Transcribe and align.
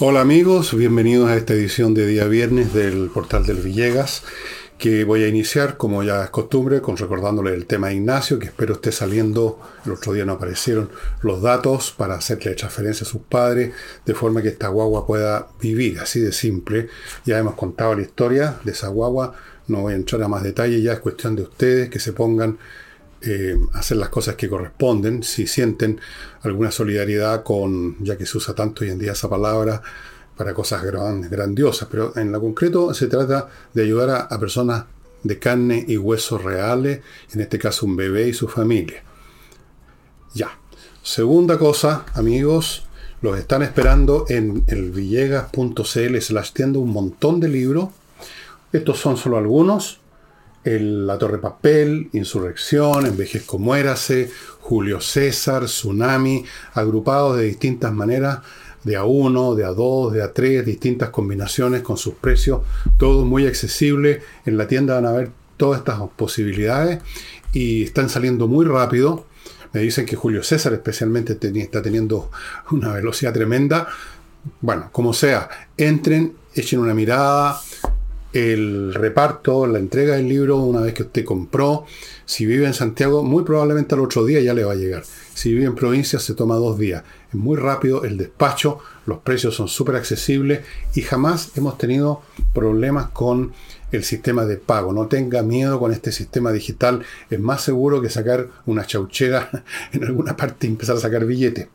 Hola 0.00 0.20
amigos, 0.20 0.76
bienvenidos 0.76 1.28
a 1.28 1.36
esta 1.36 1.54
edición 1.54 1.92
de 1.92 2.06
día 2.06 2.28
viernes 2.28 2.72
del 2.72 3.10
portal 3.12 3.44
del 3.44 3.56
Villegas, 3.56 4.22
que 4.78 5.02
voy 5.02 5.24
a 5.24 5.26
iniciar, 5.26 5.76
como 5.76 6.04
ya 6.04 6.22
es 6.22 6.30
costumbre, 6.30 6.80
con 6.80 6.96
recordándole 6.96 7.52
el 7.52 7.66
tema 7.66 7.88
de 7.88 7.96
Ignacio, 7.96 8.38
que 8.38 8.46
espero 8.46 8.74
esté 8.74 8.92
saliendo, 8.92 9.58
el 9.84 9.90
otro 9.90 10.12
día 10.12 10.24
no 10.24 10.34
aparecieron 10.34 10.88
los 11.22 11.42
datos 11.42 11.90
para 11.90 12.14
hacerle 12.14 12.54
transferencia 12.54 13.04
a 13.04 13.10
sus 13.10 13.22
padres, 13.22 13.74
de 14.06 14.14
forma 14.14 14.40
que 14.40 14.50
esta 14.50 14.68
guagua 14.68 15.04
pueda 15.04 15.48
vivir, 15.60 15.98
así 15.98 16.20
de 16.20 16.30
simple. 16.30 16.88
Ya 17.24 17.36
hemos 17.36 17.56
contado 17.56 17.96
la 17.96 18.02
historia 18.02 18.60
de 18.62 18.70
esa 18.70 18.86
guagua, 18.86 19.34
no 19.66 19.80
voy 19.80 19.94
a 19.94 19.96
entrar 19.96 20.22
a 20.22 20.28
más 20.28 20.44
detalle, 20.44 20.80
ya 20.80 20.92
es 20.92 21.00
cuestión 21.00 21.34
de 21.34 21.42
ustedes 21.42 21.90
que 21.90 21.98
se 21.98 22.12
pongan 22.12 22.56
eh, 23.22 23.58
hacer 23.72 23.96
las 23.96 24.08
cosas 24.08 24.36
que 24.36 24.48
corresponden, 24.48 25.22
si 25.22 25.46
sienten 25.46 26.00
alguna 26.42 26.70
solidaridad 26.70 27.42
con, 27.42 27.96
ya 28.02 28.16
que 28.16 28.26
se 28.26 28.38
usa 28.38 28.54
tanto 28.54 28.84
hoy 28.84 28.90
en 28.90 28.98
día 28.98 29.12
esa 29.12 29.28
palabra, 29.28 29.82
para 30.38 30.54
cosas 30.54 30.82
grandiosas, 30.84 31.88
pero 31.90 32.16
en 32.16 32.30
lo 32.30 32.40
concreto 32.40 32.94
se 32.94 33.08
trata 33.08 33.48
de 33.74 33.82
ayudar 33.82 34.28
a, 34.30 34.38
personas 34.38 34.84
de 35.24 35.36
carne 35.40 35.84
y 35.88 35.96
huesos 35.96 36.44
reales, 36.44 37.00
en 37.32 37.40
este 37.40 37.58
caso 37.58 37.84
un 37.84 37.96
bebé 37.96 38.28
y 38.28 38.32
su 38.32 38.46
familia. 38.46 39.02
Ya. 40.34 40.56
Segunda 41.02 41.58
cosa, 41.58 42.06
amigos, 42.14 42.86
los 43.20 43.36
están 43.36 43.62
esperando 43.62 44.26
en 44.28 44.62
el 44.68 44.92
villegas.cl 44.92 46.20
slash 46.20 46.52
tienda 46.52 46.78
un 46.78 46.92
montón 46.92 47.40
de 47.40 47.48
libros. 47.48 47.88
Estos 48.72 49.00
son 49.00 49.16
solo 49.16 49.38
algunos. 49.38 50.00
El, 50.64 51.06
la 51.06 51.18
Torre 51.18 51.38
Papel, 51.38 52.10
Insurrección, 52.12 53.06
Envejezco 53.06 53.58
Muérase, 53.58 54.30
Julio 54.60 55.00
César, 55.00 55.64
Tsunami, 55.64 56.44
agrupados 56.74 57.36
de 57.38 57.44
distintas 57.44 57.92
maneras, 57.92 58.40
de 58.84 58.96
a 58.96 59.04
1, 59.04 59.54
de 59.54 59.64
a 59.64 59.68
2, 59.68 60.12
de 60.12 60.22
a 60.22 60.32
3, 60.32 60.64
distintas 60.64 61.10
combinaciones 61.10 61.82
con 61.82 61.96
sus 61.96 62.14
precios, 62.14 62.62
todo 62.96 63.24
muy 63.24 63.46
accesible. 63.46 64.22
En 64.46 64.56
la 64.56 64.66
tienda 64.66 64.94
van 64.94 65.06
a 65.06 65.12
ver 65.12 65.30
todas 65.56 65.80
estas 65.80 66.00
posibilidades 66.16 67.00
y 67.52 67.84
están 67.84 68.08
saliendo 68.08 68.48
muy 68.48 68.64
rápido. 68.64 69.26
Me 69.72 69.80
dicen 69.80 70.06
que 70.06 70.16
Julio 70.16 70.42
César 70.42 70.72
especialmente 70.72 71.38
está 71.42 71.82
teniendo 71.82 72.30
una 72.70 72.94
velocidad 72.94 73.34
tremenda. 73.34 73.88
Bueno, 74.60 74.88
como 74.92 75.12
sea, 75.12 75.48
entren, 75.76 76.34
echen 76.54 76.80
una 76.80 76.94
mirada, 76.94 77.60
el 78.38 78.94
reparto, 78.94 79.66
la 79.66 79.78
entrega 79.78 80.16
del 80.16 80.28
libro 80.28 80.58
una 80.58 80.80
vez 80.80 80.94
que 80.94 81.02
usted 81.02 81.24
compró. 81.24 81.84
Si 82.24 82.46
vive 82.46 82.66
en 82.66 82.74
Santiago, 82.74 83.22
muy 83.22 83.42
probablemente 83.42 83.94
al 83.94 84.00
otro 84.02 84.24
día 84.24 84.40
ya 84.40 84.54
le 84.54 84.64
va 84.64 84.72
a 84.72 84.76
llegar. 84.76 85.04
Si 85.34 85.52
vive 85.52 85.66
en 85.66 85.74
provincia, 85.74 86.18
se 86.18 86.34
toma 86.34 86.56
dos 86.56 86.78
días. 86.78 87.04
Es 87.28 87.34
muy 87.34 87.56
rápido 87.56 88.04
el 88.04 88.16
despacho, 88.16 88.78
los 89.06 89.18
precios 89.18 89.54
son 89.54 89.68
súper 89.68 89.96
accesibles 89.96 90.60
y 90.94 91.02
jamás 91.02 91.52
hemos 91.56 91.78
tenido 91.78 92.22
problemas 92.52 93.08
con 93.10 93.52
el 93.92 94.04
sistema 94.04 94.44
de 94.44 94.56
pago. 94.56 94.92
No 94.92 95.06
tenga 95.06 95.42
miedo 95.42 95.78
con 95.78 95.92
este 95.92 96.12
sistema 96.12 96.52
digital. 96.52 97.02
Es 97.30 97.40
más 97.40 97.62
seguro 97.62 98.02
que 98.02 98.10
sacar 98.10 98.48
una 98.66 98.86
chauchera 98.86 99.64
en 99.92 100.04
alguna 100.04 100.36
parte 100.36 100.66
y 100.66 100.70
empezar 100.70 100.96
a 100.96 101.00
sacar 101.00 101.24
billetes. 101.24 101.68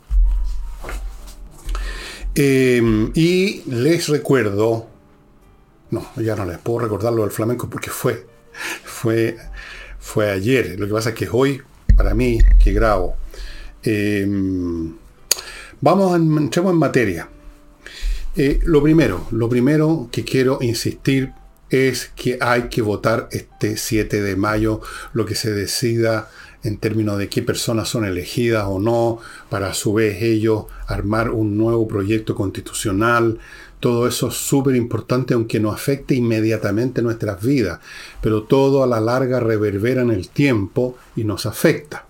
Eh, 2.35 3.11
y 3.13 3.61
les 3.69 4.07
recuerdo, 4.07 4.87
no, 5.93 6.05
ya 6.17 6.35
no 6.35 6.45
les 6.45 6.57
puedo 6.57 6.79
recordar 6.79 7.13
lo 7.13 7.21
del 7.21 7.31
flamenco 7.31 7.69
porque 7.69 7.89
fue, 7.89 8.25
fue, 8.83 9.37
fue 9.99 10.29
ayer. 10.31 10.77
Lo 10.79 10.87
que 10.87 10.93
pasa 10.93 11.09
es 11.09 11.15
que 11.15 11.29
hoy, 11.31 11.61
para 11.95 12.13
mí, 12.13 12.39
que 12.61 12.73
grabo. 12.73 13.15
Eh, 13.83 14.25
vamos, 15.81 16.13
a, 16.13 16.15
entremos 16.15 16.73
en 16.73 16.79
materia. 16.79 17.29
Eh, 18.35 18.59
lo 18.63 18.81
primero, 18.81 19.27
lo 19.31 19.47
primero 19.47 20.09
que 20.11 20.23
quiero 20.23 20.57
insistir 20.61 21.31
es 21.69 22.11
que 22.15 22.37
hay 22.41 22.63
que 22.63 22.81
votar 22.81 23.29
este 23.31 23.77
7 23.77 24.21
de 24.21 24.35
mayo 24.35 24.81
lo 25.13 25.25
que 25.25 25.35
se 25.35 25.51
decida 25.51 26.29
en 26.63 26.77
términos 26.77 27.17
de 27.17 27.29
qué 27.29 27.41
personas 27.41 27.89
son 27.89 28.05
elegidas 28.05 28.65
o 28.67 28.79
no, 28.79 29.19
para 29.49 29.69
a 29.69 29.73
su 29.73 29.93
vez 29.93 30.21
ellos 30.21 30.65
armar 30.87 31.29
un 31.29 31.57
nuevo 31.57 31.87
proyecto 31.87 32.35
constitucional. 32.35 33.39
Todo 33.83 34.07
eso 34.07 34.29
es 34.29 34.35
súper 34.35 34.77
importante, 34.77 35.33
aunque 35.33 35.59
no 35.59 35.69
afecte 35.69 36.15
inmediatamente 36.15 37.01
nuestras 37.01 37.43
vidas, 37.43 37.81
pero 38.21 38.43
todo 38.43 38.81
a 38.81 38.87
la 38.87 39.01
larga 39.01 39.41
reverbera 39.41 40.03
en 40.03 40.11
el 40.11 40.29
tiempo 40.29 40.95
y 41.17 41.25
nos 41.25 41.45
afecta. 41.45 42.05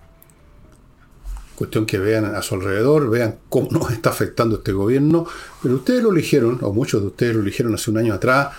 Cuestión 1.55 1.87
que 1.87 1.97
vean 1.97 2.25
a 2.25 2.43
su 2.43 2.53
alrededor, 2.53 3.09
vean 3.09 3.39
cómo 3.49 3.69
nos 3.71 3.89
está 3.89 4.11
afectando 4.11 4.57
este 4.57 4.71
gobierno, 4.71 5.25
pero 5.63 5.73
ustedes 5.73 6.03
lo 6.03 6.11
eligieron, 6.11 6.59
o 6.61 6.71
muchos 6.73 7.01
de 7.01 7.07
ustedes 7.07 7.35
lo 7.35 7.41
eligieron 7.41 7.73
hace 7.73 7.89
un 7.89 7.97
año 7.97 8.13
atrás, 8.13 8.49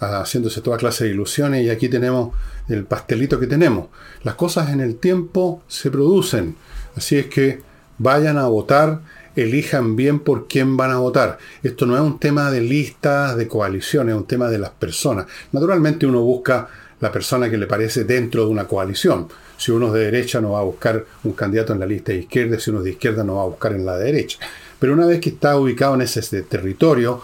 haciéndose 0.00 0.60
toda 0.60 0.76
clase 0.76 1.04
de 1.04 1.10
ilusiones 1.10 1.64
y 1.64 1.70
aquí 1.70 1.88
tenemos 1.88 2.34
el 2.68 2.86
pastelito 2.86 3.38
que 3.38 3.46
tenemos. 3.46 3.86
Las 4.24 4.34
cosas 4.34 4.70
en 4.70 4.80
el 4.80 4.96
tiempo 4.96 5.62
se 5.68 5.92
producen, 5.92 6.56
así 6.96 7.18
es 7.18 7.26
que 7.26 7.62
vayan 7.98 8.36
a 8.36 8.48
votar, 8.48 9.00
elijan 9.36 9.96
bien 9.96 10.20
por 10.20 10.46
quién 10.46 10.76
van 10.76 10.90
a 10.90 10.98
votar. 10.98 11.38
Esto 11.62 11.86
no 11.86 11.94
es 11.96 12.02
un 12.02 12.18
tema 12.18 12.50
de 12.50 12.60
listas, 12.60 13.36
de 13.36 13.48
coaliciones, 13.48 14.14
es 14.14 14.20
un 14.20 14.26
tema 14.26 14.48
de 14.48 14.58
las 14.58 14.70
personas. 14.70 15.26
Naturalmente 15.52 16.06
uno 16.06 16.22
busca 16.22 16.68
la 17.00 17.12
persona 17.12 17.50
que 17.50 17.58
le 17.58 17.66
parece 17.66 18.04
dentro 18.04 18.44
de 18.44 18.50
una 18.50 18.66
coalición. 18.66 19.28
Si 19.56 19.70
uno 19.70 19.88
es 19.88 19.92
de 19.94 20.00
derecha 20.00 20.40
no 20.40 20.52
va 20.52 20.60
a 20.60 20.64
buscar 20.64 21.04
un 21.24 21.32
candidato 21.32 21.72
en 21.72 21.80
la 21.80 21.86
lista 21.86 22.12
de 22.12 22.18
izquierda, 22.18 22.58
si 22.58 22.70
uno 22.70 22.80
es 22.80 22.84
de 22.84 22.90
izquierda 22.90 23.24
no 23.24 23.36
va 23.36 23.42
a 23.42 23.46
buscar 23.46 23.72
en 23.72 23.84
la 23.84 23.96
de 23.96 24.04
derecha. 24.06 24.38
Pero 24.78 24.92
una 24.92 25.06
vez 25.06 25.20
que 25.20 25.30
está 25.30 25.56
ubicado 25.56 25.94
en 25.94 26.02
ese 26.02 26.42
territorio, 26.42 27.22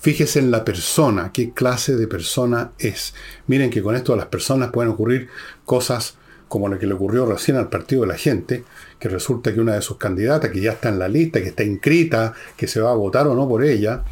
Fíjese 0.00 0.38
en 0.38 0.50
la 0.50 0.64
persona, 0.64 1.30
qué 1.30 1.52
clase 1.52 1.94
de 1.94 2.06
persona 2.06 2.72
es. 2.78 3.12
Miren 3.48 3.68
que 3.68 3.82
con 3.82 3.94
esto 3.94 4.14
a 4.14 4.16
las 4.16 4.26
personas 4.26 4.70
pueden 4.70 4.92
ocurrir 4.92 5.28
cosas 5.66 6.14
como 6.50 6.66
lo 6.66 6.80
que 6.80 6.86
le 6.88 6.94
ocurrió 6.94 7.26
recién 7.26 7.56
al 7.56 7.68
Partido 7.68 8.02
de 8.02 8.08
la 8.08 8.16
Gente, 8.16 8.64
que 8.98 9.08
resulta 9.08 9.54
que 9.54 9.60
una 9.60 9.76
de 9.76 9.82
sus 9.82 9.98
candidatas, 9.98 10.50
que 10.50 10.60
ya 10.60 10.72
está 10.72 10.88
en 10.88 10.98
la 10.98 11.06
lista, 11.06 11.40
que 11.40 11.50
está 11.50 11.62
inscrita, 11.62 12.34
que 12.56 12.66
se 12.66 12.80
va 12.80 12.90
a 12.90 12.94
votar 12.94 13.28
o 13.28 13.36
no 13.36 13.48
por 13.48 13.62
ella, 13.62 14.02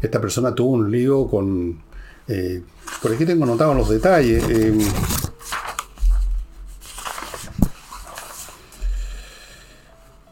esta 0.00 0.20
persona 0.20 0.54
tuvo 0.54 0.74
un 0.74 0.92
lío 0.92 1.26
con... 1.26 1.82
Eh, 2.28 2.62
por 3.02 3.12
aquí 3.12 3.26
tengo 3.26 3.42
anotado 3.42 3.74
los 3.74 3.88
detalles. 3.88 4.44
Eh, 4.48 4.78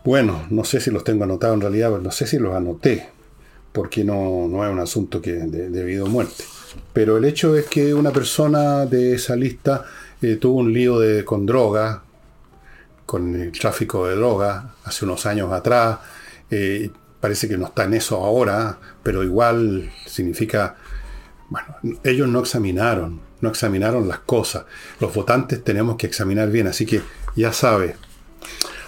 bueno, 0.04 0.46
no 0.50 0.62
sé 0.62 0.80
si 0.80 0.92
los 0.92 1.02
tengo 1.02 1.24
anotados 1.24 1.56
en 1.56 1.62
realidad, 1.62 1.90
pero 1.90 2.02
no 2.02 2.12
sé 2.12 2.28
si 2.28 2.38
los 2.38 2.54
anoté 2.54 3.08
porque 3.72 4.04
no, 4.04 4.46
no 4.48 4.64
es 4.64 4.72
un 4.72 4.78
asunto 4.78 5.20
que 5.20 5.32
de, 5.32 5.68
de 5.68 5.84
vida 5.84 6.04
o 6.04 6.06
muerte. 6.06 6.44
Pero 6.92 7.16
el 7.16 7.24
hecho 7.24 7.56
es 7.56 7.66
que 7.66 7.92
una 7.92 8.12
persona 8.12 8.86
de 8.86 9.14
esa 9.14 9.34
lista 9.34 9.84
eh, 10.22 10.36
tuvo 10.36 10.60
un 10.60 10.72
lío 10.72 10.98
con 11.24 11.46
droga, 11.46 12.02
con 13.06 13.34
el 13.40 13.52
tráfico 13.52 14.06
de 14.06 14.16
droga, 14.16 14.74
hace 14.84 15.04
unos 15.04 15.24
años 15.26 15.52
atrás. 15.52 15.98
Eh, 16.50 16.90
parece 17.20 17.48
que 17.48 17.56
no 17.56 17.66
está 17.66 17.84
en 17.84 17.94
eso 17.94 18.22
ahora, 18.24 18.78
pero 19.02 19.22
igual 19.24 19.90
significa, 20.06 20.76
bueno, 21.48 21.76
ellos 22.04 22.28
no 22.28 22.40
examinaron, 22.40 23.20
no 23.40 23.48
examinaron 23.48 24.08
las 24.08 24.18
cosas. 24.20 24.64
Los 25.00 25.14
votantes 25.14 25.62
tenemos 25.64 25.96
que 25.96 26.06
examinar 26.06 26.50
bien, 26.50 26.66
así 26.66 26.84
que 26.84 27.00
ya 27.36 27.52
sabe. 27.52 27.96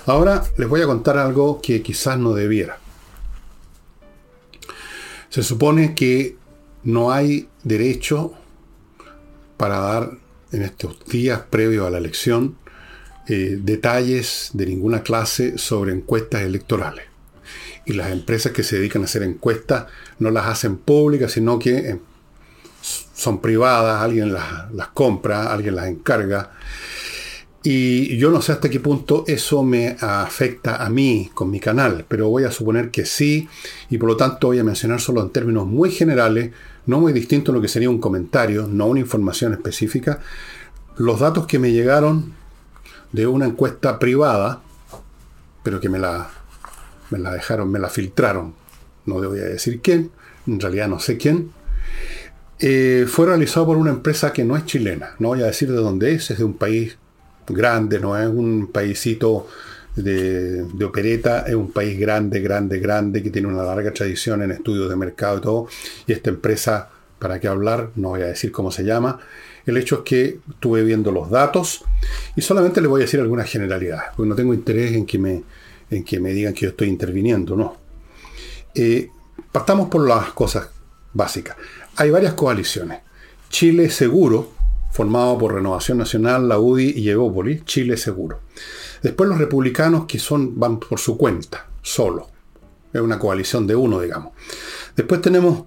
Ahora 0.07 0.43
les 0.57 0.69
voy 0.69 0.83
a 0.83 0.87
contar 0.87 1.19
algo 1.19 1.61
que 1.61 1.83
quizás 1.83 2.19
no 2.19 2.33
debiera. 2.33 2.79
Se 5.29 5.43
supone 5.43 5.95
que 5.95 6.37
no 6.85 7.13
hay 7.13 7.49
derecho 7.63 8.33
para 9.57 9.79
dar 9.79 10.11
en 10.53 10.63
estos 10.63 11.05
días 11.07 11.43
previos 11.51 11.87
a 11.87 11.91
la 11.91 11.99
elección 11.99 12.57
eh, 13.27 13.59
detalles 13.61 14.51
de 14.55 14.67
ninguna 14.67 15.03
clase 15.03 15.59
sobre 15.59 15.93
encuestas 15.93 16.43
electorales. 16.43 17.05
Y 17.85 17.93
las 17.93 18.11
empresas 18.11 18.53
que 18.53 18.63
se 18.63 18.77
dedican 18.77 19.03
a 19.03 19.05
hacer 19.05 19.23
encuestas 19.23 19.87
no 20.19 20.31
las 20.31 20.47
hacen 20.47 20.79
públicas, 20.79 21.33
sino 21.33 21.59
que 21.59 21.77
eh, 21.77 22.01
son 23.15 23.41
privadas, 23.41 24.03
alguien 24.03 24.33
las, 24.33 24.73
las 24.73 24.89
compra, 24.89 25.53
alguien 25.53 25.77
las 25.77 25.89
encarga. 25.89 26.53
Y 27.63 28.17
yo 28.17 28.31
no 28.31 28.41
sé 28.41 28.53
hasta 28.53 28.71
qué 28.71 28.81
punto 28.81 29.25
eso 29.27 29.63
me 29.63 29.97
afecta 30.01 30.77
a 30.77 30.89
mí 30.89 31.31
con 31.35 31.51
mi 31.51 31.61
canal, 31.61 32.07
pero 32.09 32.31
voy 32.31 32.45
a 32.45 32.51
suponer 32.51 32.91
que 32.91 33.05
sí, 33.05 33.47
y 33.91 33.99
por 33.99 34.09
lo 34.09 34.17
tanto 34.17 34.47
voy 34.47 34.59
a 34.61 34.65
mencionar 34.65 35.01
solo 35.01 35.21
en 35.21 35.31
términos 35.31 35.67
muy 35.67 35.91
generales, 35.91 36.53
no 36.89 37.01
muy 37.01 37.13
distintos 37.13 37.53
a 37.53 37.57
lo 37.57 37.61
que 37.61 37.69
sería 37.69 37.91
un 37.91 38.01
comentario, 38.01 38.67
no 38.67 38.87
una 38.87 39.01
información 39.01 39.53
específica, 39.53 40.21
los 40.97 41.21
datos 41.21 41.47
que 41.47 41.59
me 41.59 41.71
llegaron 41.71 42.33
de 43.13 43.27
una 43.27 43.45
encuesta 43.45 43.99
privada, 43.99 44.63
pero 45.63 45.81
que 45.81 45.91
me 45.91 45.99
la, 45.99 46.31
me 47.11 47.19
la 47.19 47.31
dejaron, 47.31 47.71
me 47.71 47.79
la 47.79 47.91
filtraron, 47.91 48.55
no 49.05 49.19
a 49.19 49.29
decir 49.29 49.81
quién, 49.83 50.11
en 50.47 50.59
realidad 50.59 50.89
no 50.89 50.99
sé 50.99 51.19
quién, 51.19 51.53
eh, 52.59 53.05
fue 53.07 53.27
realizado 53.27 53.67
por 53.67 53.77
una 53.77 53.91
empresa 53.91 54.33
que 54.33 54.45
no 54.45 54.57
es 54.57 54.65
chilena, 54.65 55.15
no 55.19 55.29
voy 55.29 55.43
a 55.43 55.47
decir 55.47 55.71
de 55.71 55.77
dónde 55.77 56.15
es, 56.15 56.31
es 56.31 56.39
de 56.39 56.45
un 56.45 56.55
país 56.55 56.97
grande, 57.47 58.01
no 58.01 58.17
es 58.17 58.29
un 58.29 58.67
paísito 58.73 59.47
de, 59.97 60.65
opereta, 60.85 61.41
es 61.47 61.55
un 61.55 61.71
país 61.73 61.99
grande, 61.99 62.41
grande, 62.41 62.79
grande, 62.79 63.23
que 63.23 63.31
tiene 63.31 63.49
una 63.49 63.63
larga 63.63 63.93
tradición 63.93 64.43
en 64.43 64.53
estudios 64.53 64.89
de 64.89 64.97
mercado 64.97 65.39
y 65.39 65.41
todo, 65.41 65.69
y 66.07 66.13
esta 66.13 66.31
empresa, 66.31 66.91
para 67.19 67.41
qué 67.41 67.49
hablar, 67.49 67.91
no 67.97 68.11
voy 68.11 68.23
a 68.23 68.27
decir 68.27 68.53
cómo 68.53 68.71
se 68.71 68.85
llama, 68.85 69.19
el 69.67 69.77
hecho 69.77 69.97
es 69.97 70.01
que 70.03 70.39
estuve 70.49 70.83
viendo 70.83 71.13
los 71.13 71.29
datos 71.29 71.85
y 72.35 72.41
solamente 72.41 72.81
le 72.81 72.89
voy 72.89 73.03
a 73.03 73.05
decir 73.05 73.21
algunas 73.21 73.51
generalidades, 73.51 74.11
porque 74.17 74.29
no 74.29 74.35
tengo 74.35 74.55
interés 74.55 74.93
en 74.93 75.05
que 75.05 75.19
me, 75.19 75.43
en 75.91 76.05
que 76.05 76.21
me 76.21 76.33
digan 76.33 76.55
que 76.55 76.63
yo 76.63 76.69
estoy 76.71 76.89
interviniendo, 76.89 77.55
no. 77.55 77.77
Eh, 78.75 79.11
partamos 79.53 79.89
por 79.89 80.07
las 80.07 80.33
cosas 80.33 80.69
básicas. 81.13 81.57
Hay 81.97 82.11
varias 82.11 82.35
coaliciones. 82.35 83.01
Chile 83.51 83.91
Seguro, 83.91 84.53
formado 84.91 85.37
por 85.39 85.55
Renovación 85.55 85.99
Nacional, 85.99 86.49
la 86.49 86.59
UDI 86.59 86.93
y 86.97 87.11
Evópolis, 87.11 87.65
Chile 87.65 87.97
Seguro. 87.97 88.41
Después 89.03 89.29
los 89.29 89.39
republicanos 89.39 90.07
que 90.07 90.19
son, 90.19 90.59
van 90.59 90.79
por 90.79 90.99
su 90.99 91.17
cuenta, 91.17 91.67
solo. 91.83 92.29
Es 92.93 93.01
una 93.01 93.19
coalición 93.19 93.67
de 93.67 93.77
uno, 93.77 94.01
digamos. 94.01 94.33
Después 94.97 95.21
tenemos 95.21 95.65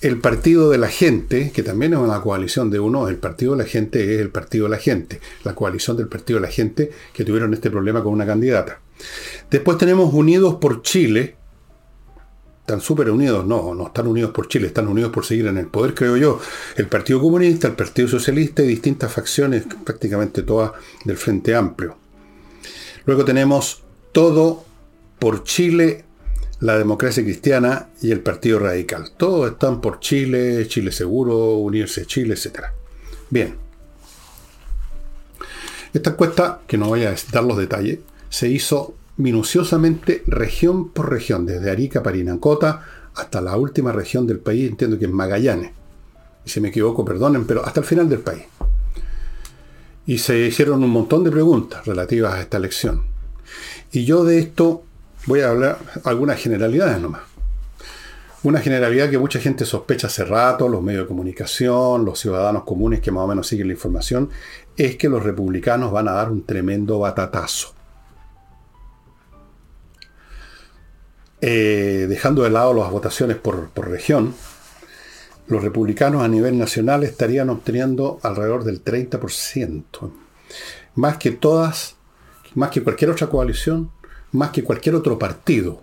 el 0.00 0.18
Partido 0.18 0.68
de 0.70 0.78
la 0.78 0.88
Gente, 0.88 1.52
que 1.54 1.62
también 1.62 1.92
es 1.92 2.00
una 2.00 2.20
coalición 2.20 2.70
de 2.70 2.80
uno, 2.80 3.06
el 3.06 3.18
Partido 3.18 3.52
de 3.52 3.62
la 3.62 3.68
Gente 3.68 4.16
es 4.16 4.20
el 4.20 4.30
Partido 4.30 4.64
de 4.64 4.70
la 4.70 4.78
Gente, 4.78 5.20
la 5.44 5.54
coalición 5.54 5.96
del 5.96 6.08
Partido 6.08 6.40
de 6.40 6.46
la 6.46 6.52
Gente 6.52 6.90
que 7.12 7.24
tuvieron 7.24 7.54
este 7.54 7.70
problema 7.70 8.02
con 8.02 8.12
una 8.12 8.26
candidata. 8.26 8.80
Después 9.48 9.78
tenemos 9.78 10.12
Unidos 10.12 10.56
por 10.56 10.82
Chile, 10.82 11.36
están 12.62 12.80
súper 12.80 13.10
unidos, 13.10 13.46
no, 13.46 13.74
no 13.74 13.86
están 13.88 14.06
unidos 14.06 14.32
por 14.32 14.48
Chile, 14.48 14.68
están 14.68 14.88
unidos 14.88 15.12
por 15.12 15.24
seguir 15.24 15.46
en 15.46 15.58
el 15.58 15.66
poder, 15.66 15.94
creo 15.94 16.16
yo. 16.16 16.40
El 16.76 16.86
Partido 16.86 17.20
Comunista, 17.20 17.68
el 17.68 17.74
Partido 17.74 18.08
Socialista 18.08 18.62
y 18.62 18.66
distintas 18.66 19.12
facciones, 19.12 19.64
prácticamente 19.84 20.42
todas 20.42 20.72
del 21.04 21.16
Frente 21.16 21.54
Amplio. 21.54 22.01
Luego 23.04 23.24
tenemos 23.24 23.82
Todo 24.12 24.64
por 25.18 25.44
Chile 25.44 26.04
la 26.60 26.78
democracia 26.78 27.24
cristiana 27.24 27.88
y 28.00 28.12
el 28.12 28.20
Partido 28.20 28.60
Radical. 28.60 29.10
Todos 29.16 29.50
están 29.50 29.80
por 29.80 29.98
Chile, 29.98 30.66
Chile 30.68 30.92
Seguro, 30.92 31.56
Unirse 31.56 32.06
Chile, 32.06 32.34
etc. 32.34 32.66
Bien. 33.30 33.56
Esta 35.92 36.10
encuesta, 36.10 36.60
que 36.66 36.78
no 36.78 36.86
voy 36.86 37.04
a 37.04 37.14
dar 37.32 37.44
los 37.44 37.58
detalles, 37.58 37.98
se 38.28 38.48
hizo 38.48 38.94
minuciosamente 39.16 40.22
región 40.26 40.90
por 40.90 41.10
región, 41.10 41.46
desde 41.46 41.70
Arica, 41.70 42.02
Parinacota, 42.02 42.86
hasta 43.14 43.40
la 43.40 43.56
última 43.56 43.92
región 43.92 44.26
del 44.26 44.38
país, 44.38 44.70
entiendo 44.70 44.98
que 44.98 45.06
es 45.06 45.10
Magallanes. 45.10 45.72
Y 46.46 46.50
si 46.50 46.60
me 46.60 46.68
equivoco, 46.68 47.04
perdonen, 47.04 47.44
pero 47.44 47.64
hasta 47.64 47.80
el 47.80 47.86
final 47.86 48.08
del 48.08 48.20
país. 48.20 48.44
Y 50.06 50.18
se 50.18 50.38
hicieron 50.38 50.82
un 50.82 50.90
montón 50.90 51.24
de 51.24 51.30
preguntas 51.30 51.86
relativas 51.86 52.34
a 52.34 52.40
esta 52.40 52.56
elección. 52.56 53.02
Y 53.92 54.04
yo 54.04 54.24
de 54.24 54.38
esto 54.38 54.84
Voy 55.24 55.40
a 55.40 55.50
hablar 55.50 55.78
algunas 56.04 56.40
generalidades 56.40 57.00
nomás. 57.00 57.22
Una 58.42 58.58
generalidad 58.58 59.08
que 59.08 59.18
mucha 59.18 59.38
gente 59.38 59.64
sospecha 59.64 60.08
hace 60.08 60.24
rato, 60.24 60.68
los 60.68 60.82
medios 60.82 61.04
de 61.04 61.08
comunicación, 61.08 62.04
los 62.04 62.18
ciudadanos 62.18 62.64
comunes 62.64 63.00
que 63.00 63.12
más 63.12 63.22
o 63.22 63.28
menos 63.28 63.46
siguen 63.46 63.68
la 63.68 63.74
información, 63.74 64.30
es 64.76 64.96
que 64.96 65.08
los 65.08 65.22
republicanos 65.22 65.92
van 65.92 66.08
a 66.08 66.12
dar 66.12 66.30
un 66.30 66.44
tremendo 66.44 66.98
batatazo. 66.98 67.72
Eh, 71.40 72.06
dejando 72.08 72.42
de 72.42 72.50
lado 72.50 72.74
las 72.74 72.90
votaciones 72.90 73.36
por, 73.36 73.68
por 73.68 73.90
región, 73.90 74.34
los 75.52 75.62
republicanos 75.62 76.22
a 76.22 76.28
nivel 76.28 76.58
nacional 76.58 77.04
estarían 77.04 77.50
obteniendo 77.50 78.18
alrededor 78.22 78.64
del 78.64 78.82
30%. 78.82 80.10
Más 80.94 81.18
que 81.18 81.30
todas, 81.30 81.96
más 82.54 82.70
que 82.70 82.82
cualquier 82.82 83.10
otra 83.10 83.28
coalición, 83.28 83.90
más 84.32 84.50
que 84.50 84.64
cualquier 84.64 84.94
otro 84.94 85.18
partido. 85.18 85.80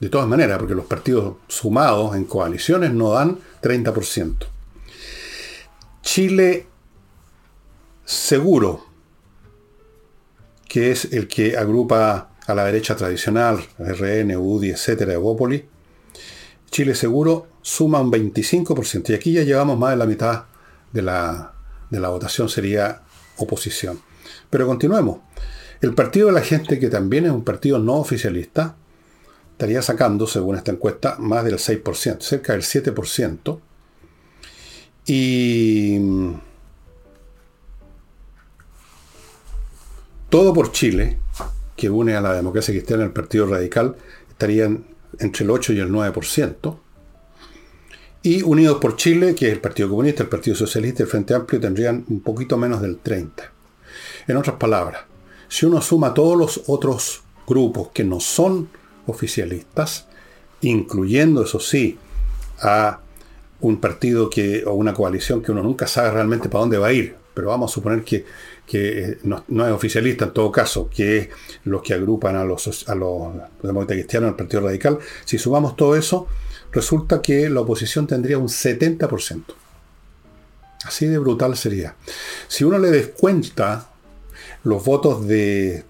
De 0.00 0.08
todas 0.08 0.26
maneras, 0.26 0.58
porque 0.58 0.74
los 0.74 0.86
partidos 0.86 1.36
sumados 1.46 2.16
en 2.16 2.24
coaliciones 2.24 2.92
no 2.92 3.12
dan 3.12 3.38
30%. 3.62 4.46
Chile 6.02 6.66
Seguro, 8.04 8.86
que 10.68 10.90
es 10.90 11.04
el 11.12 11.28
que 11.28 11.56
agrupa 11.56 12.30
a 12.44 12.54
la 12.54 12.64
derecha 12.64 12.96
tradicional, 12.96 13.64
RN, 13.78 14.36
UDI, 14.36 14.70
etcétera, 14.70 15.12
Evópolis, 15.12 15.62
Chile 16.70 16.94
Seguro 16.96 17.49
suma 17.62 18.00
un 18.00 18.10
25%. 18.10 19.10
Y 19.10 19.14
aquí 19.14 19.32
ya 19.32 19.42
llevamos 19.42 19.78
más 19.78 19.90
de 19.90 19.96
la 19.96 20.06
mitad 20.06 20.44
de 20.92 21.02
la, 21.02 21.52
de 21.90 22.00
la 22.00 22.08
votación, 22.08 22.48
sería 22.48 23.02
oposición. 23.36 24.00
Pero 24.48 24.66
continuemos. 24.66 25.18
El 25.80 25.94
Partido 25.94 26.26
de 26.26 26.34
la 26.34 26.42
Gente, 26.42 26.78
que 26.78 26.90
también 26.90 27.24
es 27.24 27.32
un 27.32 27.42
partido 27.42 27.78
no 27.78 27.94
oficialista, 27.94 28.76
estaría 29.52 29.80
sacando, 29.82 30.26
según 30.26 30.56
esta 30.56 30.72
encuesta, 30.72 31.16
más 31.18 31.44
del 31.44 31.54
6%, 31.56 32.20
cerca 32.20 32.52
del 32.52 32.62
7%. 32.62 33.60
Y 35.06 35.98
todo 40.28 40.52
por 40.52 40.70
Chile, 40.72 41.18
que 41.76 41.88
une 41.88 42.14
a 42.14 42.20
la 42.20 42.34
democracia 42.34 42.72
cristiana 42.74 43.02
y 43.02 43.06
al 43.06 43.12
Partido 43.12 43.46
Radical, 43.46 43.96
estarían 44.28 44.84
entre 45.18 45.44
el 45.44 45.50
8 45.50 45.72
y 45.72 45.80
el 45.80 45.90
9%. 45.90 46.78
Y 48.22 48.42
Unidos 48.42 48.78
por 48.80 48.96
Chile, 48.96 49.34
que 49.34 49.46
es 49.46 49.52
el 49.52 49.60
Partido 49.60 49.88
Comunista, 49.88 50.22
el 50.22 50.28
Partido 50.28 50.54
Socialista 50.54 51.02
y 51.02 51.04
el 51.04 51.10
Frente 51.10 51.34
Amplio, 51.34 51.60
tendrían 51.60 52.04
un 52.08 52.20
poquito 52.20 52.58
menos 52.58 52.82
del 52.82 53.02
30%. 53.02 53.30
En 54.28 54.36
otras 54.36 54.56
palabras, 54.56 55.02
si 55.48 55.66
uno 55.66 55.80
suma 55.80 56.12
todos 56.12 56.36
los 56.36 56.62
otros 56.66 57.22
grupos 57.46 57.88
que 57.92 58.04
no 58.04 58.20
son 58.20 58.68
oficialistas, 59.06 60.06
incluyendo, 60.60 61.42
eso 61.42 61.60
sí, 61.60 61.98
a 62.60 63.00
un 63.60 63.80
partido 63.80 64.28
que, 64.30 64.64
o 64.66 64.74
una 64.74 64.92
coalición 64.92 65.42
que 65.42 65.52
uno 65.52 65.62
nunca 65.62 65.86
sabe 65.86 66.10
realmente 66.10 66.48
para 66.48 66.60
dónde 66.60 66.78
va 66.78 66.88
a 66.88 66.92
ir, 66.92 67.16
pero 67.34 67.48
vamos 67.48 67.70
a 67.70 67.74
suponer 67.74 68.04
que, 68.04 68.24
que 68.66 69.18
no, 69.22 69.44
es 69.66 69.72
oficialista 69.72 70.26
en 70.26 70.32
todo 70.32 70.52
caso, 70.52 70.88
que 70.94 71.18
es 71.18 71.28
los 71.64 71.82
que 71.82 71.94
agrupan 71.94 72.36
a 72.36 72.44
los, 72.44 72.88
a 72.88 72.94
los 72.94 73.32
demócratas 73.62 73.96
cristianos, 73.96 74.28
al 74.28 74.36
Partido 74.36 74.62
Radical, 74.62 74.98
si 75.24 75.38
sumamos 75.38 75.74
todo 75.74 75.96
eso, 75.96 76.28
resulta 76.72 77.20
que 77.20 77.48
la 77.48 77.60
oposición 77.60 78.06
tendría 78.06 78.38
un 78.38 78.48
70%. 78.48 79.42
Así 80.84 81.06
de 81.06 81.18
brutal 81.18 81.56
sería. 81.56 81.94
Si 82.48 82.64
uno 82.64 82.78
le 82.78 82.90
descuenta 82.90 83.90
los 84.64 84.84
votos 84.84 85.26
de 85.26 85.84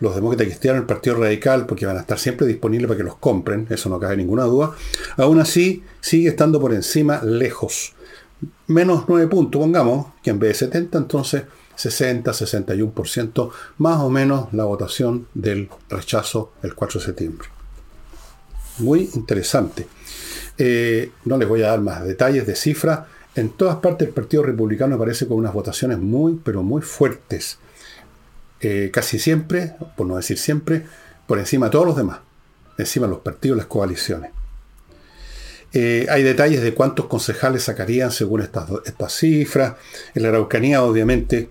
los 0.00 0.14
demócratas 0.14 0.46
cristianos, 0.46 0.80
el 0.80 0.86
Partido 0.86 1.16
Radical, 1.16 1.66
porque 1.66 1.84
van 1.84 1.98
a 1.98 2.00
estar 2.00 2.18
siempre 2.18 2.46
disponibles 2.46 2.88
para 2.88 2.96
que 2.96 3.04
los 3.04 3.16
compren, 3.16 3.66
eso 3.68 3.90
no 3.90 4.00
cabe 4.00 4.16
ninguna 4.16 4.44
duda, 4.44 4.74
aún 5.18 5.40
así 5.40 5.84
sigue 6.00 6.30
estando 6.30 6.58
por 6.58 6.72
encima 6.72 7.22
lejos. 7.22 7.92
Menos 8.66 9.04
9 9.08 9.26
puntos, 9.26 9.60
pongamos, 9.60 10.06
que 10.22 10.30
en 10.30 10.38
vez 10.38 10.60
de 10.60 10.66
70, 10.66 10.96
entonces 10.96 11.42
60, 11.76 12.32
61%, 12.32 13.50
más 13.76 14.00
o 14.00 14.08
menos 14.08 14.52
la 14.52 14.64
votación 14.64 15.26
del 15.34 15.68
rechazo 15.90 16.52
el 16.62 16.74
4 16.74 17.00
de 17.00 17.06
septiembre. 17.06 17.48
Muy 18.80 19.10
interesante. 19.14 19.86
Eh, 20.58 21.10
no 21.24 21.38
les 21.38 21.48
voy 21.48 21.62
a 21.62 21.68
dar 21.68 21.80
más 21.80 22.04
detalles 22.04 22.46
de 22.46 22.54
cifras. 22.54 23.00
En 23.34 23.50
todas 23.50 23.76
partes 23.76 24.08
el 24.08 24.14
Partido 24.14 24.42
Republicano 24.42 24.96
aparece 24.96 25.26
con 25.26 25.38
unas 25.38 25.54
votaciones 25.54 25.98
muy, 25.98 26.40
pero 26.44 26.62
muy 26.62 26.82
fuertes. 26.82 27.58
Eh, 28.60 28.90
casi 28.92 29.18
siempre, 29.18 29.74
por 29.96 30.06
no 30.06 30.16
decir 30.16 30.38
siempre, 30.38 30.84
por 31.26 31.38
encima 31.38 31.66
de 31.66 31.72
todos 31.72 31.86
los 31.86 31.96
demás, 31.96 32.18
encima 32.76 33.06
de 33.06 33.12
los 33.12 33.22
partidos, 33.22 33.56
las 33.56 33.66
coaliciones. 33.66 34.32
Eh, 35.72 36.06
hay 36.10 36.22
detalles 36.24 36.62
de 36.62 36.74
cuántos 36.74 37.06
concejales 37.06 37.62
sacarían 37.62 38.10
según 38.10 38.42
estas, 38.42 38.68
estas 38.84 39.14
cifras. 39.14 39.74
En 40.14 40.24
la 40.24 40.28
Araucanía, 40.30 40.82
obviamente, 40.82 41.48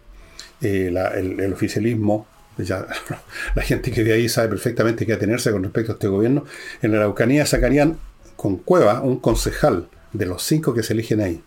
el, 0.62 1.54
oficialismo, 1.54 2.28
ya, 2.68 2.88
la 3.56 3.62
gente 3.62 3.92
que 3.92 4.04
de 4.04 4.14
ahí 4.14 4.30
sabe 4.30 4.50
perfectamente 4.50 5.06
qué 5.06 5.14
atenerse 5.14 5.52
con 5.52 5.64
respecto 5.64 5.92
a 5.92 5.96
este 5.96 6.08
gobierno. 6.08 6.46
En 6.82 6.92
la 6.92 6.98
Araucanía 6.98 7.46
sacarían 7.46 7.98
con 8.36 8.58
Cueva 8.58 9.02
un 9.02 9.20
concejal 9.20 9.88
de 10.14 10.26
los 10.26 10.44
cinco 10.44 10.74
que 10.74 10.84
se 10.84 10.94
eligen 10.94 11.22
ahí. 11.22 11.44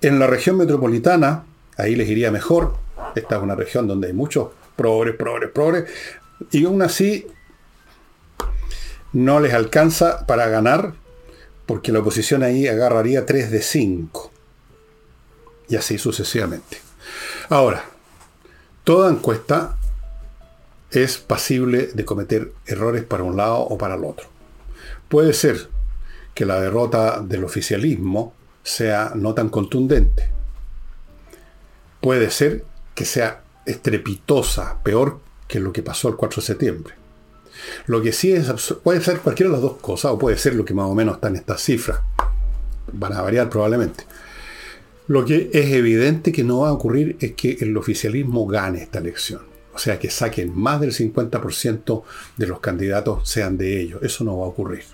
En 0.00 0.18
la 0.18 0.26
región 0.26 0.56
metropolitana, 0.56 1.44
ahí 1.76 1.94
les 1.94 2.08
iría 2.08 2.30
mejor, 2.30 2.76
esta 3.14 3.36
es 3.36 3.42
una 3.42 3.54
región 3.54 3.86
donde 3.86 4.08
hay 4.08 4.12
muchos 4.12 4.48
progres, 4.76 5.16
progres, 5.16 5.50
progres. 5.50 5.84
Y 6.50 6.64
aún 6.64 6.82
así 6.82 7.26
no 9.12 9.40
les 9.40 9.54
alcanza 9.54 10.26
para 10.26 10.48
ganar 10.48 10.94
porque 11.66 11.92
la 11.92 12.00
oposición 12.00 12.42
ahí 12.42 12.66
agarraría 12.66 13.26
3 13.26 13.50
de 13.50 13.62
5. 13.62 14.30
Y 15.68 15.76
así 15.76 15.98
sucesivamente. 15.98 16.78
Ahora, 17.48 17.84
toda 18.84 19.10
encuesta 19.10 19.78
es 20.92 21.18
pasible 21.18 21.90
de 21.94 22.04
cometer 22.04 22.52
errores 22.66 23.04
para 23.04 23.22
un 23.22 23.36
lado 23.36 23.60
o 23.60 23.78
para 23.78 23.94
el 23.94 24.04
otro. 24.04 24.26
Puede 25.08 25.32
ser 25.32 25.68
que 26.34 26.46
la 26.46 26.60
derrota 26.60 27.20
del 27.20 27.44
oficialismo 27.44 28.34
sea 28.62 29.12
no 29.14 29.34
tan 29.34 29.48
contundente. 29.48 30.30
Puede 32.00 32.30
ser 32.30 32.64
que 32.94 33.04
sea 33.04 33.42
estrepitosa, 33.66 34.82
peor 34.82 35.20
que 35.48 35.60
lo 35.60 35.72
que 35.72 35.82
pasó 35.82 36.08
el 36.08 36.16
4 36.16 36.40
de 36.40 36.46
septiembre. 36.46 36.94
Lo 37.86 38.02
que 38.02 38.12
sí 38.12 38.32
es, 38.32 38.50
puede 38.82 39.00
ser 39.00 39.20
cualquiera 39.20 39.50
de 39.50 39.56
las 39.56 39.62
dos 39.62 39.76
cosas, 39.78 40.12
o 40.12 40.18
puede 40.18 40.38
ser 40.38 40.54
lo 40.54 40.64
que 40.64 40.74
más 40.74 40.86
o 40.86 40.94
menos 40.94 41.16
está 41.16 41.28
en 41.28 41.36
estas 41.36 41.62
cifras. 41.62 42.00
Van 42.92 43.12
a 43.12 43.22
variar 43.22 43.48
probablemente. 43.48 44.04
Lo 45.08 45.24
que 45.24 45.50
es 45.52 45.72
evidente 45.72 46.32
que 46.32 46.44
no 46.44 46.60
va 46.60 46.70
a 46.70 46.72
ocurrir 46.72 47.16
es 47.20 47.32
que 47.32 47.58
el 47.60 47.76
oficialismo 47.76 48.46
gane 48.46 48.82
esta 48.82 48.98
elección. 48.98 49.51
O 49.74 49.78
sea, 49.78 49.98
que 49.98 50.10
saquen 50.10 50.52
más 50.54 50.80
del 50.80 50.92
50% 50.92 52.02
de 52.36 52.46
los 52.46 52.60
candidatos 52.60 53.28
sean 53.28 53.56
de 53.56 53.80
ellos. 53.80 54.02
Eso 54.02 54.24
no 54.24 54.38
va 54.38 54.46
a 54.46 54.48
ocurrir. 54.48 54.84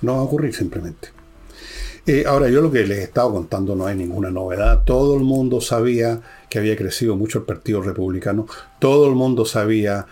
No 0.00 0.14
va 0.14 0.20
a 0.20 0.22
ocurrir 0.22 0.54
simplemente. 0.54 1.08
Eh, 2.04 2.24
ahora, 2.26 2.48
yo 2.48 2.60
lo 2.60 2.72
que 2.72 2.84
les 2.84 2.98
he 2.98 3.02
estado 3.04 3.32
contando 3.32 3.76
no 3.76 3.86
hay 3.86 3.96
ninguna 3.96 4.30
novedad. 4.30 4.82
Todo 4.84 5.16
el 5.16 5.22
mundo 5.22 5.60
sabía 5.60 6.20
que 6.50 6.58
había 6.58 6.76
crecido 6.76 7.14
mucho 7.14 7.38
el 7.38 7.44
Partido 7.44 7.80
Republicano. 7.80 8.46
Todo 8.80 9.08
el 9.08 9.14
mundo 9.14 9.44
sabía, 9.44 10.06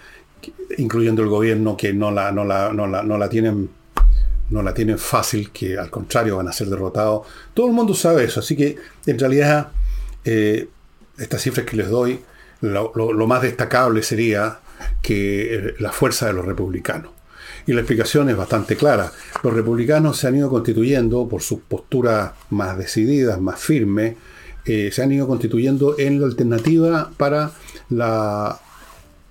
incluyendo 0.79 1.23
el 1.23 1.29
gobierno, 1.29 1.77
que 1.77 1.93
no 1.93 2.13
la, 2.13 3.29
tienen 3.29 3.71
no 4.51 4.63
la 4.63 4.75
tienen 4.75 4.99
fácil, 4.99 5.51
que 5.51 5.79
al 5.79 5.91
contrario 5.91 6.37
van 6.37 6.49
a 6.49 6.53
ser 6.53 6.69
derrotados. 6.69 7.27
Todo 7.55 7.67
el 7.67 7.73
mundo 7.73 7.95
sabe 7.95 8.25
eso, 8.25 8.41
así 8.41 8.57
que 8.57 8.77
en 9.07 9.19
realidad 9.19 9.69
eh, 10.25 10.69
estas 11.19 11.43
cifras 11.43 11.67
que 11.67 11.77
les 11.77 11.89
doy, 11.89 12.21
lo, 12.61 13.27
más 13.27 13.43
destacable 13.43 14.03
sería 14.03 14.61
que 15.03 15.55
eh, 15.55 15.75
la 15.79 15.93
fuerza 15.93 16.27
de 16.27 16.33
los 16.33 16.45
republicanos. 16.45 17.13
Y 17.67 17.73
la 17.73 17.81
explicación 17.81 18.29
es 18.31 18.37
bastante 18.37 18.77
clara. 18.77 19.13
Los 19.43 19.53
republicanos 19.53 20.17
se 20.17 20.27
han 20.27 20.37
ido 20.37 20.49
constituyendo 20.49 21.29
por 21.29 21.43
sus 21.43 21.61
posturas 21.61 22.33
más 22.51 22.77
decididas, 22.79 23.41
más 23.41 23.61
firmes, 23.61 24.17
eh, 24.65 24.91
se 24.93 25.03
han 25.03 25.13
ido 25.13 25.27
constituyendo 25.27 25.97
en 25.99 26.21
la 26.21 26.27
alternativa 26.27 27.11
para 27.17 27.53
la, 27.91 28.59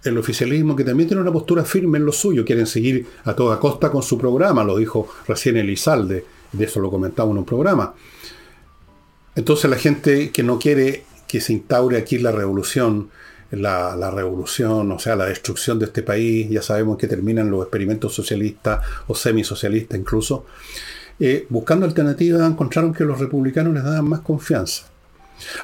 el 0.03 0.17
oficialismo, 0.17 0.75
que 0.75 0.83
también 0.83 1.07
tiene 1.07 1.21
una 1.21 1.31
postura 1.31 1.63
firme 1.63 1.97
en 1.97 2.05
lo 2.05 2.11
suyo. 2.11 2.45
Quieren 2.45 2.67
seguir 2.67 3.05
a 3.25 3.33
toda 3.35 3.59
costa 3.59 3.91
con 3.91 4.03
su 4.03 4.17
programa, 4.17 4.63
lo 4.63 4.77
dijo 4.77 5.07
recién 5.27 5.57
Elizalde, 5.57 6.25
de 6.51 6.65
eso 6.65 6.79
lo 6.79 6.89
comentamos 6.89 7.31
en 7.33 7.39
un 7.39 7.45
programa. 7.45 7.93
Entonces 9.35 9.69
la 9.69 9.77
gente 9.77 10.31
que 10.31 10.43
no 10.43 10.59
quiere 10.59 11.03
que 11.29 11.39
se 11.39 11.53
instaure 11.53 11.95
aquí 11.95 12.17
la 12.17 12.31
revolución, 12.31 13.11
la, 13.51 14.09
revolución, 14.09 14.91
o 14.91 14.97
sea, 14.97 15.15
la 15.15 15.27
destrucción 15.27 15.77
de 15.77 15.85
este 15.85 16.01
país, 16.01 16.49
ya 16.49 16.63
sabemos 16.63 16.97
que 16.97 17.07
terminan 17.07 17.51
los 17.51 17.61
experimentos 17.61 18.15
socialistas 18.15 18.83
o 19.05 19.13
semisocialistas 19.13 19.99
incluso, 19.99 20.47
eh, 21.19 21.45
buscando 21.49 21.85
alternativas 21.85 22.49
encontraron 22.49 22.95
que 22.95 23.03
los 23.03 23.19
republicanos 23.19 23.75
les 23.75 23.83
daban 23.83 24.09
más 24.09 24.21
confianza. 24.21 24.87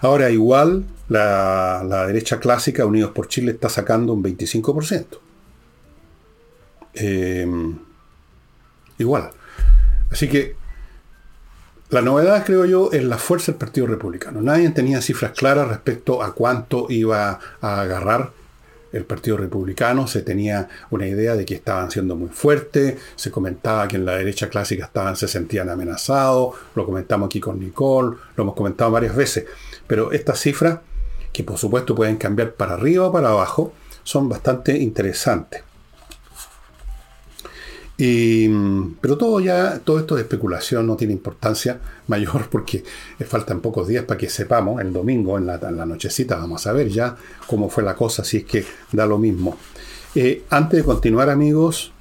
Ahora, 0.02 0.30
igual, 0.30 0.86
la, 1.10 2.06
derecha 2.06 2.40
clásica, 2.40 2.86
Unidos 2.86 3.10
por 3.10 3.28
Chile, 3.28 3.52
está 3.52 3.68
sacando 3.68 4.14
un 4.14 4.24
25%. 4.24 5.06
Eh, 6.94 7.48
igual. 9.00 9.32
Así 10.12 10.30
que 10.30 10.56
la 11.90 12.02
novedad, 12.02 12.44
creo 12.46 12.66
yo, 12.66 12.92
es 12.92 13.04
la 13.04 13.18
fuerza 13.18 13.52
del 13.52 13.60
Partido 13.60 13.86
Republicano. 13.86 14.42
Nadie 14.42 14.70
tenía 14.72 15.02
cifras 15.02 15.32
claras 15.32 15.68
respecto 15.68 16.24
a 16.24 16.34
cuánto 16.34 16.88
iba 16.90 17.40
a 17.62 17.82
agarrar 17.82 18.32
el 18.92 19.06
Partido 19.06 19.38
Republicano. 19.38 20.08
Se 20.08 20.24
tenía 20.24 20.68
una 20.90 21.06
idea 21.08 21.36
de 21.36 21.46
que 21.46 21.54
estaban 21.54 21.92
siendo 21.92 22.16
muy 22.16 22.30
fuertes. 22.30 22.96
Se 23.16 23.30
comentaba 23.30 23.88
que 23.88 23.98
en 23.98 24.06
la 24.06 24.16
derecha 24.18 24.50
clásica 24.50 24.86
estaban, 24.86 25.16
se 25.16 25.28
sentían 25.28 25.70
amenazados. 25.70 26.56
Lo 26.74 26.86
comentamos 26.86 27.28
aquí 27.28 27.40
con 27.40 27.60
Nicole. 27.60 28.18
Lo 28.36 28.44
hemos 28.44 28.56
comentado 28.56 28.90
varias 28.90 29.16
veces. 29.16 29.46
Pero 29.86 30.12
estas 30.12 30.40
cifras, 30.40 30.80
que 31.32 31.44
por 31.44 31.58
supuesto 31.58 31.94
pueden 31.94 32.18
cambiar 32.18 32.54
para 32.54 32.74
arriba 32.74 33.10
o 33.10 33.12
para 33.12 33.30
abajo, 33.30 33.74
son 34.04 34.28
bastante 34.28 34.76
interesantes. 34.78 35.62
Y, 37.98 38.50
pero 39.00 39.18
todo 39.18 39.40
ya, 39.40 39.80
todo 39.80 40.00
esto 40.00 40.16
de 40.16 40.24
especulación 40.24 40.86
no 40.86 40.98
tiene 40.98 41.14
importancia 41.14 41.80
mayor 42.08 42.50
porque 42.50 42.84
faltan 43.26 43.62
pocos 43.62 43.88
días 43.88 44.04
para 44.04 44.18
que 44.18 44.30
sepamos, 44.30 44.82
el 44.82 44.92
domingo 44.92 45.38
en 45.38 45.48
la, 45.48 45.58
nochecita 45.86 46.36
vamos 46.36 46.68
a 46.68 46.74
ver 46.74 46.90
ya 46.90 47.16
cómo 47.48 47.70
fue 47.70 47.84
la 47.84 47.96
cosa, 47.96 48.24
si 48.24 48.38
es 48.38 48.44
que 48.46 48.66
da 48.92 49.06
lo 49.06 49.18
mismo. 49.18 49.58
Eh, 50.14 50.44
antes 50.50 50.80
de 50.80 50.84
continuar 50.84 51.30
amigos, 51.30 51.92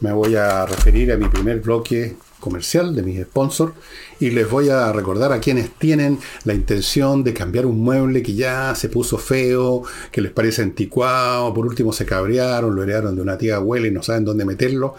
me 0.00 0.12
voy 0.12 0.36
a 0.36 0.64
referir 0.64 1.12
a 1.12 1.16
mi 1.16 1.28
primer 1.28 1.60
bloque 1.60 2.16
comercial 2.40 2.94
de 2.94 3.02
mis 3.02 3.22
sponsors 3.22 3.72
y 4.18 4.30
les 4.30 4.50
voy 4.50 4.68
a 4.68 4.92
recordar 4.92 5.32
a 5.32 5.40
quienes 5.40 5.70
tienen 5.70 6.18
la 6.44 6.54
intención 6.54 7.22
de 7.22 7.32
cambiar 7.34 7.66
un 7.66 7.80
mueble 7.80 8.22
que 8.22 8.34
ya 8.34 8.74
se 8.74 8.88
puso 8.88 9.18
feo, 9.18 9.82
que 10.10 10.20
les 10.20 10.32
parece 10.32 10.62
anticuado, 10.62 11.54
por 11.54 11.66
último 11.66 11.92
se 11.92 12.04
cabrearon, 12.04 12.74
lo 12.74 12.82
heredaron 12.82 13.14
de 13.14 13.22
una 13.22 13.38
tía 13.38 13.56
abuela 13.56 13.86
y 13.86 13.90
no 13.90 14.02
saben 14.02 14.24
dónde 14.24 14.44
meterlo, 14.44 14.94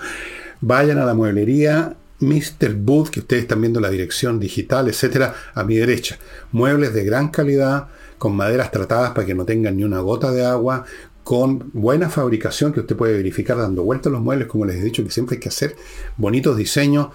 vayan 0.61 0.97
a 0.99 1.05
la 1.05 1.13
mueblería 1.13 1.95
Mr. 2.19 2.75
Booth, 2.75 3.09
que 3.09 3.19
ustedes 3.19 3.43
están 3.43 3.61
viendo 3.61 3.79
la 3.79 3.89
dirección 3.89 4.39
digital, 4.39 4.87
etcétera, 4.87 5.33
a 5.53 5.63
mi 5.63 5.75
derecha. 5.75 6.19
Muebles 6.51 6.93
de 6.93 7.03
gran 7.03 7.29
calidad, 7.29 7.87
con 8.17 8.35
maderas 8.35 8.69
tratadas 8.71 9.11
para 9.11 9.25
que 9.25 9.33
no 9.33 9.45
tengan 9.45 9.75
ni 9.75 9.83
una 9.83 9.99
gota 10.01 10.31
de 10.31 10.45
agua, 10.45 10.85
con 11.23 11.71
buena 11.73 12.09
fabricación 12.09 12.73
que 12.73 12.81
usted 12.81 12.95
puede 12.95 13.13
verificar 13.13 13.57
dando 13.57 13.83
vueltas 13.83 14.11
los 14.11 14.21
muebles, 14.21 14.47
como 14.47 14.65
les 14.65 14.77
he 14.77 14.83
dicho 14.83 15.03
que 15.03 15.11
siempre 15.11 15.35
hay 15.35 15.39
que 15.39 15.49
hacer 15.49 15.75
bonitos 16.17 16.57
diseños 16.57 17.07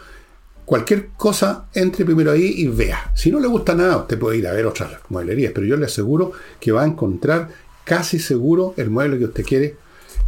cualquier 0.66 1.10
cosa, 1.16 1.68
entre 1.72 2.04
primero 2.04 2.32
ahí 2.32 2.54
y 2.58 2.66
vea. 2.66 3.12
Si 3.14 3.30
no 3.30 3.40
le 3.40 3.46
gusta 3.46 3.74
nada, 3.74 3.96
usted 3.96 4.18
puede 4.18 4.36
ir 4.36 4.48
a 4.48 4.52
ver 4.52 4.66
otras 4.66 4.90
mueblerías, 5.08 5.52
pero 5.54 5.66
yo 5.66 5.76
le 5.76 5.86
aseguro 5.86 6.32
que 6.60 6.72
va 6.72 6.82
a 6.82 6.86
encontrar 6.86 7.48
casi 7.84 8.18
seguro 8.18 8.74
el 8.76 8.90
mueble 8.90 9.18
que 9.18 9.26
usted 9.26 9.44
quiere 9.44 9.76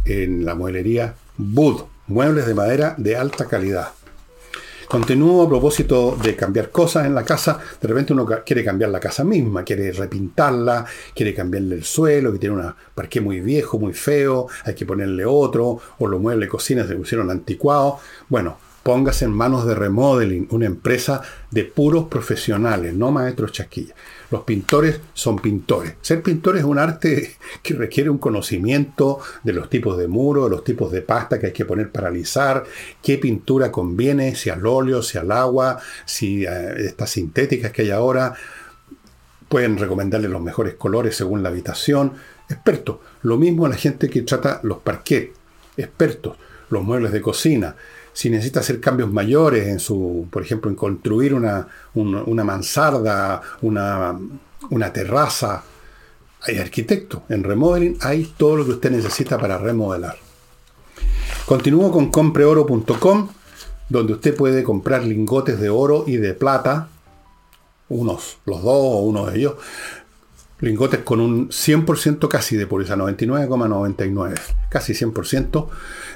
en 0.05 0.45
la 0.45 0.55
mueblería 0.55 1.13
Bud, 1.37 1.81
muebles 2.07 2.47
de 2.47 2.55
madera 2.55 2.95
de 2.97 3.17
alta 3.17 3.45
calidad. 3.45 3.89
Continúo 4.87 5.43
a 5.43 5.49
propósito 5.49 6.17
de 6.19 6.35
cambiar 6.35 6.71
cosas 6.71 7.05
en 7.05 7.13
la 7.13 7.23
casa. 7.23 7.59
De 7.79 7.87
repente 7.87 8.11
uno 8.11 8.25
quiere 8.43 8.63
cambiar 8.63 8.89
la 8.89 8.99
casa 8.99 9.23
misma, 9.23 9.63
quiere 9.63 9.91
repintarla, 9.91 10.83
quiere 11.13 11.35
cambiarle 11.35 11.75
el 11.75 11.83
suelo, 11.83 12.31
que 12.33 12.39
tiene 12.39 12.55
un 12.55 12.73
parque 12.95 13.21
muy 13.21 13.39
viejo, 13.39 13.77
muy 13.77 13.93
feo, 13.93 14.47
hay 14.63 14.73
que 14.73 14.87
ponerle 14.87 15.25
otro, 15.25 15.79
o 15.99 16.07
los 16.07 16.19
muebles 16.19 16.47
de 16.47 16.49
cocina 16.49 16.87
se 16.87 16.95
pusieron 16.95 17.29
anticuados. 17.29 17.99
Bueno, 18.29 18.57
póngase 18.83 19.25
en 19.25 19.31
manos 19.31 19.65
de 19.65 19.75
Remodeling, 19.75 20.47
una 20.51 20.65
empresa 20.65 21.21
de 21.51 21.65
puros 21.65 22.05
profesionales, 22.05 22.93
no 22.93 23.11
maestros 23.11 23.51
chasquillas. 23.51 23.95
Los 24.31 24.43
pintores 24.43 25.01
son 25.13 25.39
pintores. 25.39 25.95
Ser 26.01 26.21
pintor 26.21 26.57
es 26.57 26.63
un 26.63 26.77
arte 26.77 27.35
que 27.63 27.73
requiere 27.73 28.09
un 28.09 28.19
conocimiento 28.19 29.19
de 29.43 29.53
los 29.53 29.69
tipos 29.69 29.97
de 29.97 30.07
muro, 30.07 30.45
de 30.45 30.51
los 30.51 30.63
tipos 30.63 30.91
de 30.91 31.01
pasta 31.01 31.39
que 31.39 31.47
hay 31.47 31.53
que 31.53 31.65
poner 31.65 31.91
para 31.91 32.07
alisar, 32.07 32.63
qué 33.01 33.17
pintura 33.17 33.71
conviene, 33.71 34.35
si 34.35 34.49
al 34.49 34.65
óleo, 34.65 35.01
si 35.01 35.17
al 35.17 35.31
agua, 35.31 35.79
si 36.05 36.45
eh, 36.45 36.85
estas 36.85 37.11
sintéticas 37.11 37.71
que 37.71 37.83
hay 37.83 37.91
ahora. 37.91 38.33
Pueden 39.47 39.77
recomendarle 39.77 40.29
los 40.29 40.41
mejores 40.41 40.75
colores 40.75 41.15
según 41.15 41.41
la 41.41 41.49
habitación. 41.49 42.13
Expertos. 42.47 42.97
Lo 43.23 43.37
mismo 43.37 43.65
a 43.65 43.69
la 43.69 43.75
gente 43.75 44.09
que 44.09 44.21
trata 44.21 44.59
los 44.63 44.77
parquets. 44.79 45.35
Expertos. 45.75 46.37
Los 46.69 46.83
muebles 46.83 47.11
de 47.11 47.21
cocina 47.21 47.75
si 48.19 48.29
necesita 48.29 48.59
hacer 48.59 48.81
cambios 48.81 49.09
mayores 49.09 49.65
en 49.69 49.79
su, 49.79 50.27
por 50.29 50.43
ejemplo, 50.43 50.69
en 50.69 50.75
construir 50.75 51.33
una, 51.33 51.67
mansarda, 52.43 53.41
una, 53.61 54.19
una 54.69 54.91
terraza, 54.91 55.63
hay 56.41 56.57
arquitecto. 56.57 57.23
En 57.29 57.45
remodeling 57.45 57.97
hay 58.01 58.25
todo 58.35 58.57
lo 58.57 58.65
que 58.65 58.71
usted 58.71 58.91
necesita 58.91 59.37
para 59.37 59.57
remodelar. 59.57 60.17
Continúo 61.45 61.93
con 61.93 62.11
compreoro.com, 62.11 63.29
donde 63.87 64.11
usted 64.11 64.35
puede 64.35 64.63
comprar 64.63 65.05
lingotes 65.05 65.57
de 65.57 65.69
oro 65.69 66.03
y 66.05 66.17
de 66.17 66.33
plata, 66.33 66.89
unos, 67.87 68.39
los 68.43 68.61
dos 68.61 68.75
o 68.83 68.97
uno 68.97 69.27
de 69.27 69.37
ellos, 69.37 69.53
lingotes 70.61 70.99
con 71.01 71.19
un 71.21 71.49
100% 71.49 72.27
casi 72.27 72.57
de 72.57 72.67
pureza, 72.67 72.95
99,99, 72.95 74.35
casi 74.69 74.93
100%, 74.93 75.67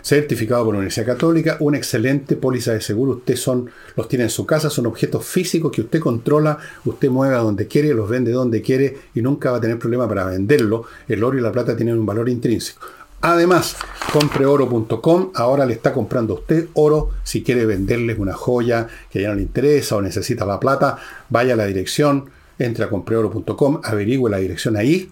certificado 0.02 0.66
por 0.66 0.74
la 0.74 0.80
Universidad 0.80 1.06
Católica, 1.06 1.58
una 1.60 1.78
excelente 1.78 2.36
póliza 2.36 2.74
de 2.74 2.82
seguro, 2.82 3.14
usted 3.14 3.36
son, 3.36 3.70
los 3.96 4.08
tiene 4.08 4.26
en 4.26 4.30
su 4.30 4.46
casa, 4.46 4.70
son 4.70 4.86
objetos 4.86 5.26
físicos 5.26 5.72
que 5.72 5.82
usted 5.82 6.00
controla, 6.00 6.58
usted 6.86 7.10
mueve 7.10 7.36
a 7.36 7.40
donde 7.40 7.68
quiere, 7.68 7.94
los 7.94 8.10
vende 8.10 8.32
donde 8.32 8.62
quiere 8.62 8.98
y 9.16 9.22
nunca 9.22 9.52
va 9.52 9.58
a 9.58 9.62
tener 9.62 9.80
problema 9.80 10.08
para 10.08 10.26
venderlo, 10.26 10.86
el 11.08 11.24
oro 11.24 11.38
y 11.38 11.42
la 11.42 11.52
plata 11.52 11.76
tienen 11.76 11.98
un 11.98 12.06
valor 12.06 12.28
intrínseco. 12.28 12.86
Además, 13.26 13.78
compreoro.com 14.12 15.32
ahora 15.34 15.66
le 15.66 15.72
está 15.72 15.94
comprando 15.94 16.34
a 16.34 16.40
usted 16.40 16.68
oro. 16.74 17.12
Si 17.24 17.42
quiere 17.42 17.66
venderles 17.66 18.20
una 18.20 18.34
joya 18.34 18.90
que 19.10 19.22
ya 19.22 19.30
no 19.30 19.36
le 19.36 19.44
interesa 19.44 19.96
o 19.96 20.02
necesita 20.02 20.46
la 20.46 20.60
plata, 20.60 20.98
vaya 21.30 21.54
a 21.54 21.56
la 21.56 21.66
dirección 21.66 22.26
entre 22.60 22.86
a 22.86 22.90
compreoro.com, 22.90 23.82
averigüe 23.84 24.30
la 24.30 24.38
dirección 24.38 24.78
ahí 24.78 25.12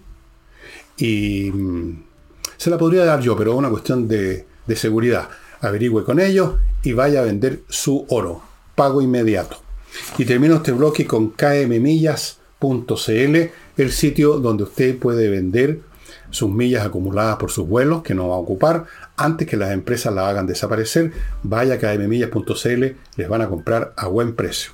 y 0.96 1.50
mm, 1.52 2.02
se 2.56 2.70
la 2.70 2.78
podría 2.78 3.04
dar 3.04 3.20
yo, 3.20 3.36
pero 3.36 3.52
es 3.52 3.58
una 3.58 3.70
cuestión 3.70 4.08
de, 4.08 4.46
de 4.66 4.76
seguridad. 4.76 5.28
Averigüe 5.60 6.04
con 6.04 6.20
ellos 6.20 6.54
y 6.82 6.92
vaya 6.92 7.20
a 7.20 7.24
vender 7.24 7.60
su 7.68 8.06
oro. 8.08 8.42
Pago 8.74 9.02
inmediato. 9.02 9.58
Y 10.18 10.24
termino 10.24 10.56
este 10.56 10.72
bloque 10.72 11.06
con 11.06 11.30
kmmillas.cl, 11.30 12.36
el 13.76 13.92
sitio 13.92 14.38
donde 14.38 14.64
usted 14.64 14.98
puede 14.98 15.28
vender 15.28 15.80
sus 16.30 16.50
millas 16.50 16.84
acumuladas 16.84 17.36
por 17.36 17.50
sus 17.50 17.68
vuelos 17.68 18.02
que 18.02 18.14
no 18.14 18.28
va 18.28 18.36
a 18.36 18.38
ocupar 18.38 18.86
antes 19.16 19.46
que 19.46 19.56
las 19.56 19.72
empresas 19.72 20.14
la 20.14 20.28
hagan 20.28 20.46
desaparecer. 20.46 21.12
Vaya 21.42 21.78
a 21.82 21.94
mmillas.cl 21.98 22.84
les 23.16 23.28
van 23.28 23.42
a 23.42 23.48
comprar 23.48 23.92
a 23.96 24.06
buen 24.06 24.34
precio. 24.34 24.72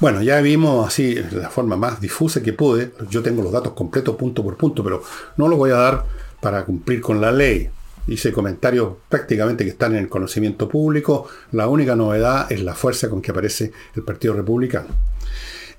Bueno, 0.00 0.22
ya 0.22 0.40
vimos 0.40 0.88
así 0.88 1.14
la 1.32 1.50
forma 1.50 1.76
más 1.76 2.00
difusa 2.00 2.42
que 2.42 2.54
pude. 2.54 2.92
Yo 3.10 3.22
tengo 3.22 3.42
los 3.42 3.52
datos 3.52 3.74
completos 3.74 4.16
punto 4.16 4.42
por 4.42 4.56
punto, 4.56 4.82
pero 4.82 5.02
no 5.36 5.46
los 5.46 5.58
voy 5.58 5.72
a 5.72 5.74
dar 5.74 6.04
para 6.40 6.64
cumplir 6.64 7.02
con 7.02 7.20
la 7.20 7.30
ley. 7.30 7.68
Hice 8.06 8.32
comentarios 8.32 8.94
prácticamente 9.10 9.62
que 9.62 9.70
están 9.70 9.92
en 9.92 9.98
el 9.98 10.08
conocimiento 10.08 10.70
público. 10.70 11.28
La 11.52 11.68
única 11.68 11.96
novedad 11.96 12.50
es 12.50 12.62
la 12.62 12.74
fuerza 12.74 13.10
con 13.10 13.20
que 13.20 13.30
aparece 13.30 13.72
el 13.94 14.02
Partido 14.02 14.32
Republicano. 14.32 14.88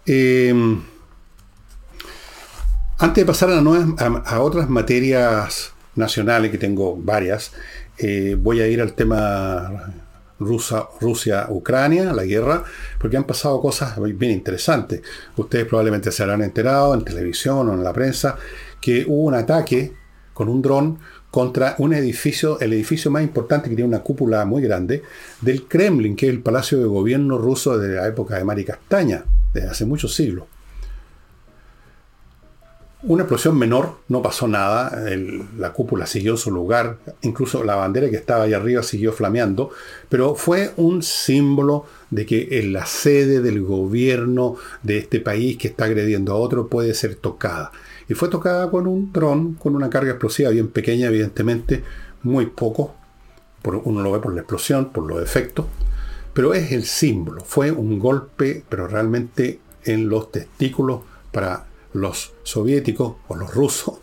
Eh, 0.06 0.54
antes 3.00 3.24
de 3.24 3.26
pasar 3.26 3.50
a, 3.50 4.40
otras 4.40 4.70
materias 4.70 5.74
nacionales, 5.96 6.52
que 6.52 6.60
tengo 6.60 6.96
varias, 6.96 7.54
eh, 7.98 8.38
voy 8.40 8.62
a 8.62 8.68
ir 8.68 8.82
al 8.82 8.94
tema 8.94 9.92
Rusia-Ucrania, 10.42 12.14
la 12.14 12.26
guerra, 12.26 12.64
porque 13.00 13.18
han 13.18 13.24
pasado 13.24 13.62
cosas 13.62 13.98
bien 14.18 14.32
interesantes. 14.32 15.02
Ustedes 15.38 15.66
probablemente 15.66 16.12
se 16.12 16.24
habrán 16.24 16.42
enterado 16.42 16.94
en 16.94 17.04
televisión 17.04 17.70
o 17.70 17.74
en 17.74 17.84
la 17.84 17.94
prensa 17.94 18.38
que 18.80 19.06
hubo 19.08 19.24
un 19.24 19.36
ataque 19.36 19.94
con 20.34 20.50
un 20.50 20.62
dron 20.62 21.00
contra 21.30 21.76
un 21.78 21.94
edificio, 21.94 22.60
el 22.60 22.74
edificio 22.74 23.10
más 23.10 23.24
importante 23.24 23.70
que 23.70 23.76
tiene 23.76 23.88
una 23.88 24.04
cúpula 24.04 24.44
muy 24.44 24.62
grande, 24.62 25.02
del 25.40 25.68
Kremlin, 25.68 26.16
que 26.16 26.28
es 26.28 26.34
el 26.34 26.42
palacio 26.42 26.78
de 26.80 26.86
gobierno 26.86 27.38
ruso 27.38 27.78
de 27.78 27.96
la 27.96 28.08
época 28.08 28.38
de 28.38 28.44
Mari 28.44 28.66
Castaña, 28.66 29.24
desde 29.54 29.70
hace 29.70 29.86
muchos 29.86 30.14
siglos. 30.14 30.46
Una 33.04 33.24
explosión 33.24 33.58
menor, 33.58 33.96
no 34.10 34.22
pasó 34.22 34.48
nada, 34.48 34.96
la 35.58 35.74
cúpula 35.74 36.06
siguió 36.06 36.38
su 36.38 36.52
lugar, 36.52 36.98
incluso 37.24 37.64
la 37.64 37.76
bandera 37.76 38.12
que 38.12 38.16
estaba 38.16 38.44
ahí 38.44 38.54
arriba 38.54 38.84
siguió 38.84 39.12
flameando, 39.12 39.72
pero 40.08 40.36
fue 40.36 40.72
un 40.78 41.02
símbolo 41.02 41.86
de 42.12 42.28
que 42.28 42.60
en 42.60 42.74
la 42.74 42.86
sede 42.86 43.42
del 43.42 43.64
gobierno 43.64 44.56
de 44.84 45.00
este 45.00 45.20
país 45.20 45.58
que 45.58 45.70
está 45.70 45.86
agrediendo 45.86 46.32
a 46.32 46.36
otro 46.36 46.68
puede 46.68 46.94
ser 46.94 47.16
tocada. 47.16 47.72
Y 48.08 48.14
fue 48.14 48.30
tocada 48.30 48.70
con 48.70 48.86
un 48.86 49.12
dron, 49.12 49.56
con 49.56 49.76
una 49.76 49.90
carga 49.90 50.12
explosiva 50.12 50.52
bien 50.52 50.68
pequeña, 50.68 51.08
evidentemente, 51.08 51.84
muy 52.22 52.46
poco, 52.46 52.94
uno 53.64 54.04
lo 54.04 54.12
ve 54.12 54.20
por 54.20 54.36
la 54.36 54.42
explosión, 54.42 54.92
por 54.92 55.08
los 55.08 55.24
efectos, 55.24 55.66
pero 56.36 56.54
es 56.54 56.72
el 56.72 56.86
símbolo, 56.86 57.44
fue 57.44 57.72
un 57.72 57.98
golpe, 57.98 58.64
pero 58.70 58.88
realmente 58.88 59.60
en 59.86 60.08
los 60.08 60.32
testículos 60.32 61.02
para 61.32 61.71
los 61.94 62.34
soviéticos 62.44 63.16
o 63.28 63.36
los 63.36 63.54
rusos 63.54 64.00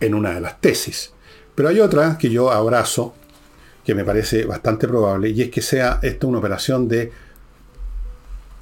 en 0.00 0.14
una 0.14 0.32
de 0.32 0.40
las 0.40 0.60
tesis. 0.60 1.12
Pero 1.54 1.68
hay 1.68 1.80
otra 1.80 2.18
que 2.18 2.30
yo 2.30 2.50
abrazo, 2.50 3.14
que 3.84 3.94
me 3.94 4.04
parece 4.04 4.44
bastante 4.44 4.88
probable, 4.88 5.30
y 5.30 5.42
es 5.42 5.50
que 5.50 5.62
sea 5.62 6.00
esta 6.02 6.26
una 6.26 6.38
operación 6.38 6.88
de 6.88 7.12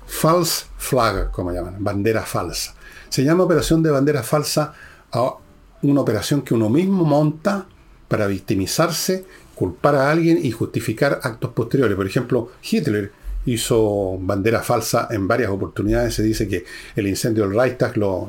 false 0.07 0.67
flag, 0.77 1.31
como 1.31 1.53
llaman, 1.53 1.77
bandera 1.79 2.23
falsa. 2.23 2.75
Se 3.09 3.25
llama 3.25 3.45
operación 3.45 3.83
de 3.83 3.91
bandera 3.91 4.23
falsa 4.23 4.75
a 5.11 5.35
una 5.83 6.01
operación 6.01 6.43
que 6.43 6.55
uno 6.55 6.69
mismo 6.69 7.05
monta 7.05 7.67
para 8.09 8.27
victimizarse, 8.27 9.25
culpar 9.55 9.95
a 9.95 10.11
alguien 10.11 10.39
y 10.43 10.51
justificar 10.51 11.21
actos 11.23 11.53
posteriores. 11.53 11.97
Por 11.97 12.07
ejemplo, 12.07 12.51
Hitler 12.63 13.13
hizo 13.47 14.19
bandera 14.21 14.63
falsa 14.63 15.09
en 15.11 15.27
varias 15.27 15.51
oportunidades. 15.51 16.15
Se 16.15 16.23
dice 16.23 16.47
que 16.47 16.65
el 16.97 17.07
incendio 17.07 17.49
del 17.49 17.57
Reichstag 17.57 17.97
lo, 17.97 18.29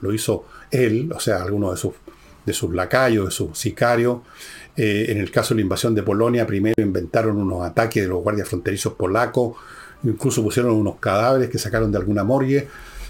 lo, 0.00 0.12
hizo 0.12 0.46
él, 0.70 1.10
o 1.14 1.20
sea, 1.20 1.42
alguno 1.42 1.70
de 1.70 1.76
sus, 1.76 1.94
de 2.44 2.52
sus 2.52 2.74
lacayos, 2.74 3.26
de 3.26 3.30
sus 3.30 3.58
sicarios. 3.58 4.18
Eh, 4.76 5.06
en 5.08 5.18
el 5.18 5.30
caso 5.30 5.54
de 5.54 5.56
la 5.56 5.62
invasión 5.62 5.94
de 5.94 6.02
Polonia, 6.02 6.46
primero 6.46 6.82
inventaron 6.82 7.38
unos 7.38 7.64
ataques 7.64 8.02
de 8.02 8.08
los 8.08 8.22
guardias 8.22 8.48
fronterizos 8.48 8.92
polacos, 8.92 9.56
incluso 10.04 10.42
pusieron 10.42 10.72
unos 10.72 10.96
cadáveres 10.96 11.48
que 11.48 11.58
sacaron 11.58 11.90
de 11.90 11.98
alguna 11.98 12.24
morgue. 12.24 12.68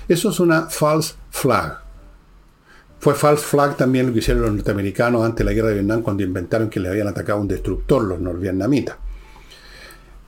Eso 0.08 0.30
es 0.30 0.40
una 0.40 0.62
false 0.66 1.14
flag. 1.30 1.80
Fue 2.98 3.14
false 3.14 3.44
flag 3.44 3.76
también 3.76 4.06
lo 4.06 4.12
que 4.12 4.20
hicieron 4.20 4.42
los 4.42 4.52
norteamericanos 4.52 5.24
antes 5.24 5.38
de 5.38 5.44
la 5.44 5.52
guerra 5.52 5.68
de 5.68 5.74
Vietnam 5.74 6.02
cuando 6.02 6.22
inventaron 6.22 6.70
que 6.70 6.80
le 6.80 6.88
habían 6.88 7.08
atacado 7.08 7.40
un 7.40 7.48
destructor, 7.48 8.02
los 8.02 8.20
norvietnamitas. 8.20 8.96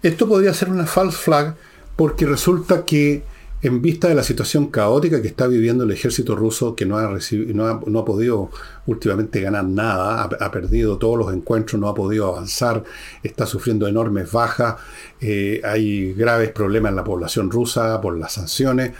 Esto 0.02 0.28
podría 0.28 0.54
ser 0.54 0.70
una 0.70 0.86
false 0.86 1.16
flag 1.16 1.56
porque 1.96 2.26
resulta 2.26 2.84
que 2.84 3.24
en 3.60 3.82
vista 3.82 4.08
de 4.08 4.14
la 4.14 4.22
situación 4.22 4.68
caótica 4.68 5.20
que 5.20 5.26
está 5.26 5.48
viviendo 5.48 5.82
el 5.82 5.90
ejército 5.90 6.36
ruso, 6.36 6.76
que 6.76 6.86
no 6.86 6.96
ha, 6.96 7.10
no 7.50 7.98
ha, 7.98 8.04
podido 8.04 8.50
últimamente 8.86 9.40
ganar 9.40 9.64
nada, 9.64 10.22
ha, 10.22 10.50
perdido 10.52 10.96
todos 10.96 11.18
los 11.18 11.34
encuentros, 11.34 11.80
no 11.80 11.88
ha 11.88 11.94
podido 11.94 12.28
avanzar, 12.28 12.84
está 13.24 13.46
sufriendo 13.46 13.88
enormes 13.88 14.30
bajas, 14.30 14.76
eh, 15.20 15.60
hay 15.64 16.12
graves 16.12 16.50
problemas 16.50 16.90
en 16.90 16.96
la 16.96 17.04
población 17.04 17.50
rusa 17.50 18.00
por 18.00 18.16
las 18.16 18.34
sanciones 18.34 18.92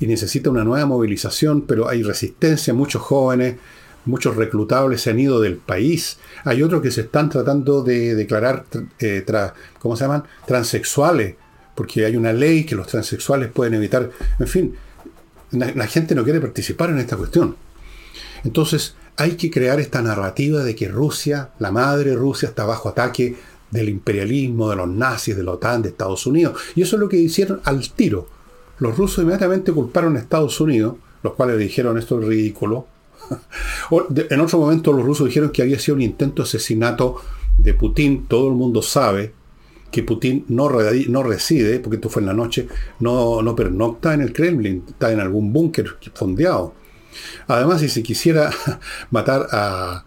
y 0.00 0.08
necesita 0.08 0.50
una 0.50 0.64
nueva 0.64 0.84
movilización, 0.86 1.62
pero 1.62 1.88
hay 1.88 2.02
resistencia, 2.02 2.74
muchos 2.74 3.02
jóvenes 3.02 3.56
muchos 4.04 4.36
reclutables 4.36 5.00
se 5.00 5.10
han 5.10 5.20
ido 5.20 5.40
del 5.40 5.56
país. 5.56 6.18
Hay 6.44 6.62
otros 6.62 6.82
que 6.82 6.90
se 6.90 7.02
están 7.02 7.28
tratando 7.30 7.82
de 7.82 8.14
declarar, 8.14 8.64
eh, 8.98 9.24
¿cómo 9.78 9.96
se 9.96 10.04
llaman? 10.04 10.24
Transexuales, 10.46 11.36
porque 11.74 12.04
hay 12.04 12.16
una 12.16 12.32
ley 12.32 12.64
que 12.64 12.74
los 12.74 12.86
transexuales 12.86 13.50
pueden 13.50 13.74
evitar. 13.74 14.10
En 14.38 14.46
fin, 14.46 14.74
la, 15.52 15.86
gente 15.86 16.14
no 16.14 16.24
quiere 16.24 16.40
participar 16.40 16.90
en 16.90 16.98
esta 16.98 17.16
cuestión. 17.16 17.56
Entonces, 18.44 18.94
hay 19.16 19.32
que 19.32 19.50
crear 19.50 19.78
esta 19.78 20.02
narrativa 20.02 20.64
de 20.64 20.74
que 20.74 20.88
Rusia, 20.88 21.50
la 21.58 21.70
madre 21.70 22.14
Rusia, 22.14 22.48
está 22.48 22.64
bajo 22.64 22.88
ataque 22.88 23.36
del 23.70 23.88
imperialismo, 23.88 24.68
de 24.68 24.76
los 24.76 24.88
nazis, 24.88 25.36
de 25.36 25.42
la 25.42 25.52
OTAN, 25.52 25.82
de 25.82 25.90
Estados 25.90 26.26
Unidos. 26.26 26.60
Y 26.74 26.82
eso 26.82 26.96
es 26.96 27.00
lo 27.00 27.08
que 27.08 27.16
hicieron 27.16 27.60
al 27.64 27.90
tiro. 27.92 28.28
Los 28.78 28.96
rusos 28.96 29.22
inmediatamente 29.22 29.72
culparon 29.72 30.16
a 30.16 30.20
Estados 30.20 30.60
Unidos, 30.60 30.96
los 31.22 31.34
cuales 31.34 31.58
dijeron 31.58 31.98
esto 31.98 32.20
es 32.20 32.26
ridículo, 32.26 32.86
en 34.30 34.40
otro 34.40 34.58
momento 34.58 34.92
los 34.92 35.04
rusos 35.04 35.26
dijeron 35.26 35.50
que 35.50 35.62
había 35.62 35.78
sido 35.78 35.96
un 35.96 36.02
intento 36.02 36.42
de 36.42 36.48
asesinato 36.48 37.16
de 37.58 37.74
Putin. 37.74 38.26
Todo 38.26 38.48
el 38.48 38.54
mundo 38.54 38.82
sabe 38.82 39.32
que 39.92 40.02
Putin 40.02 40.46
no, 40.48 40.68
reside, 40.68 41.78
porque 41.78 41.96
esto 41.96 42.08
fue 42.08 42.22
en 42.22 42.26
la 42.26 42.32
noche, 42.32 42.66
no, 43.00 43.42
no 43.42 43.54
pernocta 43.54 44.14
en 44.14 44.22
el 44.22 44.32
Kremlin, 44.32 44.84
está 44.88 45.12
en 45.12 45.20
algún 45.20 45.52
búnker 45.52 45.98
fondeado. 46.14 46.72
Además, 47.46 47.80
si 47.80 47.90
se 47.90 48.02
quisiera 48.02 48.50
matar 49.10 49.46
a, 49.52 50.04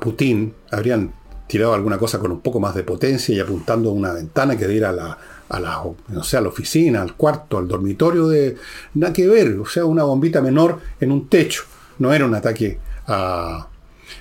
Putin, 0.00 0.54
habrían 0.70 1.12
tirado 1.46 1.74
alguna 1.74 1.98
cosa 1.98 2.18
con 2.18 2.32
un 2.32 2.40
poco 2.40 2.58
más 2.58 2.74
de 2.74 2.82
potencia 2.82 3.34
y 3.34 3.40
apuntando 3.40 3.90
a 3.90 3.92
una 3.92 4.14
ventana 4.14 4.56
que 4.56 4.66
diera 4.66 4.88
a 4.88 4.92
la, 4.92 5.18
a 5.50 5.60
la, 5.60 5.82
a 5.82 6.40
la 6.40 6.48
oficina, 6.48 7.02
al 7.02 7.14
cuarto, 7.14 7.58
al 7.58 7.68
dormitorio 7.68 8.26
de... 8.26 8.56
Nada 8.94 9.12
que 9.12 9.28
ver, 9.28 9.58
o 9.58 9.66
sea, 9.66 9.84
una 9.84 10.04
bombita 10.04 10.40
menor 10.40 10.80
en 10.98 11.12
un 11.12 11.28
techo. 11.28 11.64
No 11.98 12.12
era 12.12 12.24
un 12.26 12.34
ataque 12.34 12.78
a... 13.06 13.68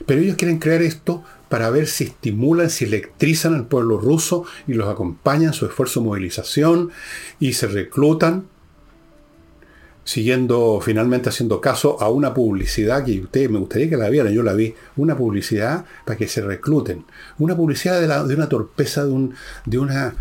Pero 0.05 0.21
ellos 0.21 0.38
quieren 0.38 0.60
crear 0.60 0.81
esto 0.81 1.23
para 1.49 1.69
ver 1.69 1.88
si 1.88 2.05
estimulan, 2.05 2.69
si 2.69 2.86
electrizan 2.86 3.53
al 3.53 3.67
pueblo 3.67 3.97
ruso 3.97 4.45
y 4.67 4.73
los 4.73 4.88
acompañan 4.88 5.47
en 5.47 5.53
su 5.53 5.65
esfuerzo 5.65 5.99
de 5.99 6.05
movilización 6.05 6.91
y 7.41 7.53
se 7.53 7.67
reclutan, 7.67 8.45
siguiendo, 10.05 10.79
finalmente 10.81 11.27
haciendo 11.27 11.60
caso 11.60 12.01
a 12.01 12.10
una 12.10 12.34
publicidad 12.34 13.03
que 13.03 13.19
ustedes 13.19 13.49
me 13.49 13.60
gustaría 13.60 13.89
que 13.89 13.97
la 13.97 14.10
vieran, 14.10 14.31
yo 14.31 14.43
la 14.43 14.53
vi, 14.53 14.73
una 14.95 15.17
publicidad 15.17 15.86
para 16.05 16.17
que 16.17 16.29
se 16.29 16.41
recluten, 16.41 17.03
una 17.38 17.55
publicidad 17.55 17.99
de, 17.99 18.07
de 18.07 18.36
una 18.36 18.47
torpeza, 18.47 19.03
de, 19.03 19.12
un, 19.12 19.36
de 19.65 19.77
una 19.77 20.15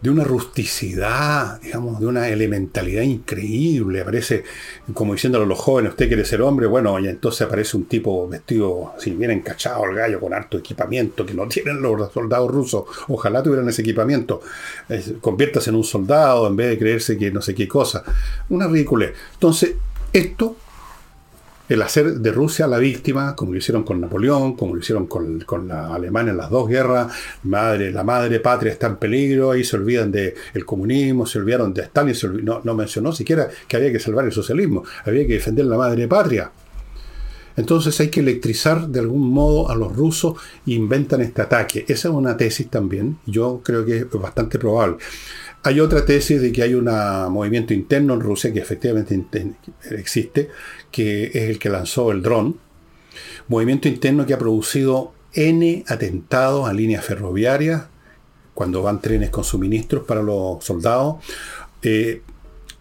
de 0.00 0.08
una 0.08 0.24
rusticidad, 0.24 1.60
digamos, 1.60 2.00
de 2.00 2.06
una 2.06 2.28
elementalidad 2.28 3.02
increíble. 3.02 4.00
Aparece 4.00 4.44
como 4.94 5.12
diciéndole 5.12 5.44
a 5.44 5.48
los 5.48 5.58
jóvenes, 5.58 5.90
usted 5.90 6.08
quiere 6.08 6.24
ser 6.24 6.40
hombre, 6.42 6.66
bueno, 6.66 6.98
y 6.98 7.08
entonces 7.08 7.42
aparece 7.42 7.76
un 7.76 7.84
tipo 7.84 8.26
vestido 8.26 8.94
así, 8.96 9.10
bien 9.10 9.30
encachado 9.30 9.84
al 9.84 9.94
gallo, 9.94 10.20
con 10.20 10.32
harto 10.32 10.58
equipamiento, 10.58 11.26
que 11.26 11.34
no 11.34 11.46
tienen 11.48 11.82
los 11.82 12.12
soldados 12.12 12.50
rusos. 12.50 12.84
Ojalá 13.08 13.42
tuvieran 13.42 13.68
ese 13.68 13.82
equipamiento. 13.82 14.40
conviértase 15.20 15.70
en 15.70 15.76
un 15.76 15.84
soldado 15.84 16.46
en 16.46 16.56
vez 16.56 16.70
de 16.70 16.78
creerse 16.78 17.18
que 17.18 17.30
no 17.30 17.42
sé 17.42 17.54
qué 17.54 17.68
cosa. 17.68 18.02
Una 18.48 18.66
ridícula. 18.66 19.10
Entonces, 19.34 19.74
esto 20.12 20.56
el 21.70 21.82
hacer 21.82 22.14
de 22.18 22.32
Rusia 22.32 22.66
la 22.66 22.78
víctima, 22.78 23.36
como 23.36 23.52
lo 23.52 23.58
hicieron 23.58 23.84
con 23.84 24.00
Napoleón, 24.00 24.56
como 24.56 24.74
lo 24.74 24.80
hicieron 24.80 25.06
con, 25.06 25.68
la 25.68 25.94
Alemania 25.94 26.32
en 26.32 26.36
las 26.36 26.50
dos 26.50 26.68
guerras, 26.68 27.14
madre, 27.44 27.92
la 27.92 28.02
madre 28.02 28.40
patria 28.40 28.72
está 28.72 28.88
en 28.88 28.96
peligro, 28.96 29.52
ahí 29.52 29.62
se 29.62 29.76
olvidan 29.76 30.10
del 30.10 30.34
el 30.52 30.66
comunismo, 30.66 31.26
se 31.26 31.38
olvidaron 31.38 31.72
de 31.72 31.82
Stalin, 31.82 32.16
no, 32.44 32.60
no 32.64 32.74
mencionó 32.74 33.12
siquiera 33.12 33.48
que 33.68 33.76
había 33.76 33.92
que 33.92 34.00
salvar 34.00 34.24
el 34.24 34.32
socialismo, 34.32 34.82
había 35.04 35.24
que 35.28 35.34
defender 35.34 35.64
la 35.66 35.76
madre 35.76 36.08
patria. 36.08 36.50
Entonces 37.56 38.00
hay 38.00 38.08
que 38.08 38.18
electrizar 38.18 38.88
de 38.88 38.98
algún 38.98 39.30
modo 39.30 39.70
a 39.70 39.76
los 39.76 39.94
rusos 39.94 40.34
e 40.66 40.72
inventan 40.72 41.20
este 41.20 41.42
ataque. 41.42 41.84
Esa 41.86 42.08
es 42.08 42.14
una 42.14 42.36
tesis 42.36 42.68
también, 42.68 43.18
yo 43.26 43.60
creo 43.62 43.84
que 43.84 43.98
es 43.98 44.10
bastante 44.10 44.58
probable. 44.58 44.96
Hay 45.62 45.78
otra 45.78 46.04
tesis 46.04 46.40
de 46.40 46.50
que 46.52 46.62
hay 46.62 46.74
un 46.74 46.86
movimiento 47.30 47.74
interno 47.74 48.14
en 48.14 48.20
Rusia 48.20 48.50
que 48.52 48.60
efectivamente 48.60 49.22
existe, 49.90 50.48
que 50.90 51.26
es 51.26 51.48
el 51.48 51.58
que 51.58 51.68
lanzó 51.68 52.10
el 52.12 52.22
dron. 52.22 52.58
Movimiento 53.48 53.88
interno 53.88 54.26
que 54.26 54.34
ha 54.34 54.38
producido 54.38 55.12
N 55.32 55.84
atentados 55.88 56.68
a 56.68 56.72
líneas 56.72 57.04
ferroviarias, 57.04 57.84
cuando 58.54 58.82
van 58.82 59.00
trenes 59.00 59.30
con 59.30 59.44
suministros 59.44 60.04
para 60.04 60.22
los 60.22 60.64
soldados, 60.64 61.16
eh, 61.82 62.22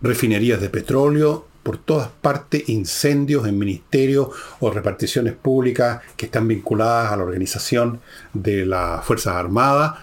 refinerías 0.02 0.60
de 0.60 0.70
petróleo, 0.70 1.46
por 1.64 1.78
todas 1.78 2.10
partes 2.22 2.68
incendios 2.70 3.48
en 3.48 3.60
ministerios 3.60 4.30
o 4.60 4.72
reparticiones 4.72 5.34
públicas 5.34 6.02
que 6.16 6.26
están 6.26 6.48
vinculadas 6.48 7.12
a 7.12 7.18
la 7.18 7.24
organización 7.24 8.00
de 8.34 8.66
las 8.66 9.06
Fuerzas 9.06 9.36
Armadas. 9.36 9.94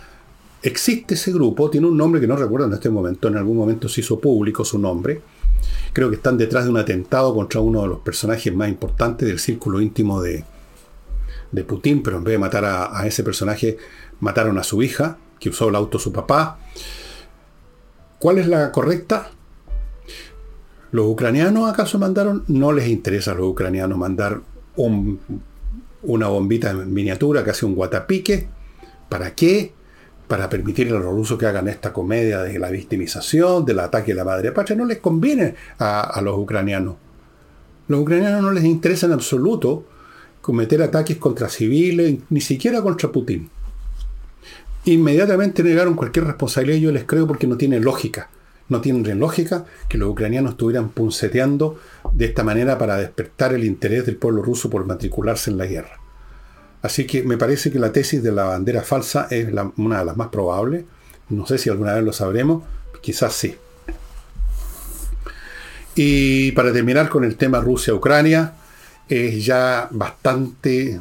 Existe 0.62 1.14
ese 1.14 1.32
grupo, 1.32 1.70
tiene 1.70 1.86
un 1.86 1.96
nombre 1.96 2.20
que 2.20 2.26
no 2.26 2.36
recuerdo 2.36 2.66
en 2.66 2.74
este 2.74 2.90
momento, 2.90 3.28
en 3.28 3.36
algún 3.36 3.56
momento 3.56 3.88
se 3.88 4.00
hizo 4.00 4.20
público 4.20 4.64
su 4.64 4.78
nombre. 4.78 5.20
Creo 5.92 6.10
que 6.10 6.16
están 6.16 6.38
detrás 6.38 6.64
de 6.64 6.70
un 6.70 6.76
atentado 6.76 7.34
contra 7.34 7.60
uno 7.60 7.82
de 7.82 7.88
los 7.88 8.00
personajes 8.00 8.54
más 8.54 8.68
importantes 8.68 9.26
del 9.26 9.38
círculo 9.38 9.80
íntimo 9.80 10.20
de, 10.20 10.44
de 11.52 11.64
Putin, 11.64 12.02
pero 12.02 12.18
en 12.18 12.24
vez 12.24 12.32
de 12.32 12.38
matar 12.38 12.64
a, 12.64 13.06
ese 13.06 13.22
personaje, 13.22 13.78
mataron 14.20 14.58
a 14.58 14.62
su 14.62 14.82
hija, 14.82 15.18
que 15.40 15.48
usó 15.48 15.68
el 15.68 15.74
auto 15.74 15.98
su 15.98 16.12
papá. 16.12 16.58
¿Cuál 18.18 18.38
es 18.38 18.46
la 18.46 18.72
correcta? 18.72 19.30
¿Los 20.92 21.06
ucranianos 21.06 21.70
acaso 21.70 21.98
mandaron? 21.98 22.44
No 22.48 22.72
les 22.72 22.88
interesa 22.88 23.32
a 23.32 23.34
los 23.34 23.48
ucranianos 23.48 23.98
mandar 23.98 24.40
una 24.76 26.28
bombita 26.28 26.70
en 26.70 26.92
miniatura, 26.92 27.44
casi 27.44 27.66
un 27.66 27.74
guatapique. 27.74 28.48
¿Para 29.08 29.34
qué? 29.34 29.72
Para 30.28 30.48
permitir 30.48 30.88
a 30.88 30.98
los 30.98 31.04
rusos 31.04 31.38
que 31.38 31.46
hagan 31.46 31.68
esta 31.68 31.92
comedia 31.92 32.42
de 32.42 32.58
la 32.58 32.70
victimización, 32.70 33.64
del 33.64 33.78
ataque 33.80 34.12
a 34.12 34.16
la 34.16 34.24
madre 34.24 34.52
patria. 34.52 34.76
No 34.76 34.84
les 34.84 34.98
conviene 34.98 35.54
a, 35.78 36.00
a 36.00 36.20
los 36.20 36.36
ucranianos. 36.38 36.96
Los 37.88 38.00
ucranianos 38.00 38.42
no 38.42 38.50
les 38.50 38.64
interesa 38.64 39.06
en 39.06 39.12
absoluto 39.12 39.84
cometer 40.40 40.82
ataques 40.82 41.16
contra 41.16 41.48
civiles, 41.48 42.18
ni 42.30 42.40
siquiera 42.40 42.82
contra 42.82 43.10
Putin. 43.10 43.48
Inmediatamente 44.84 45.62
negaron 45.62 45.94
cualquier 45.94 46.26
responsabilidad, 46.26 46.78
yo 46.78 46.92
les 46.92 47.04
creo 47.04 47.26
porque 47.26 47.46
no 47.46 47.56
tiene 47.56 47.80
lógica 47.80 48.28
no 48.68 48.80
tiene 48.80 49.14
lógica 49.14 49.64
que 49.88 49.98
los 49.98 50.10
ucranianos 50.10 50.52
estuvieran 50.52 50.88
punceteando 50.88 51.78
de 52.12 52.26
esta 52.26 52.42
manera 52.42 52.78
para 52.78 52.96
despertar 52.96 53.54
el 53.54 53.64
interés 53.64 54.06
del 54.06 54.16
pueblo 54.16 54.42
ruso 54.42 54.70
por 54.70 54.84
matricularse 54.86 55.50
en 55.50 55.58
la 55.58 55.66
guerra. 55.66 56.00
Así 56.86 57.04
que 57.04 57.24
me 57.24 57.36
parece 57.36 57.72
que 57.72 57.80
la 57.80 57.90
tesis 57.90 58.22
de 58.22 58.30
la 58.30 58.44
bandera 58.44 58.80
falsa 58.80 59.26
es 59.28 59.48
una 59.76 59.98
de 59.98 60.04
las 60.04 60.16
más 60.16 60.28
probables. 60.28 60.84
No 61.28 61.44
sé 61.44 61.58
si 61.58 61.68
alguna 61.68 61.94
vez 61.94 62.04
lo 62.04 62.12
sabremos, 62.12 62.62
quizás 63.00 63.32
sí. 63.32 63.56
Y 65.96 66.52
para 66.52 66.72
terminar 66.72 67.08
con 67.08 67.24
el 67.24 67.34
tema 67.34 67.60
Rusia-Ucrania, 67.60 68.52
es 69.08 69.44
ya 69.44 69.88
bastante 69.90 71.00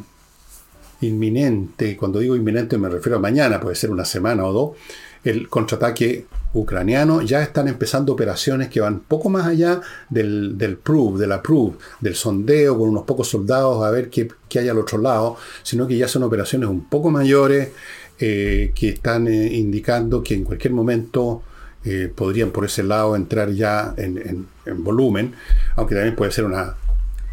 inminente, 1.01 1.95
cuando 1.95 2.17
digo 2.17 2.35
inminente 2.35 2.79
me 2.79 2.89
refiero 2.89 3.17
a 3.17 3.21
mañana, 3.21 3.59
puede 3.59 3.75
ser 3.75 3.91
una 3.91 4.05
semana 4.05 4.43
o 4.45 4.53
dos, 4.53 4.77
el 5.23 5.47
contraataque 5.49 6.25
ucraniano, 6.55 7.21
ya 7.21 7.43
están 7.43 7.67
empezando 7.67 8.13
operaciones 8.13 8.69
que 8.69 8.79
van 8.79 9.01
poco 9.01 9.29
más 9.29 9.45
allá 9.45 9.81
del, 10.09 10.57
del 10.57 10.77
prove, 10.77 11.19
de 11.19 11.27
la 11.27 11.41
prove, 11.41 11.75
del 11.99 12.15
sondeo 12.15 12.77
con 12.77 12.89
unos 12.89 13.03
pocos 13.03 13.27
soldados 13.27 13.83
a 13.83 13.91
ver 13.91 14.09
qué, 14.09 14.29
hay 14.57 14.69
al 14.69 14.77
otro 14.77 14.97
lado, 14.97 15.35
sino 15.63 15.85
que 15.85 15.97
ya 15.97 16.07
son 16.07 16.23
operaciones 16.23 16.69
un 16.69 16.89
poco 16.89 17.11
mayores 17.11 17.69
eh, 18.19 18.71
que 18.73 18.89
están 18.89 19.27
eh, 19.27 19.53
indicando 19.53 20.23
que 20.23 20.33
en 20.33 20.45
cualquier 20.45 20.73
momento 20.73 21.43
eh, 21.83 22.11
podrían 22.13 22.51
por 22.51 22.63
ese 22.63 22.83
lado 22.83 23.17
entrar 23.17 23.51
ya 23.51 23.93
en, 23.97 24.47
volumen, 24.77 25.33
aunque 25.75 25.93
también 25.93 26.15
puede 26.15 26.31
ser 26.31 26.45
una, 26.45 26.73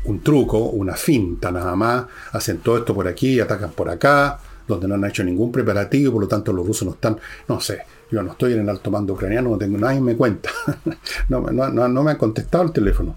un 0.05 0.21
truco, 0.21 0.59
una 0.59 0.95
finta 0.95 1.53
nada 1.53 1.77
más, 1.77 2.05
hacen 2.33 2.59
todo 2.59 2.79
esto 2.79 2.93
por 2.93 3.07
aquí, 3.07 3.39
atacan 3.39 3.71
por 3.71 3.89
acá, 3.89 4.39
donde 4.67 4.89
no 4.89 4.97
han 4.97 5.05
hecho 5.05 5.23
ningún 5.25 5.53
preparativo, 5.53 6.13
por 6.13 6.23
lo 6.23 6.29
tanto 6.29 6.53
los 6.53 6.67
rusos 6.67 6.87
no 6.87 6.95
están, 6.95 7.19
no 7.49 7.61
sé, 7.61 7.83
yo 8.13 8.23
no 8.23 8.33
estoy 8.33 8.53
en 8.53 8.61
el 8.61 8.69
alto 8.69 8.91
mando 8.91 9.15
ucraniano, 9.15 9.51
no 9.51 9.59
tengo 9.59 9.79
nadie 9.79 10.01
me 10.01 10.17
cuenta. 10.17 10.51
no, 11.29 11.41
me 11.41 12.11
han 12.11 12.19
contestado 12.19 12.65
el 12.65 12.73
teléfono. 12.73 13.17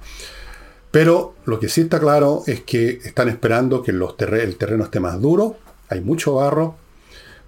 Pero 0.90 1.36
lo 1.46 1.60
que 1.60 1.68
sí 1.68 1.82
está 1.82 2.00
claro 2.00 2.44
es 2.48 2.62
que 2.62 3.02
están 3.04 3.28
esperando 3.28 3.84
que 3.84 3.92
el 3.92 4.56
terreno 4.58 4.86
esté 4.86 5.02
más 5.02 5.20
duro. 5.22 5.58
Hay 5.90 6.00
mucho 6.00 6.36
barro. 6.36 6.78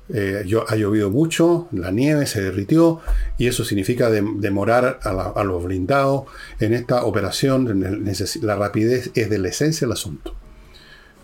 Eh, 0.09 0.43
ha 0.67 0.75
llovido 0.77 1.09
mucho, 1.09 1.67
la 1.73 1.91
nieve 1.91 2.27
se 2.27 2.41
derritió 2.41 3.01
y 3.37 3.47
eso 3.47 3.65
significa 3.65 4.09
demorar 4.09 5.01
a, 5.03 5.43
los 5.43 5.65
blindados 5.65 6.23
en 6.59 6.73
esta 6.73 7.03
operación. 7.03 8.03
La 8.41 8.55
rapidez 8.55 9.11
es 9.15 9.29
de 9.29 9.37
la 9.37 9.49
esencia 9.49 9.85
del 9.85 9.93
asunto. 9.93 10.33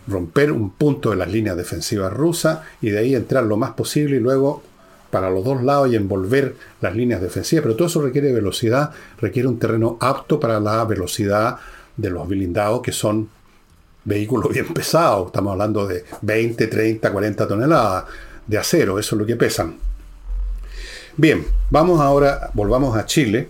Romper 0.06 0.52
un 0.52 0.70
punto 0.70 1.10
de 1.10 1.16
las 1.16 1.30
líneas 1.30 1.56
defensivas 1.56 2.12
rusas 2.12 2.60
y 2.82 2.90
de 2.90 2.98
ahí 2.98 3.14
entrar 3.14 3.44
lo 3.44 3.56
más 3.56 3.72
posible 3.72 4.16
y 4.16 4.20
luego 4.20 4.62
para 5.14 5.30
los 5.30 5.44
dos 5.44 5.62
lados 5.62 5.92
y 5.92 5.94
envolver 5.94 6.56
las 6.80 6.96
líneas 6.96 7.20
defensivas, 7.20 7.62
pero 7.62 7.76
todo 7.76 7.86
eso 7.86 8.02
requiere 8.02 8.32
velocidad, 8.32 8.90
requiere 9.20 9.46
un 9.46 9.60
terreno 9.60 9.96
apto 10.00 10.40
para 10.40 10.58
la 10.58 10.84
velocidad 10.84 11.56
de 11.96 12.10
los 12.10 12.26
blindados, 12.26 12.82
que 12.82 12.90
son 12.90 13.28
vehículos 14.04 14.52
bien 14.52 14.74
pesados, 14.74 15.26
estamos 15.26 15.52
hablando 15.52 15.86
de 15.86 16.04
20, 16.22 16.66
30, 16.66 17.12
40 17.12 17.46
toneladas 17.46 18.06
de 18.44 18.58
acero, 18.58 18.98
eso 18.98 19.14
es 19.14 19.20
lo 19.20 19.24
que 19.24 19.36
pesan. 19.36 19.76
Bien, 21.16 21.46
vamos 21.70 22.00
ahora, 22.00 22.50
volvamos 22.52 22.96
a 22.96 23.06
Chile. 23.06 23.48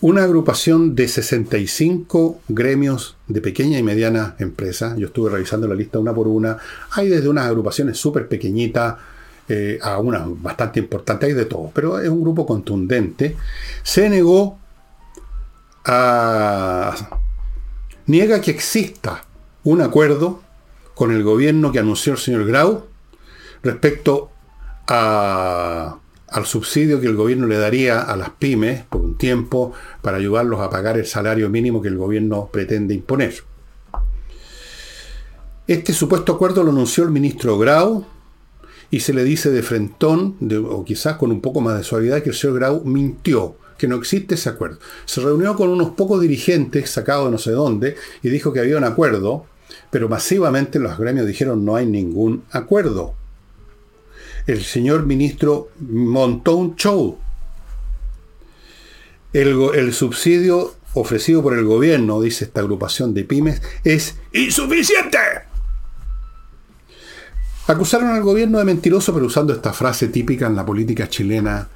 Una 0.00 0.24
agrupación 0.24 0.94
de 0.94 1.08
65 1.08 2.40
gremios 2.48 3.18
de 3.28 3.42
pequeña 3.42 3.78
y 3.78 3.82
mediana 3.82 4.34
empresa, 4.38 4.96
yo 4.96 5.08
estuve 5.08 5.28
revisando 5.28 5.68
la 5.68 5.74
lista 5.74 5.98
una 5.98 6.14
por 6.14 6.26
una, 6.26 6.56
hay 6.92 7.10
desde 7.10 7.28
unas 7.28 7.44
agrupaciones 7.44 7.98
súper 7.98 8.28
pequeñitas, 8.28 8.94
eh, 9.48 9.78
a 9.82 9.98
una 9.98 10.24
bastante 10.26 10.80
importante, 10.80 11.26
hay 11.26 11.32
de 11.32 11.44
todo, 11.44 11.70
pero 11.74 11.98
es 11.98 12.08
un 12.08 12.22
grupo 12.22 12.46
contundente, 12.46 13.36
se 13.82 14.08
negó 14.08 14.58
a... 15.84 16.94
niega 18.06 18.40
que 18.40 18.50
exista 18.50 19.24
un 19.64 19.82
acuerdo 19.82 20.42
con 20.94 21.10
el 21.12 21.22
gobierno 21.22 21.72
que 21.72 21.78
anunció 21.78 22.12
el 22.12 22.18
señor 22.18 22.46
Grau 22.46 22.86
respecto 23.62 24.30
a, 24.86 25.98
al 26.28 26.46
subsidio 26.46 27.00
que 27.00 27.06
el 27.06 27.16
gobierno 27.16 27.46
le 27.46 27.58
daría 27.58 28.00
a 28.00 28.16
las 28.16 28.30
pymes 28.30 28.84
por 28.84 29.02
un 29.02 29.16
tiempo 29.18 29.72
para 30.02 30.16
ayudarlos 30.16 30.60
a 30.60 30.70
pagar 30.70 30.98
el 30.98 31.06
salario 31.06 31.48
mínimo 31.50 31.82
que 31.82 31.88
el 31.88 31.96
gobierno 31.96 32.48
pretende 32.50 32.94
imponer. 32.94 33.34
Este 35.66 35.92
supuesto 35.92 36.32
acuerdo 36.32 36.62
lo 36.62 36.70
anunció 36.70 37.04
el 37.04 37.10
ministro 37.10 37.56
Grau 37.58 38.06
y 38.94 39.00
se 39.00 39.12
le 39.12 39.24
dice 39.24 39.50
de 39.50 39.64
frentón, 39.64 40.36
o 40.70 40.84
quizás 40.84 41.16
con 41.16 41.32
un 41.32 41.40
poco 41.40 41.60
más 41.60 41.76
de 41.76 41.82
suavidad, 41.82 42.22
que 42.22 42.30
el 42.30 42.36
señor 42.36 42.54
Grau 42.54 42.84
mintió, 42.84 43.56
que 43.76 43.88
no 43.88 43.96
existe 43.96 44.36
ese 44.36 44.50
acuerdo. 44.50 44.78
Se 45.04 45.20
reunió 45.20 45.56
con 45.56 45.68
unos 45.68 45.90
pocos 45.96 46.20
dirigentes 46.20 46.90
sacados 46.90 47.24
de 47.24 47.32
no 47.32 47.38
sé 47.38 47.50
dónde 47.50 47.96
y 48.22 48.28
dijo 48.28 48.52
que 48.52 48.60
había 48.60 48.78
un 48.78 48.84
acuerdo, 48.84 49.46
pero 49.90 50.08
masivamente 50.08 50.78
los 50.78 50.96
gremios 50.96 51.26
dijeron 51.26 51.64
no 51.64 51.74
hay 51.74 51.86
ningún 51.86 52.44
acuerdo. 52.52 53.16
El 54.46 54.62
señor 54.62 55.06
ministro 55.06 55.70
montó 55.80 56.54
un 56.54 56.76
show. 56.76 57.18
El, 59.32 59.60
el 59.74 59.92
subsidio 59.92 60.72
ofrecido 60.92 61.42
por 61.42 61.58
el 61.58 61.64
gobierno, 61.64 62.22
dice 62.22 62.44
esta 62.44 62.60
agrupación 62.60 63.12
de 63.12 63.24
pymes, 63.24 63.60
es 63.82 64.14
insuficiente. 64.32 65.18
Acusaron 67.66 68.10
al 68.10 68.22
gobierno 68.22 68.58
de 68.58 68.64
mentiroso, 68.66 69.14
pero 69.14 69.24
usando 69.24 69.54
esta 69.54 69.72
frase 69.72 70.08
típica 70.08 70.46
en 70.46 70.54
la 70.54 70.66
política 70.66 71.08
chilena, 71.08 71.66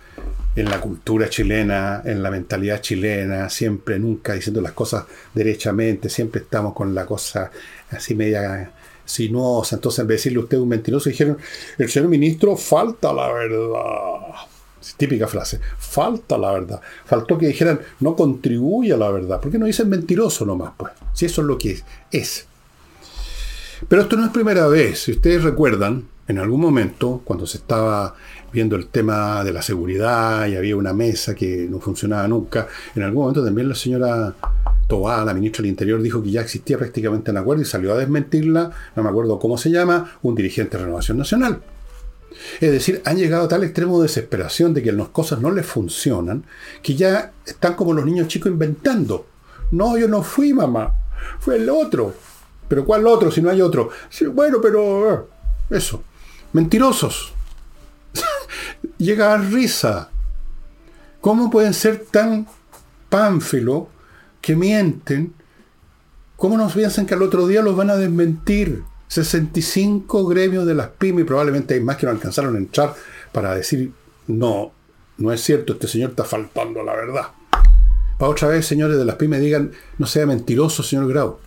en 0.55 0.67
la 0.67 0.83
cultura 0.83 1.31
chilena, 1.31 2.03
en 2.05 2.23
la 2.23 2.31
mentalidad 2.31 2.83
chilena, 2.83 3.49
siempre, 3.49 3.99
nunca 3.99 4.35
diciendo 4.35 4.61
las 4.61 4.73
cosas 4.73 5.07
derechamente, 5.33 6.11
siempre 6.11 6.43
estamos 6.43 6.75
con 6.75 6.95
la 6.95 7.07
cosa 7.07 7.51
así 7.91 8.15
media 8.15 8.71
sinuosa. 9.03 9.77
Entonces, 9.77 10.01
en 10.01 10.09
decirle 10.09 10.41
usted 10.41 10.59
un 10.59 10.69
mentiroso, 10.69 11.09
dijeron, 11.09 11.39
el 11.79 11.89
señor 11.89 12.11
ministro 12.11 12.55
falta 12.59 13.11
la 13.11 13.33
verdad. 13.33 14.35
Típica 14.99 15.27
frase, 15.27 15.59
falta 15.79 16.37
la 16.37 16.53
verdad. 16.53 16.83
Faltó 17.07 17.39
que 17.39 17.47
dijeran, 17.47 17.81
no 18.01 18.15
contribuye 18.15 18.93
a 18.93 18.99
la 18.99 19.11
verdad. 19.11 19.41
¿Por 19.41 19.51
qué 19.51 19.59
no 19.59 19.65
dicen 19.65 19.89
mentiroso 19.89 20.45
nomás? 20.45 20.73
Pues, 20.77 20.93
si 21.15 21.25
eso 21.25 21.41
es 21.41 21.47
lo 21.47 21.57
que 21.57 21.81
es. 22.11 22.47
Pero 23.87 24.03
esto 24.03 24.17
no 24.17 24.25
es 24.25 24.31
primera 24.31 24.67
vez. 24.67 25.03
Si 25.05 25.13
ustedes 25.13 25.43
recuerdan, 25.43 26.09
en 26.27 26.39
algún 26.39 26.61
momento, 26.61 27.23
cuando 27.25 27.47
se 27.47 27.59
estaba 27.59 28.15
viendo 28.53 28.77
el 28.77 28.89
tema 28.89 29.45
de 29.45 29.53
la 29.53 29.63
seguridad 29.63 30.47
y 30.47 30.57
había 30.57 30.77
una 30.77 30.93
mesa 30.93 31.35
que 31.35 31.67
no 31.71 31.81
funcionaba 31.81 32.27
nunca, 32.29 32.67
en 32.95 33.03
algún 33.03 33.23
momento 33.23 33.45
también 33.45 33.69
la 33.69 33.75
señora 33.75 34.35
Tobá, 34.87 35.25
la 35.25 35.35
ministra 35.35 35.63
del 35.63 35.71
Interior, 35.71 36.03
dijo 36.03 36.23
que 36.23 36.31
ya 36.31 36.41
existía 36.43 36.79
prácticamente 36.79 37.31
un 37.31 37.39
acuerdo 37.39 37.63
y 37.63 37.67
salió 37.67 37.95
a 37.95 37.99
desmentirla, 37.99 38.71
no 38.97 39.03
me 39.03 39.09
acuerdo 39.09 39.39
cómo 39.39 39.57
se 39.57 39.71
llama, 39.71 40.19
un 40.23 40.35
dirigente 40.35 40.77
de 40.77 40.85
Renovación 40.85 41.19
Nacional. 41.19 41.63
Es 42.61 42.73
decir, 42.73 43.01
han 43.05 43.17
llegado 43.17 43.45
a 43.45 43.49
tal 43.49 43.65
extremo 43.65 43.99
de 43.99 44.09
desesperación 44.09 44.75
de 44.75 44.83
que 44.83 44.93
las 44.93 45.09
cosas 45.09 45.41
no 45.41 45.51
les 45.51 45.67
funcionan, 45.67 46.45
que 46.83 46.95
ya 46.95 47.33
están 47.47 47.75
como 47.75 47.93
los 47.93 48.05
niños 48.05 48.29
chicos 48.29 48.53
inventando. 48.53 49.27
No, 49.71 49.97
yo 49.99 50.09
no 50.09 50.23
fui 50.23 50.53
mamá, 50.53 50.93
fue 51.41 51.57
el 51.57 51.69
otro. 51.69 52.15
¿Pero 52.69 52.85
cuál 52.85 53.07
otro 53.07 53.31
si 53.31 53.41
no 53.41 53.51
hay 53.51 53.61
otro? 53.61 53.91
bueno, 54.33 54.59
pero... 54.61 55.13
Eh, 55.13 55.21
eso. 55.71 56.03
Mentirosos. 56.53 57.33
Llega 58.99 59.33
a 59.33 59.39
risa. 59.39 60.11
¿Cómo 61.21 61.51
pueden 61.51 61.75
ser 61.75 62.07
tan 62.11 62.47
pánfilo 63.09 63.89
que 64.41 64.55
mienten? 64.55 65.35
¿Cómo 66.37 66.57
nos 66.57 66.73
piensan 66.73 67.07
que 67.07 67.15
al 67.15 67.23
otro 67.23 67.47
día 67.47 67.63
los 67.63 67.77
van 67.77 67.91
a 67.91 67.97
desmentir? 67.97 68.83
65 69.09 70.27
gremios 70.27 70.67
de 70.67 70.75
las 70.75 70.89
pymes, 70.89 71.25
probablemente 71.25 71.75
hay 71.75 71.81
más 71.81 71.97
que 71.97 72.07
no 72.07 72.13
alcanzaron 72.13 72.55
a 72.55 72.59
entrar 72.59 72.95
para 73.33 73.55
decir, 73.55 73.91
no, 74.27 74.73
no 75.17 75.33
es 75.33 75.41
cierto, 75.41 75.73
este 75.73 75.89
señor 75.89 76.11
está 76.11 76.25
faltando 76.25 76.81
a 76.81 76.85
la 76.85 76.95
verdad. 76.95 77.29
Para 78.19 78.31
otra 78.31 78.49
vez, 78.49 78.67
señores 78.67 78.99
de 78.99 79.05
las 79.05 79.17
pymes, 79.17 79.41
digan, 79.41 79.73
no 79.97 80.07
sea 80.07 80.27
mentiroso, 80.27 80.83
señor 80.83 81.09
Grau. 81.09 81.39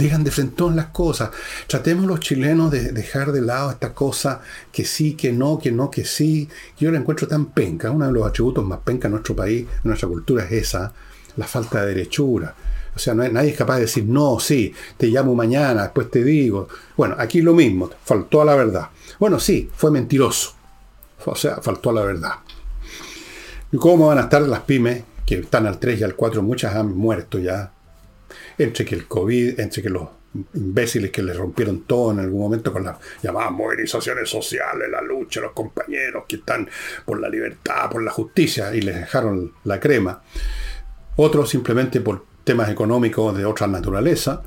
Digan 0.00 0.24
de 0.24 0.30
frente 0.30 0.64
las 0.74 0.86
cosas. 0.86 1.30
Tratemos 1.66 2.06
los 2.06 2.20
chilenos 2.20 2.70
de 2.70 2.92
dejar 2.92 3.32
de 3.32 3.42
lado 3.42 3.70
esta 3.70 3.92
cosa 3.92 4.40
que 4.72 4.84
sí, 4.84 5.14
que 5.14 5.32
no, 5.32 5.58
que 5.58 5.70
no, 5.70 5.90
que 5.90 6.04
sí. 6.04 6.48
Yo 6.78 6.90
la 6.90 6.98
encuentro 6.98 7.28
tan 7.28 7.46
penca. 7.46 7.90
Uno 7.90 8.06
de 8.06 8.12
los 8.12 8.26
atributos 8.26 8.64
más 8.64 8.80
penca 8.80 9.08
en 9.08 9.12
nuestro 9.12 9.36
país, 9.36 9.62
en 9.62 9.88
nuestra 9.88 10.08
cultura, 10.08 10.44
es 10.44 10.52
esa, 10.52 10.92
la 11.36 11.46
falta 11.46 11.82
de 11.82 11.94
derechura. 11.94 12.54
O 12.94 12.98
sea, 12.98 13.14
no, 13.14 13.26
nadie 13.28 13.50
es 13.50 13.56
capaz 13.56 13.76
de 13.76 13.82
decir, 13.82 14.04
no, 14.04 14.40
sí, 14.40 14.74
te 14.96 15.06
llamo 15.08 15.34
mañana, 15.34 15.82
después 15.82 16.10
te 16.10 16.24
digo. 16.24 16.68
Bueno, 16.96 17.14
aquí 17.18 17.40
lo 17.42 17.54
mismo, 17.54 17.90
faltó 18.04 18.42
a 18.42 18.44
la 18.44 18.56
verdad. 18.56 18.88
Bueno, 19.18 19.38
sí, 19.38 19.70
fue 19.74 19.90
mentiroso. 19.90 20.54
O 21.24 21.36
sea, 21.36 21.60
faltó 21.60 21.90
a 21.90 21.92
la 21.94 22.02
verdad. 22.02 22.32
¿Y 23.72 23.76
cómo 23.76 24.08
van 24.08 24.18
a 24.18 24.22
estar 24.22 24.42
las 24.42 24.60
pymes, 24.60 25.04
que 25.24 25.36
están 25.36 25.66
al 25.66 25.78
3 25.78 26.00
y 26.00 26.04
al 26.04 26.16
4, 26.16 26.42
muchas 26.42 26.74
han 26.74 26.96
muerto 26.96 27.38
ya? 27.38 27.72
Entre 28.60 28.84
que 28.84 28.94
el 28.94 29.06
COVID, 29.06 29.58
entre 29.58 29.82
que 29.82 29.88
los 29.88 30.08
imbéciles 30.54 31.10
que 31.10 31.22
les 31.22 31.36
rompieron 31.36 31.84
todo 31.84 32.12
en 32.12 32.20
algún 32.20 32.40
momento 32.40 32.72
con 32.72 32.84
las 32.84 32.98
llamadas 33.22 33.52
movilizaciones 33.52 34.28
sociales, 34.28 34.88
la 34.90 35.00
lucha, 35.00 35.40
los 35.40 35.52
compañeros 35.52 36.24
que 36.28 36.36
están 36.36 36.68
por 37.04 37.20
la 37.20 37.28
libertad, 37.28 37.90
por 37.90 38.02
la 38.02 38.10
justicia, 38.10 38.74
y 38.74 38.82
les 38.82 38.96
dejaron 38.96 39.52
la 39.64 39.80
crema. 39.80 40.22
Otros 41.16 41.48
simplemente 41.48 42.00
por 42.00 42.24
temas 42.44 42.68
económicos 42.68 43.36
de 43.36 43.44
otra 43.44 43.66
naturaleza, 43.66 44.42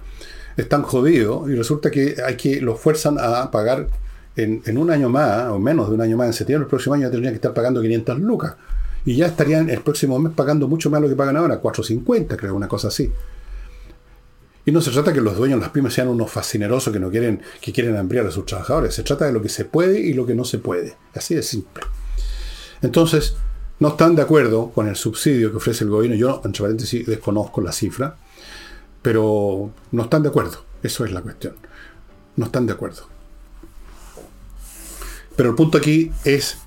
están 0.57 0.83
jodidos 0.83 1.49
y 1.49 1.55
resulta 1.55 1.89
que 1.89 2.15
hay 2.23 2.37
que 2.37 2.61
los 2.61 2.79
fuerzan 2.79 3.17
a 3.19 3.49
pagar 3.49 3.87
en, 4.35 4.77
un 4.77 4.91
año 4.91 5.09
más, 5.09 5.49
o 5.49 5.59
menos 5.59 5.89
de 5.89 5.95
un 5.95 6.01
año 6.01 6.17
más, 6.17 6.27
en 6.27 6.33
septiembre, 6.33 6.65
el 6.65 6.69
próximo 6.69 6.95
año 6.95 7.09
tendrían 7.09 7.33
que 7.33 7.37
estar 7.37 7.53
pagando 7.53 7.81
500 7.81 8.19
lucas. 8.19 8.55
Y 9.05 9.17
ya 9.17 9.27
estarían 9.27 9.69
el 9.69 9.81
próximo 9.81 10.17
mes 10.17 10.33
pagando 10.33 10.67
mucho 10.67 10.89
más 10.89 11.01
lo 11.01 11.09
que 11.09 11.15
pagan 11.15 11.35
ahora, 11.35 11.57
450, 11.57 12.37
creo, 12.37 12.55
una 12.55 12.67
cosa 12.67 12.87
así. 12.87 13.11
Y 14.65 14.71
no 14.71 14.81
se 14.81 14.91
trata 14.91 15.11
que 15.11 15.19
los 15.19 15.35
dueños 15.35 15.59
de 15.59 15.65
las 15.65 15.71
pymes 15.71 15.93
sean 15.93 16.07
unos 16.07 16.31
fascinerosos 16.31 16.93
que 16.93 16.99
no 16.99 17.09
quieren, 17.09 17.41
que 17.59 17.73
quieren 17.73 17.97
ampliar 17.97 18.25
a 18.25 18.31
sus 18.31 18.45
trabajadores. 18.45 18.95
Se 18.95 19.03
trata 19.03 19.25
de 19.25 19.33
lo 19.33 19.41
que 19.41 19.49
se 19.49 19.65
puede 19.65 19.99
y 19.99 20.13
lo 20.13 20.25
que 20.25 20.35
no 20.35 20.45
se 20.45 20.57
puede. 20.57 20.95
Así 21.13 21.35
de 21.35 21.43
simple. 21.43 21.83
Entonces, 22.81 23.35
no 23.79 23.89
están 23.89 24.15
de 24.15 24.21
acuerdo 24.21 24.71
con 24.71 24.87
el 24.87 24.95
subsidio 24.95 25.51
que 25.51 25.57
ofrece 25.57 25.83
el 25.83 25.89
gobierno. 25.89 26.15
Yo, 26.15 26.41
entre 26.45 26.61
paréntesis, 26.61 27.05
desconozco 27.05 27.59
la 27.59 27.73
cifra, 27.73 28.15
pero 29.01 29.71
no 29.91 30.03
están 30.03 30.23
de 30.23 30.29
acuerdo. 30.29 30.63
Eso 30.81 31.03
es 31.03 31.11
la 31.11 31.21
cuestión. 31.21 31.55
No 32.37 32.45
están 32.45 32.65
de 32.65 32.73
acuerdo. 32.73 33.03
Pero 35.35 35.49
el 35.49 35.55
punto 35.55 35.77
aquí 35.77 36.11
es 36.23 36.57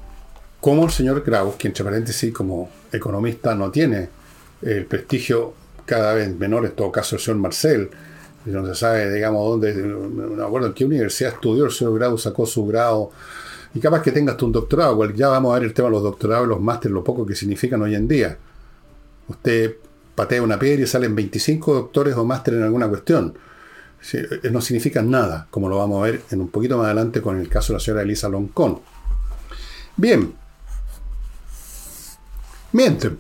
cómo 0.60 0.84
el 0.84 0.90
señor 0.90 1.22
Kraus, 1.22 1.54
que 1.56 1.68
entre 1.68 1.84
paréntesis 1.84 2.32
como 2.34 2.68
economista 2.92 3.54
no 3.54 3.70
tiene 3.70 4.08
el 4.62 4.84
prestigio 4.86 5.54
cada 5.86 6.14
vez 6.14 6.36
menor, 6.36 6.66
en 6.66 6.72
todo 6.72 6.92
caso 6.92 7.16
el 7.16 7.22
señor 7.22 7.38
Marcel, 7.38 7.90
no 8.44 8.66
se 8.66 8.74
sabe, 8.74 9.12
digamos, 9.12 9.48
dónde, 9.48 9.74
no 9.74 10.08
me 10.08 10.42
acuerdo 10.42 10.68
en 10.68 10.74
qué 10.74 10.84
universidad 10.84 11.32
estudió, 11.32 11.64
el 11.64 11.70
señor 11.72 11.96
Kraus 11.96 12.22
sacó 12.22 12.46
su 12.46 12.66
grado 12.66 13.10
y 13.74 13.80
capaz 13.80 14.02
que 14.02 14.12
tengas 14.12 14.36
tú 14.36 14.46
un 14.46 14.52
doctorado, 14.52 15.10
ya 15.10 15.28
vamos 15.28 15.52
a 15.52 15.58
ver 15.58 15.64
el 15.64 15.74
tema 15.74 15.88
de 15.88 15.92
los 15.92 16.02
doctorados 16.02 16.46
los 16.48 16.60
másteres, 16.60 16.94
lo 16.94 17.04
poco 17.04 17.26
que 17.26 17.34
significan 17.34 17.82
hoy 17.82 17.94
en 17.94 18.08
día. 18.08 18.38
Usted 19.28 19.76
patea 20.14 20.42
una 20.42 20.58
piedra 20.58 20.82
y 20.82 20.86
salen 20.86 21.14
25 21.14 21.74
doctores 21.74 22.14
o 22.16 22.24
másteres 22.24 22.58
en 22.58 22.64
alguna 22.64 22.88
cuestión. 22.88 23.36
Eh, 24.12 24.50
no 24.50 24.60
significan 24.60 25.10
nada, 25.10 25.46
como 25.50 25.68
lo 25.68 25.78
vamos 25.78 26.00
a 26.00 26.06
ver 26.06 26.22
en 26.30 26.40
un 26.40 26.48
poquito 26.48 26.78
más 26.78 26.86
adelante 26.86 27.20
con 27.20 27.38
el 27.38 27.48
caso 27.48 27.72
de 27.72 27.74
la 27.74 27.80
señora 27.80 28.02
Elisa 28.02 28.28
Loncón. 28.28 28.80
Bien. 29.96 30.32
Mienten. 32.72 33.18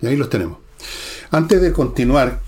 Y 0.00 0.06
ahí 0.06 0.16
los 0.16 0.28
tenemos. 0.28 0.58
Antes 1.34 1.62
de 1.62 1.72
continuar 1.72 2.40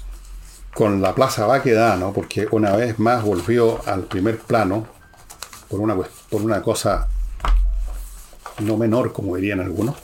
con 0.75 1.01
la 1.01 1.15
Plaza 1.15 1.47
Baquedano, 1.47 2.13
porque 2.13 2.47
una 2.51 2.77
vez 2.77 2.99
más 2.99 3.25
volvió 3.25 3.81
al 3.89 4.03
primer 4.03 4.39
plano, 4.39 4.87
por 5.71 5.81
una, 5.81 5.97
por 5.97 6.43
una 6.43 6.61
cosa 6.61 7.09
no 8.63 8.77
menor, 8.77 9.15
como 9.15 9.37
dirían 9.37 9.61
algunos, 9.61 9.97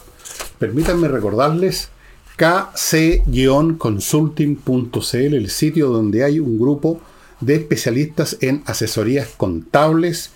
permítanme 0.59 1.09
recordarles 1.09 1.91
kc-consulting.cl, 2.39 5.35
el 5.35 5.51
sitio 5.51 5.91
donde 5.91 6.25
hay 6.25 6.41
un 6.41 6.59
grupo 6.59 7.03
de 7.41 7.57
especialistas 7.57 8.39
en 8.41 8.63
asesorías 8.65 9.29
contables 9.37 10.31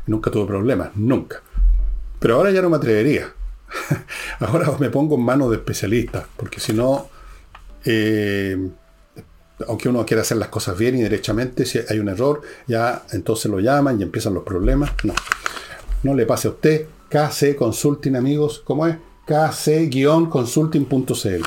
Nunca 0.07 0.31
tuve 0.31 0.47
problemas, 0.47 0.91
nunca. 0.95 1.43
Pero 2.19 2.37
ahora 2.37 2.51
ya 2.51 2.63
no 2.63 2.71
me 2.71 2.77
atrevería. 2.77 3.33
ahora 4.41 4.73
me 4.79 4.91
pongo 4.91 5.17
en 5.17 5.23
manos 5.23 5.51
de 5.51 5.57
especialistas, 5.57 6.25
porque 6.37 6.61
si 6.61 6.73
no, 6.73 7.09
eh, 7.85 8.57
aunque 9.69 9.89
uno 9.89 10.05
quiera 10.05 10.23
hacer 10.23 10.39
las 10.39 10.49
cosas 10.49 10.77
bien 10.77 10.97
y 10.97 11.03
derechamente, 11.03 11.65
si 11.67 11.79
hay 11.89 11.99
un 11.99 12.09
error, 12.09 12.43
ya 12.67 13.03
entonces 13.13 13.51
lo 13.51 13.61
llaman 13.61 14.01
y 14.01 14.03
empiezan 14.03 14.35
los 14.35 14.45
problemas. 14.45 14.91
No, 15.05 15.15
no 16.03 16.15
le 16.15 16.27
pase 16.27 16.49
a 16.49 16.53
usted. 16.53 16.87
KC 17.09 17.57
Consulting, 17.57 18.17
amigos, 18.17 18.63
¿cómo 18.65 18.87
es? 18.87 18.97
kc-consulting.cl. 19.27 21.45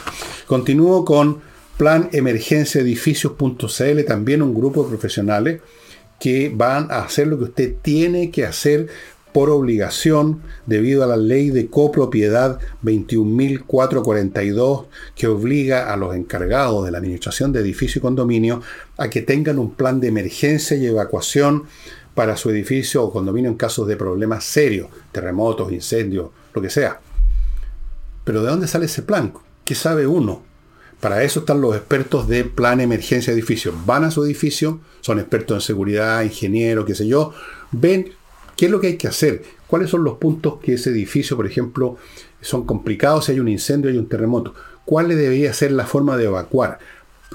Continúo 0.48 1.04
con 1.04 1.42
Plan 1.78 2.10
Emergencia 2.12 2.82
Edificios.cl, 2.82 4.04
también 4.06 4.42
un 4.42 4.54
grupo 4.54 4.84
de 4.84 4.90
profesionales 4.90 5.62
que 6.20 6.52
van 6.54 6.92
a 6.92 7.00
hacer 7.00 7.28
lo 7.28 7.38
que 7.38 7.46
usted 7.46 7.76
tiene 7.82 8.32
que 8.32 8.46
hacer 8.46 8.90
por 9.34 9.50
obligación 9.50 10.42
debido 10.68 11.04
a 11.04 11.08
la 11.08 11.18
ley 11.18 11.50
de 11.50 11.68
copropiedad 11.68 12.60
21.442 12.84 14.86
que 15.16 15.28
obliga 15.28 15.92
a 15.92 15.98
los 15.98 16.16
encargados 16.16 16.86
de 16.86 16.92
la 16.92 17.00
administración 17.00 17.52
de 17.52 17.62
edificio 17.62 17.98
y 18.00 18.04
condominio 18.04 18.62
a 18.98 19.10
que 19.10 19.24
tengan 19.24 19.58
un 19.58 19.74
plan 19.74 20.00
de 20.00 20.10
emergencia 20.10 20.78
y 20.78 20.86
evacuación 20.86 21.64
para 22.14 22.38
su 22.38 22.52
edificio 22.52 23.04
o 23.04 23.12
condominio 23.12 23.50
en 23.50 23.58
casos 23.58 23.88
de 23.88 23.98
problemas 23.98 24.44
serios, 24.44 24.90
terremotos, 25.12 25.72
incendios, 25.72 26.30
lo 26.54 26.62
que 26.62 26.70
sea. 26.70 27.00
Pero 28.24 28.44
¿de 28.44 28.52
dónde 28.52 28.68
sale 28.68 28.86
ese 28.86 29.02
plan? 29.02 29.34
¿Qué 29.66 29.74
sabe 29.74 30.06
uno? 30.06 30.53
Para 31.04 31.22
eso 31.24 31.42
están 31.42 31.62
los 31.62 31.76
expertos 31.76 32.28
de 32.30 32.46
plan 32.46 32.80
emergencia 32.80 33.34
edificio. 33.34 33.74
Van 33.86 34.06
a 34.06 34.12
su 34.12 34.24
edificio, 34.24 34.80
son 35.02 35.20
expertos 35.20 35.58
en 35.58 35.62
seguridad, 35.62 36.24
ingenieros, 36.24 36.86
qué 36.86 36.96
sé 36.96 37.06
yo, 37.06 37.34
ven 37.72 38.14
¿Qué 38.56 38.66
es 38.66 38.72
lo 38.72 38.80
que 38.80 38.88
hay 38.88 38.98
que 38.98 39.08
hacer? 39.08 39.44
¿Cuáles 39.68 39.90
son 39.90 40.04
los 40.04 40.18
puntos 40.18 40.60
que 40.62 40.74
ese 40.74 40.92
edificio, 40.92 41.36
por 41.36 41.48
ejemplo, 41.48 41.98
son 42.42 42.66
complicados 42.66 43.26
si 43.26 43.32
hay 43.32 43.40
un 43.40 43.48
incendio, 43.48 43.90
hay 43.90 43.98
un 43.98 44.08
terremoto? 44.08 44.54
¿Cuál 44.86 45.10
debería 45.10 45.54
ser 45.54 45.72
la 45.72 45.86
forma 45.86 46.18
de 46.18 46.26
evacuar? 46.26 46.80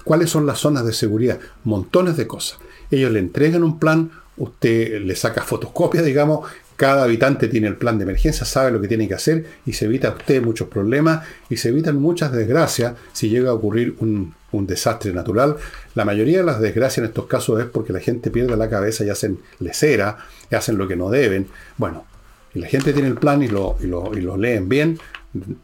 ¿Cuáles 0.04 0.30
son 0.30 0.46
las 0.46 0.58
zonas 0.58 0.86
de 0.86 0.92
seguridad? 0.92 1.40
Montones 1.64 2.16
de 2.16 2.26
cosas. 2.26 2.58
Ellos 2.90 3.10
le 3.10 3.18
entregan 3.18 3.64
un 3.64 3.78
plan, 3.78 4.12
usted 4.36 5.02
le 5.02 5.16
saca 5.16 5.42
fotocopia, 5.42 6.02
digamos, 6.02 6.48
cada 6.78 7.02
habitante 7.02 7.48
tiene 7.48 7.66
el 7.66 7.74
plan 7.74 7.98
de 7.98 8.04
emergencia, 8.04 8.46
sabe 8.46 8.70
lo 8.70 8.80
que 8.80 8.86
tiene 8.86 9.08
que 9.08 9.14
hacer 9.14 9.44
y 9.66 9.72
se 9.72 9.86
evita 9.86 10.10
usted 10.16 10.40
muchos 10.40 10.68
problemas 10.68 11.26
y 11.50 11.56
se 11.56 11.70
evitan 11.70 11.96
muchas 12.00 12.30
desgracias 12.30 12.94
si 13.12 13.28
llega 13.28 13.50
a 13.50 13.54
ocurrir 13.54 13.96
un, 13.98 14.32
desastre 14.52 15.12
natural. 15.12 15.56
La 15.96 16.04
mayoría 16.04 16.38
de 16.38 16.44
las 16.44 16.60
desgracias 16.60 16.98
en 16.98 17.06
estos 17.06 17.26
casos 17.26 17.60
es 17.60 17.66
porque 17.66 17.92
la 17.92 17.98
gente 17.98 18.30
pierde 18.30 18.56
la 18.56 18.70
cabeza 18.70 19.04
y 19.04 19.10
hacen 19.10 19.40
lecera, 19.58 20.18
y 20.52 20.54
hacen 20.54 20.78
lo 20.78 20.86
que 20.86 20.94
no 20.94 21.10
deben. 21.10 21.48
Bueno, 21.78 22.06
y 22.54 22.60
la 22.60 22.68
gente 22.68 22.92
tiene 22.92 23.08
el 23.08 23.16
plan 23.16 23.42
y 23.42 23.48
lo, 23.48 23.76
y 23.82 23.88
lo, 23.88 24.16
y 24.16 24.20
lo 24.20 24.36
leen 24.36 24.68
bien, 24.68 25.00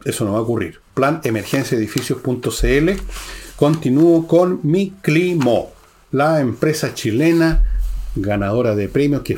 eso 0.03 0.25
no 0.25 0.33
va 0.33 0.39
a 0.39 0.41
ocurrir. 0.41 0.81
Plan 0.93 1.21
emergenciaedificios.cl. 1.23 2.89
Continúo 3.55 4.27
con 4.27 4.59
Mi 4.63 4.91
Climo, 5.01 5.71
la 6.11 6.41
empresa 6.41 6.93
chilena 6.93 7.63
ganadora 8.15 8.75
de 8.75 8.89
premios 8.89 9.21
que 9.23 9.37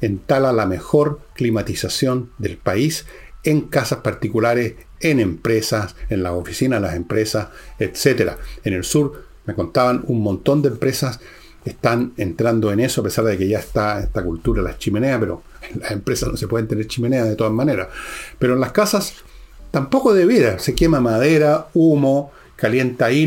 entala 0.00 0.52
la 0.52 0.66
mejor 0.66 1.20
climatización 1.34 2.30
del 2.38 2.56
país 2.56 3.06
en 3.44 3.62
casas 3.62 4.00
particulares, 4.00 4.74
en 5.00 5.20
empresas, 5.20 5.94
en 6.08 6.22
las 6.22 6.32
oficinas 6.32 6.80
de 6.80 6.86
las 6.86 6.96
empresas, 6.96 7.48
etc. 7.78 8.32
En 8.64 8.74
el 8.74 8.84
sur 8.84 9.24
me 9.46 9.54
contaban 9.54 10.04
un 10.06 10.22
montón 10.22 10.62
de 10.62 10.68
empresas 10.68 11.20
están 11.64 12.12
entrando 12.16 12.72
en 12.72 12.80
eso, 12.80 13.00
a 13.00 13.04
pesar 13.04 13.24
de 13.24 13.36
que 13.36 13.48
ya 13.48 13.58
está 13.58 14.00
esta 14.00 14.22
cultura, 14.22 14.62
las 14.62 14.78
chimeneas, 14.78 15.18
pero 15.20 15.42
en 15.70 15.80
las 15.80 15.90
empresas 15.92 16.28
no 16.28 16.36
se 16.36 16.48
pueden 16.48 16.68
tener 16.68 16.86
chimeneas 16.86 17.28
de 17.28 17.36
todas 17.36 17.52
maneras. 17.52 17.88
Pero 18.38 18.54
en 18.54 18.60
las 18.60 18.72
casas 18.72 19.14
tampoco 19.70 20.14
debiera, 20.14 20.58
se 20.58 20.74
quema 20.74 21.00
madera, 21.00 21.68
humo, 21.74 22.32
calienta 22.56 23.06
ahí 23.06 23.26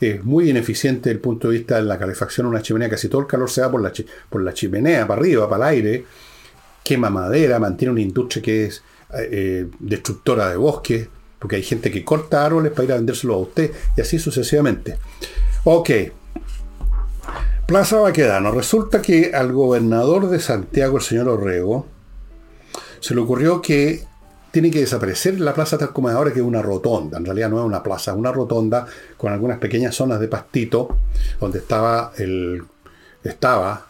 es 0.00 0.24
muy 0.24 0.50
ineficiente 0.50 1.08
desde 1.08 1.12
el 1.12 1.20
punto 1.20 1.48
de 1.48 1.58
vista 1.58 1.76
de 1.76 1.82
la 1.82 1.98
calefacción 1.98 2.46
una 2.46 2.62
chimenea, 2.62 2.88
casi 2.88 3.08
todo 3.08 3.22
el 3.22 3.26
calor 3.26 3.50
se 3.50 3.60
da 3.60 3.70
por 3.70 3.82
la, 3.82 3.92
por 4.28 4.42
la 4.42 4.52
chimenea, 4.52 5.06
para 5.06 5.20
arriba, 5.20 5.48
para 5.48 5.70
el 5.70 5.76
aire, 5.76 6.04
quema 6.84 7.10
madera, 7.10 7.58
mantiene 7.58 7.92
una 7.92 8.00
industria 8.00 8.42
que 8.42 8.66
es 8.66 8.82
eh, 9.14 9.66
destructora 9.78 10.50
de 10.50 10.56
bosques, 10.56 11.08
porque 11.38 11.56
hay 11.56 11.62
gente 11.62 11.90
que 11.90 12.04
corta 12.04 12.44
árboles 12.44 12.72
para 12.72 12.84
ir 12.84 12.92
a 12.92 12.96
vendérselo 12.96 13.34
a 13.34 13.38
usted, 13.38 13.72
y 13.96 14.00
así 14.00 14.18
sucesivamente. 14.18 14.98
Ok. 15.64 15.90
Plaza 17.66 17.98
Baquedano. 17.98 18.50
Resulta 18.50 19.02
que 19.02 19.32
al 19.34 19.52
gobernador 19.52 20.30
de 20.30 20.40
Santiago, 20.40 20.96
el 20.96 21.02
señor 21.02 21.28
Orrego, 21.28 21.86
se 23.00 23.14
le 23.14 23.20
ocurrió 23.20 23.60
que 23.60 24.07
tiene 24.60 24.72
que 24.72 24.80
desaparecer 24.80 25.38
la 25.38 25.54
plaza 25.54 25.78
tal 25.78 25.92
como 25.92 26.08
ahora, 26.08 26.32
que 26.32 26.40
es 26.40 26.44
una 26.44 26.60
rotonda. 26.60 27.16
En 27.16 27.24
realidad 27.24 27.48
no 27.48 27.60
es 27.60 27.64
una 27.64 27.80
plaza, 27.80 28.12
una 28.12 28.32
rotonda 28.32 28.88
con 29.16 29.32
algunas 29.32 29.58
pequeñas 29.58 29.94
zonas 29.94 30.18
de 30.18 30.26
pastito, 30.26 30.96
donde 31.38 31.60
estaba 31.60 32.10
el, 32.16 32.64
estaba 33.22 33.86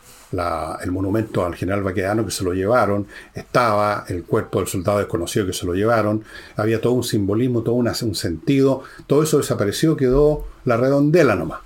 el 0.83 0.93
monumento 0.93 1.47
al 1.47 1.55
general 1.55 1.83
Baquedano 1.83 2.23
que 2.23 2.31
se 2.31 2.45
lo 2.45 2.53
llevaron, 2.53 3.07
estaba 3.33 4.05
el 4.09 4.25
cuerpo 4.25 4.59
del 4.59 4.69
soldado 4.69 4.99
desconocido 4.99 5.47
que 5.47 5.55
se 5.55 5.65
lo 5.65 5.73
llevaron, 5.73 6.23
había 6.57 6.83
todo 6.83 6.93
un 6.93 7.03
simbolismo, 7.03 7.63
todo 7.63 7.77
un, 7.77 8.15
sentido, 8.15 8.83
todo 9.07 9.23
eso 9.23 9.39
desapareció, 9.39 9.97
quedó 9.97 10.45
la 10.67 10.77
redondela 10.77 11.35
nomás. 11.35 11.61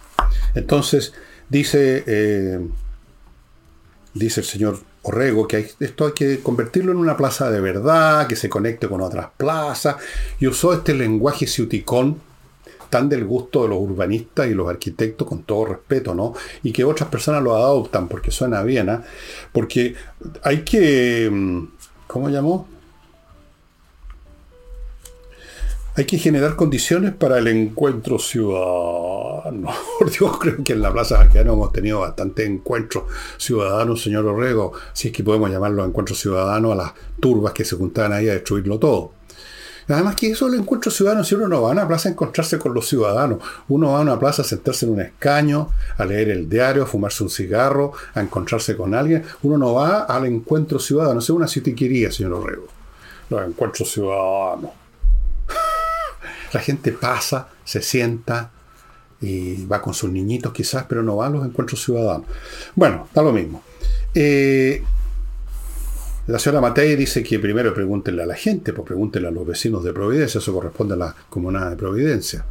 Entonces, 0.55 1.13
dice, 1.49 2.05
eh, 2.07 2.61
dice 4.15 4.43
el 4.43 4.47
señor 4.47 4.79
Orrego, 5.03 5.49
que 5.49 5.69
esto 5.81 6.07
hay 6.07 6.13
que 6.13 6.41
convertirlo 6.41 6.93
en 6.93 6.99
una 6.99 7.17
plaza 7.17 7.51
de 7.51 7.61
verdad, 7.61 8.27
que 8.27 8.37
se 8.37 8.49
conecte 8.49 8.89
con 8.89 9.01
otras 9.01 9.29
plazas, 9.37 9.97
y 10.39 10.47
usó 10.47 10.73
este 10.73 10.95
lenguaje 10.95 11.47
ciuticón 11.47 12.21
tan 12.89 13.09
del 13.09 13.25
gusto 13.25 13.63
de 13.63 13.71
los 13.71 13.79
urbanistas 13.79 14.47
y 14.49 14.55
los 14.55 14.69
arquitectos, 14.69 15.27
con 15.27 15.45
todo 15.45 15.65
respeto, 15.65 16.15
¿no? 16.15 16.35
Y 16.63 16.73
que 16.73 16.85
otras 16.85 17.09
personas 17.09 17.43
lo 17.43 17.57
adoptan 17.57 18.07
porque 18.07 18.31
suena 18.31 18.63
bien, 18.63 18.91
¿ah? 18.91 19.03
Porque 19.51 19.95
hay 20.43 20.63
que, 20.63 21.29
mm, 21.33 21.65
¿cómo 22.07 22.29
llamó? 22.29 22.69
Hay 25.95 26.07
que 26.07 26.17
generar 26.17 26.57
condiciones 26.57 27.13
para 27.13 27.37
el 27.37 27.49
encuentro 27.49 28.19
ciudadano. 28.19 29.69
Por 29.99 30.11
Dios, 30.11 30.39
creo 30.39 30.65
que 30.65 30.73
en 30.73 30.81
la 30.81 30.91
Plaza 30.91 31.19
Baquedano 31.19 31.53
hemos 31.53 31.71
tenido 31.71 32.01
bastante 32.01 32.47
encuentros 32.47 33.05
ciudadanos, 33.37 34.03
señor 34.03 34.25
Orrego, 34.25 34.73
si 34.95 35.09
es 35.09 35.15
que 35.15 35.23
podemos 35.23 35.51
llamarlo 35.51 35.85
encuentros 35.85 36.19
ciudadanos 36.19 36.73
a 36.73 36.77
las 36.77 36.93
turbas 37.21 37.53
que 37.53 37.67
se 37.67 37.77
juntaban 37.77 38.15
ahí 38.15 38.27
a 38.31 38.33
destruirlo 38.33 38.79
todo. 38.79 39.13
Además 39.87 40.17
que 40.17 40.31
eso 40.31 40.47
es 40.47 40.55
el 40.55 40.61
encuentro 40.61 40.91
ciudadano, 40.91 41.25
si 41.25 41.35
uno 41.35 41.47
no 41.47 41.61
va 41.61 41.69
a 41.69 41.73
una 41.73 41.87
plaza 41.87 42.09
a 42.09 42.13
encontrarse 42.13 42.59
con 42.59 42.73
los 42.73 42.89
ciudadanos, 42.89 43.41
uno 43.69 43.93
va 43.93 43.99
a 43.99 44.01
una 44.03 44.19
plaza 44.19 44.41
a 44.41 44.45
sentarse 44.47 44.87
en 44.87 44.93
un 44.93 45.01
escaño, 45.03 45.69
a 45.99 46.07
leer 46.07 46.31
el 46.31 46.49
diario, 46.49 46.85
a 46.85 46.87
fumarse 46.87 47.23
un 47.23 47.29
cigarro, 47.29 47.93
a 48.15 48.23
encontrarse 48.23 48.79
con 48.79 48.95
alguien, 48.95 49.25
uno 49.43 49.59
no 49.59 49.75
va 49.75 50.05
al 50.05 50.25
encuentro 50.25 50.79
ciudadano, 50.79 51.21
es 51.21 51.29
una 51.29 51.49
sitiquería, 51.49 52.11
señor 52.11 52.33
Orrego. 52.33 52.69
Los 53.29 53.47
encuentros 53.47 53.91
ciudadanos. 53.91 54.82
La 56.53 56.61
gente 56.61 56.93
pasa, 56.93 57.49
se 57.65 57.83
sienta 57.83 58.51
y 59.21 59.65
va 59.67 59.81
con 59.81 59.95
sus 59.95 60.11
niñitos 60.11 60.53
quizás, 60.53 60.85
pero 60.89 61.03
no 61.03 61.17
va 61.17 61.27
a 61.27 61.31
los 61.31 61.47
encuentros 61.47 61.83
ciudadanos. 61.83 62.27
Bueno, 62.75 63.09
da 63.15 63.23
lo 63.23 63.33
mismo. 63.33 63.63
Eh, 64.15 64.83
la 66.27 66.39
señora 66.39 66.61
Matei 66.61 66.95
dice 66.97 67.23
que 67.23 67.39
primero 67.39 67.73
pregúntenle 67.73 68.23
a 68.23 68.27
la 68.27 68.35
gente, 68.35 68.73
pues 68.73 68.87
pregúntenle 68.87 69.29
a 69.29 69.31
los 69.31 69.47
vecinos 69.47 69.83
de 69.83 69.93
Providencia, 69.93 70.39
eso 70.39 70.53
corresponde 70.53 70.95
a 70.95 70.97
la 70.97 71.17
comunidad 71.29 71.71
de 71.71 71.77
Providencia. 71.77 72.45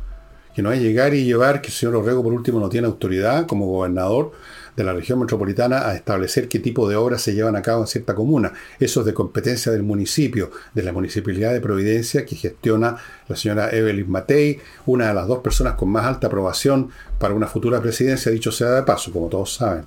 Que 0.56 0.62
no 0.62 0.72
es 0.72 0.82
llegar 0.82 1.14
y 1.14 1.24
llevar 1.24 1.62
que 1.62 1.68
el 1.68 1.74
señor 1.74 1.96
Orrego 1.96 2.24
por 2.24 2.34
último 2.34 2.60
no 2.60 2.68
tiene 2.68 2.88
autoridad 2.88 3.48
como 3.48 3.68
gobernador 3.68 4.34
de 4.76 4.84
la 4.84 4.94
región 4.94 5.20
metropolitana 5.20 5.88
a 5.88 5.96
establecer 5.96 6.48
qué 6.48 6.60
tipo 6.60 6.88
de 6.88 6.96
obras 6.96 7.22
se 7.22 7.34
llevan 7.34 7.56
a 7.56 7.62
cabo 7.62 7.82
en 7.82 7.88
cierta 7.88 8.16
comuna. 8.16 8.54
Eso 8.80 9.02
es 9.02 9.06
de 9.06 9.14
competencia 9.14 9.72
del 9.72 9.84
municipio, 9.84 10.52
de 10.74 10.84
la 10.84 10.92
municipalidad 10.92 11.54
de 11.54 11.62
Providencia 11.62 12.26
que 12.26 12.36
gestiona 12.36 12.98
la 13.28 13.36
señora 13.36 13.70
Evelyn 13.72 14.10
Matei, 14.10 14.60
una 14.86 15.08
de 15.08 15.14
las 15.14 15.28
dos 15.28 15.40
personas 15.40 15.74
con 15.76 15.90
más 15.90 16.06
alta 16.06 16.28
aprobación 16.28 16.90
para 17.20 17.34
una 17.34 17.48
futura 17.48 17.82
presidencia, 17.82 18.32
dicho 18.32 18.52
sea 18.52 18.72
de 18.72 18.84
paso, 18.84 19.12
como 19.12 19.28
todos 19.28 19.54
saben. 19.54 19.86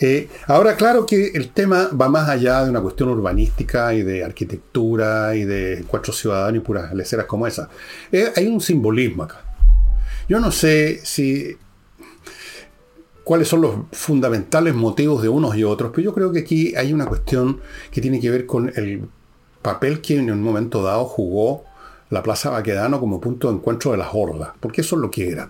Eh, 0.00 0.28
ahora, 0.48 0.74
claro 0.74 1.06
que 1.06 1.28
el 1.28 1.50
tema 1.50 1.88
va 1.88 2.08
más 2.08 2.28
allá 2.28 2.64
de 2.64 2.70
una 2.70 2.80
cuestión 2.80 3.10
urbanística 3.10 3.94
y 3.94 4.02
de 4.02 4.24
arquitectura 4.24 5.36
y 5.36 5.44
de 5.44 5.84
cuatro 5.86 6.12
ciudadanos 6.12 6.56
y 6.56 6.60
puras 6.60 6.92
leceras 6.92 7.26
como 7.26 7.46
esa. 7.46 7.68
Eh, 8.10 8.32
hay 8.34 8.48
un 8.48 8.60
simbolismo 8.60 9.22
acá. 9.22 9.42
Yo 10.28 10.40
no 10.40 10.50
sé 10.50 11.00
si 11.04 11.56
cuáles 13.24 13.48
son 13.48 13.60
los 13.60 13.74
fundamentales 13.92 14.74
motivos 14.74 15.22
de 15.22 15.28
unos 15.28 15.56
y 15.56 15.64
otros, 15.64 15.90
pero 15.94 16.04
yo 16.04 16.14
creo 16.14 16.32
que 16.32 16.40
aquí 16.40 16.74
hay 16.76 16.92
una 16.92 17.06
cuestión 17.06 17.60
que 17.90 18.00
tiene 18.00 18.20
que 18.20 18.30
ver 18.30 18.46
con 18.46 18.72
el 18.74 19.08
papel 19.62 20.00
que 20.00 20.16
en 20.16 20.30
un 20.30 20.42
momento 20.42 20.82
dado 20.82 21.04
jugó 21.04 21.64
la 22.10 22.22
Plaza 22.22 22.50
Baquedano 22.50 23.00
como 23.00 23.20
punto 23.20 23.48
de 23.48 23.54
encuentro 23.54 23.92
de 23.92 23.96
las 23.96 24.08
hordas, 24.12 24.50
porque 24.60 24.82
eso 24.82 24.96
es 24.96 25.02
lo 25.02 25.10
que 25.10 25.30
era. 25.30 25.48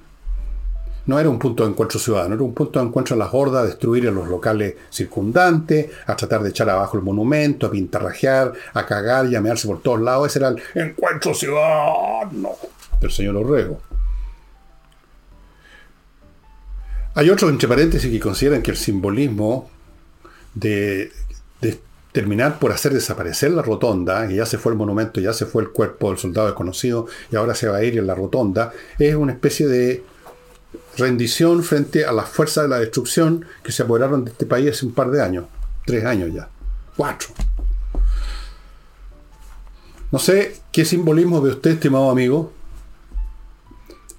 No 1.05 1.19
era 1.19 1.29
un 1.29 1.39
punto 1.41 1.65
de 1.65 1.71
encuentro 1.71 1.99
ciudadano, 1.99 2.37
era 2.37 2.45
un 2.45 2.55
punto 2.55 2.79
de 2.79 2.87
encuentro 2.87 3.17
de 3.17 3.19
las 3.19 3.35
hordas, 3.35 3.65
a 3.65 3.67
destruir 3.67 4.05
los 4.05 4.29
locales 4.29 4.77
circundantes, 4.89 5.91
a 6.07 6.15
tratar 6.15 6.45
de 6.45 6.51
echar 6.51 6.71
abajo 6.71 6.97
el 6.97 7.03
monumento, 7.03 7.67
a 7.67 7.71
pintarrajear, 7.73 8.53
a 8.73 8.87
cagar 8.87 9.27
y 9.27 9.35
a 9.35 9.41
mearse 9.41 9.67
por 9.67 9.83
todos 9.83 10.01
lados. 10.01 10.29
Ese 10.29 10.39
era 10.39 10.49
el 10.51 10.63
encuentro 10.75 11.35
ciudadano 11.35 12.51
del 13.01 13.11
señor 13.11 13.37
Orrego. 13.37 13.81
Hay 17.15 17.29
otros, 17.29 17.51
entre 17.51 17.69
paréntesis, 17.69 18.11
que 18.11 18.21
consideran 18.21 18.63
que 18.63 18.71
el 18.71 18.77
simbolismo 18.77 19.71
de, 20.55 21.13
terminar 22.13 22.59
por 22.59 22.73
hacer 22.73 22.93
desaparecer 22.93 23.53
la 23.53 23.63
rotonda, 23.63 24.31
y 24.31 24.37
ya 24.37 24.45
se 24.45 24.59
fue 24.59 24.73
el 24.73 24.79
monumento, 24.79 25.19
ya 25.19 25.33
se 25.33 25.47
fue 25.47 25.63
el 25.63 25.71
cuerpo 25.71 26.11
del 26.11 26.19
soldado 26.19 26.47
desconocido, 26.47 27.07
y 27.31 27.37
ahora 27.37 27.55
se 27.55 27.69
va 27.69 27.79
a 27.79 27.85
ir 27.85 27.99
en 27.99 28.07
la 28.07 28.15
rotonda, 28.15 28.73
es 28.99 29.15
una 29.15 29.33
especie 29.33 29.67
de 29.67 30.05
rendición 30.99 31.63
frente 31.63 32.05
a 32.05 32.13
las 32.13 32.29
fuerzas 32.29 32.65
de 32.65 32.69
la 32.69 32.81
destrucción 32.81 33.47
que 33.63 33.73
se 33.73 33.83
apoderaron 33.83 34.27
de 34.27 34.31
este 34.31 34.45
país 34.45 34.71
hace 34.71 34.85
un 34.85 34.93
par 34.93 35.11
de 35.11 35.23
años, 35.23 35.47
tres 35.87 36.05
años 36.05 36.31
ya, 36.35 36.51
cuatro. 36.97 37.29
No 40.11 40.19
sé 40.19 40.57
qué 40.71 40.85
simbolismo 40.85 41.41
ve 41.41 41.51
usted, 41.51 41.71
estimado 41.71 42.11
amigo, 42.11 42.53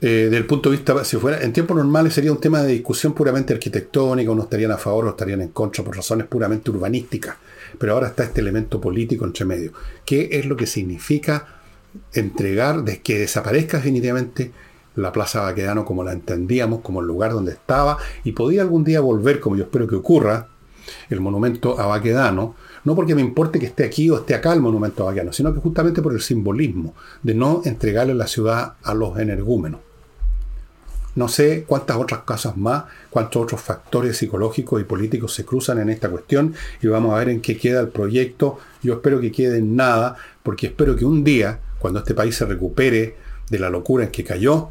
eh, 0.06 0.28
del 0.30 0.46
punto 0.46 0.70
de 0.70 0.76
vista, 0.76 1.02
si 1.06 1.16
fuera 1.16 1.42
en 1.42 1.54
tiempos 1.54 1.78
normales 1.78 2.14
sería 2.14 2.34
un 2.34 2.42
tema 2.42 2.62
de 2.62 2.74
discusión 2.74 3.14
puramente 3.14 3.54
arquitectónica, 3.54 4.32
unos 4.32 4.44
estarían 4.44 4.72
a 4.72 4.78
favor 4.78 5.06
o 5.06 5.10
estarían 5.12 5.40
en 5.40 5.48
contra 5.48 5.82
por 5.82 5.96
razones 5.96 6.28
puramente 6.28 6.72
urbanísticas, 6.72 7.38
pero 7.78 7.94
ahora 7.94 8.08
está 8.08 8.26
este 8.26 8.42
elemento 8.42 8.82
político 8.82 9.24
entre 9.24 9.46
medio. 9.46 9.72
¿Qué 10.06 10.28
es 10.34 10.46
lo 10.46 10.58
que 10.58 10.68
significa 10.68 11.48
entregar, 12.12 12.84
de 12.84 13.02
que 13.02 13.18
desaparezca 13.18 13.78
definitivamente 13.78 14.52
la 14.96 15.14
Plaza 15.14 15.44
Baquedano 15.44 15.86
como 15.86 16.04
la 16.04 16.12
entendíamos, 16.12 16.82
como 16.82 17.00
el 17.00 17.08
lugar 17.08 17.32
donde 17.32 17.54
estaba, 17.54 17.98
y 18.26 18.34
podía 18.34 18.62
algún 18.62 18.84
día 18.84 19.00
volver, 19.00 19.40
como 19.40 19.56
yo 19.56 19.64
espero 19.64 19.88
que 19.88 19.96
ocurra, 19.96 20.50
el 21.10 21.22
monumento 21.22 21.80
a 21.80 21.86
Baquedano, 21.86 22.56
no 22.84 22.94
porque 22.94 23.16
me 23.16 23.22
importe 23.22 23.58
que 23.58 23.68
esté 23.68 23.86
aquí 23.86 24.10
o 24.10 24.18
esté 24.18 24.36
acá 24.36 24.52
el 24.52 24.60
monumento 24.60 25.04
a 25.04 25.06
Baquedano, 25.06 25.32
sino 25.32 25.54
que 25.54 25.62
justamente 25.62 26.02
por 26.02 26.12
el 26.12 26.20
simbolismo 26.20 26.94
de 27.22 27.36
no 27.36 27.62
entregarle 27.64 28.14
la 28.14 28.28
ciudad 28.28 28.74
a 28.84 28.94
los 28.94 29.18
energúmenos. 29.18 29.93
No 31.16 31.28
sé 31.28 31.64
cuántas 31.68 31.98
otras 31.98 32.22
cosas 32.22 32.58
más, 32.58 32.86
cuántos 33.10 33.44
otros 33.44 33.62
factores 33.62 34.18
psicológicos 34.18 34.82
y 34.82 34.84
políticos 34.84 35.34
se 35.34 35.46
cruzan 35.46 35.80
en 35.80 35.90
esta 35.90 36.10
cuestión 36.10 36.54
y 36.82 36.88
vamos 36.88 37.14
a 37.14 37.20
ver 37.20 37.30
en 37.30 37.42
qué 37.42 37.58
queda 37.58 37.82
el 37.82 37.90
proyecto. 37.90 38.58
Yo 38.82 38.94
espero 38.94 39.20
que 39.20 39.32
quede 39.32 39.60
en 39.60 39.76
nada, 39.76 40.16
porque 40.42 40.68
espero 40.68 40.96
que 40.96 41.06
un 41.06 41.24
día, 41.24 41.60
cuando 41.80 42.00
este 42.00 42.14
país 42.14 42.36
se 42.36 42.46
recupere 42.46 43.16
de 43.50 43.60
la 43.60 43.70
locura 43.70 44.06
en 44.06 44.12
que 44.12 44.24
cayó, 44.24 44.70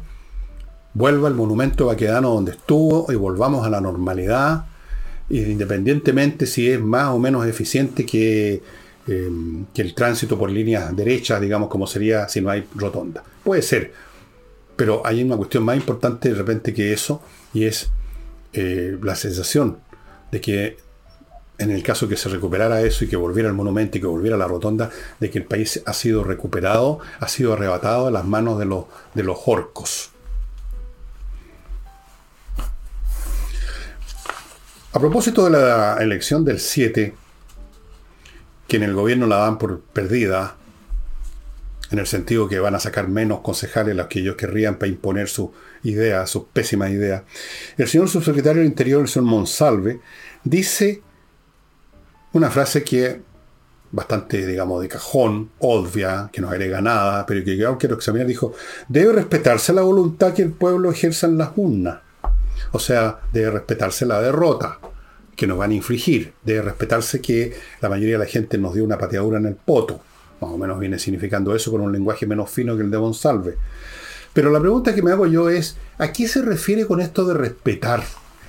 vuelva 0.93 1.27
el 1.27 1.33
monumento 1.33 1.87
vaquedano 1.87 2.29
donde 2.29 2.51
estuvo 2.51 3.11
y 3.11 3.15
volvamos 3.15 3.65
a 3.65 3.69
la 3.69 3.81
normalidad, 3.81 4.65
independientemente 5.29 6.45
si 6.45 6.69
es 6.69 6.79
más 6.79 7.07
o 7.09 7.19
menos 7.19 7.47
eficiente 7.47 8.05
que, 8.05 8.61
eh, 9.07 9.29
que 9.73 9.81
el 9.81 9.95
tránsito 9.95 10.37
por 10.37 10.51
líneas 10.51 10.95
derechas, 10.95 11.39
digamos, 11.41 11.69
como 11.69 11.87
sería 11.87 12.27
si 12.27 12.41
no 12.41 12.49
hay 12.49 12.67
rotonda. 12.75 13.23
Puede 13.43 13.61
ser, 13.61 13.93
pero 14.75 15.05
hay 15.05 15.23
una 15.23 15.37
cuestión 15.37 15.63
más 15.63 15.75
importante 15.77 16.29
de 16.29 16.35
repente 16.35 16.73
que 16.73 16.93
eso, 16.93 17.21
y 17.53 17.65
es 17.65 17.89
eh, 18.53 18.97
la 19.01 19.15
sensación 19.15 19.77
de 20.31 20.41
que 20.41 20.77
en 21.57 21.71
el 21.71 21.83
caso 21.83 22.07
que 22.07 22.17
se 22.17 22.29
recuperara 22.29 22.81
eso 22.81 23.05
y 23.05 23.07
que 23.07 23.15
volviera 23.15 23.47
el 23.47 23.55
monumento 23.55 23.97
y 23.97 24.01
que 24.01 24.07
volviera 24.07 24.37
la 24.37 24.47
rotonda, 24.47 24.89
de 25.19 25.29
que 25.29 25.39
el 25.39 25.45
país 25.45 25.81
ha 25.85 25.93
sido 25.93 26.23
recuperado, 26.23 26.99
ha 27.19 27.27
sido 27.27 27.53
arrebatado 27.53 28.07
a 28.07 28.11
las 28.11 28.25
manos 28.25 28.59
de 28.59 28.65
los, 28.65 28.85
de 29.13 29.23
los 29.23 29.37
orcos. 29.45 30.09
A 34.91 34.99
propósito 34.99 35.45
de 35.45 35.51
la 35.51 35.97
elección 35.99 36.45
del 36.45 36.59
7, 36.59 37.15
que 38.67 38.77
en 38.77 38.83
el 38.83 38.93
gobierno 38.93 39.25
la 39.25 39.37
dan 39.37 39.57
por 39.57 39.79
perdida, 39.79 40.55
en 41.93 41.99
el 41.99 42.07
sentido 42.07 42.49
que 42.49 42.59
van 42.59 42.73
a 42.73 42.79
sacar 42.79 43.07
menos 43.07 43.41
concejales 43.41 43.95
los 43.95 44.07
que 44.07 44.19
ellos 44.19 44.35
querrían 44.35 44.75
para 44.77 44.89
imponer 44.89 45.29
su 45.29 45.53
idea, 45.83 46.25
su 46.25 46.47
pésima 46.47 46.89
idea. 46.89 47.23
El 47.77 47.87
señor 47.87 48.09
subsecretario 48.09 48.61
del 48.61 48.69
Interior, 48.69 49.01
el 49.01 49.07
señor 49.07 49.29
Monsalve, 49.29 49.99
dice 50.43 51.03
una 52.31 52.49
frase 52.49 52.83
que 52.83 53.21
bastante, 53.91 54.47
digamos, 54.47 54.81
de 54.81 54.87
cajón, 54.87 55.51
obvia, 55.59 56.31
que 56.33 56.41
no 56.41 56.49
agrega 56.49 56.81
nada, 56.81 57.27
pero 57.27 57.45
que 57.45 57.55
yo 57.55 57.77
quiero 57.77 57.95
examinar, 57.95 58.25
dijo, 58.25 58.55
debe 58.87 59.13
respetarse 59.13 59.71
la 59.71 59.83
voluntad 59.83 60.33
que 60.33 60.41
el 60.41 60.51
pueblo 60.51 60.89
ejerza 60.89 61.27
en 61.27 61.37
las 61.37 61.51
urnas. 61.55 61.99
O 62.71 62.79
sea, 62.79 63.19
debe 63.31 63.51
respetarse 63.51 64.07
la 64.07 64.19
derrota 64.19 64.79
que 65.35 65.45
nos 65.45 65.59
van 65.59 65.69
a 65.69 65.75
infligir. 65.75 66.33
Debe 66.43 66.63
respetarse 66.63 67.21
que 67.21 67.53
la 67.81 67.89
mayoría 67.89 68.15
de 68.15 68.25
la 68.25 68.29
gente 68.29 68.57
nos 68.57 68.73
dio 68.73 68.83
una 68.83 68.97
pateadura 68.97 69.37
en 69.37 69.45
el 69.45 69.55
poto 69.55 70.01
más 70.43 70.53
o 70.53 70.57
menos 70.57 70.79
viene 70.79 70.99
significando 70.99 71.55
eso 71.55 71.71
con 71.71 71.81
un 71.81 71.91
lenguaje 71.91 72.25
menos 72.27 72.49
fino 72.49 72.75
que 72.75 72.83
el 72.83 72.91
de 72.91 72.97
Monsalve. 72.97 73.57
Pero 74.33 74.51
la 74.51 74.59
pregunta 74.59 74.95
que 74.95 75.01
me 75.01 75.11
hago 75.11 75.27
yo 75.27 75.49
es, 75.49 75.77
¿a 75.97 76.11
qué 76.11 76.27
se 76.27 76.41
refiere 76.41 76.85
con 76.85 76.99
esto 76.99 77.25
de 77.25 77.35
respetar? 77.35 78.03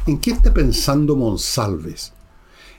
¿En 0.07 0.19
qué 0.19 0.31
está 0.31 0.53
pensando 0.53 1.15
Monsalves? 1.15 2.13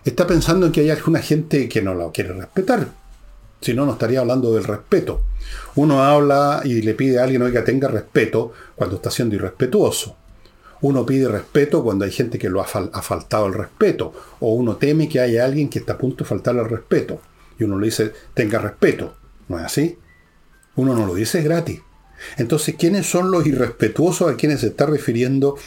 Está 0.03 0.27
pensando 0.27 0.65
en 0.65 0.71
que 0.71 0.81
hay 0.81 0.89
alguna 0.89 1.19
gente 1.19 1.69
que 1.69 1.81
no 1.81 1.93
lo 1.93 2.11
quiere 2.11 2.33
respetar. 2.33 2.89
Si 3.61 3.73
no, 3.73 3.85
no 3.85 3.93
estaría 3.93 4.19
hablando 4.19 4.53
del 4.53 4.63
respeto. 4.63 5.21
Uno 5.75 6.03
habla 6.03 6.61
y 6.63 6.81
le 6.81 6.93
pide 6.93 7.19
a 7.19 7.23
alguien 7.23 7.51
que 7.51 7.61
tenga 7.61 7.87
respeto 7.87 8.51
cuando 8.75 8.97
está 8.97 9.09
siendo 9.09 9.35
irrespetuoso. 9.35 10.15
Uno 10.81 11.05
pide 11.05 11.27
respeto 11.27 11.83
cuando 11.83 12.05
hay 12.05 12.11
gente 12.11 12.37
que 12.37 12.49
lo 12.49 12.61
ha, 12.61 12.65
faltado 12.65 13.47
el 13.47 13.53
respeto. 13.53 14.13
O 14.39 14.53
uno 14.53 14.75
teme 14.75 15.09
que 15.09 15.19
haya 15.19 15.45
alguien 15.45 15.69
que 15.69 15.79
está 15.79 15.93
a 15.93 15.97
punto 15.97 16.23
de 16.23 16.29
faltarle 16.29 16.61
el 16.61 16.69
respeto 16.69 17.19
y 17.59 17.63
uno 17.63 17.79
le 17.79 17.87
dice, 17.87 18.11
tenga 18.33 18.59
respeto. 18.59 19.15
¿No 19.47 19.59
es 19.59 19.65
así? 19.65 19.97
Uno 20.75 20.95
no 20.95 21.05
lo 21.05 21.15
dice 21.15 21.41
gratis. 21.41 21.81
Entonces, 22.37 22.75
¿quiénes 22.77 23.05
son 23.05 23.29
los 23.29 23.45
irrespetuosos 23.45 24.31
a 24.31 24.35
quienes 24.35 24.61
se 24.61 24.67
está 24.67 24.85
refiriendo 24.85 25.57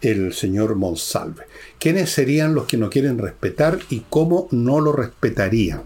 el 0.00 0.32
señor 0.32 0.74
Monsalve? 0.74 1.44
¿Quiénes 1.78 2.10
serían 2.10 2.54
los 2.54 2.66
que 2.66 2.76
no 2.76 2.90
quieren 2.90 3.18
respetar 3.18 3.78
y 3.90 4.04
cómo 4.08 4.48
no 4.50 4.80
lo 4.80 4.92
respetarían? 4.92 5.82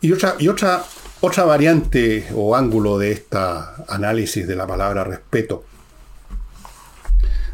Y 0.00 0.12
otra, 0.12 0.36
y 0.38 0.48
otra, 0.48 0.84
otra 1.20 1.44
variante 1.44 2.26
o 2.34 2.54
ángulo 2.54 2.98
de 2.98 3.12
este 3.12 3.38
análisis 3.88 4.46
de 4.46 4.54
la 4.54 4.66
palabra 4.66 5.04
respeto 5.04 5.64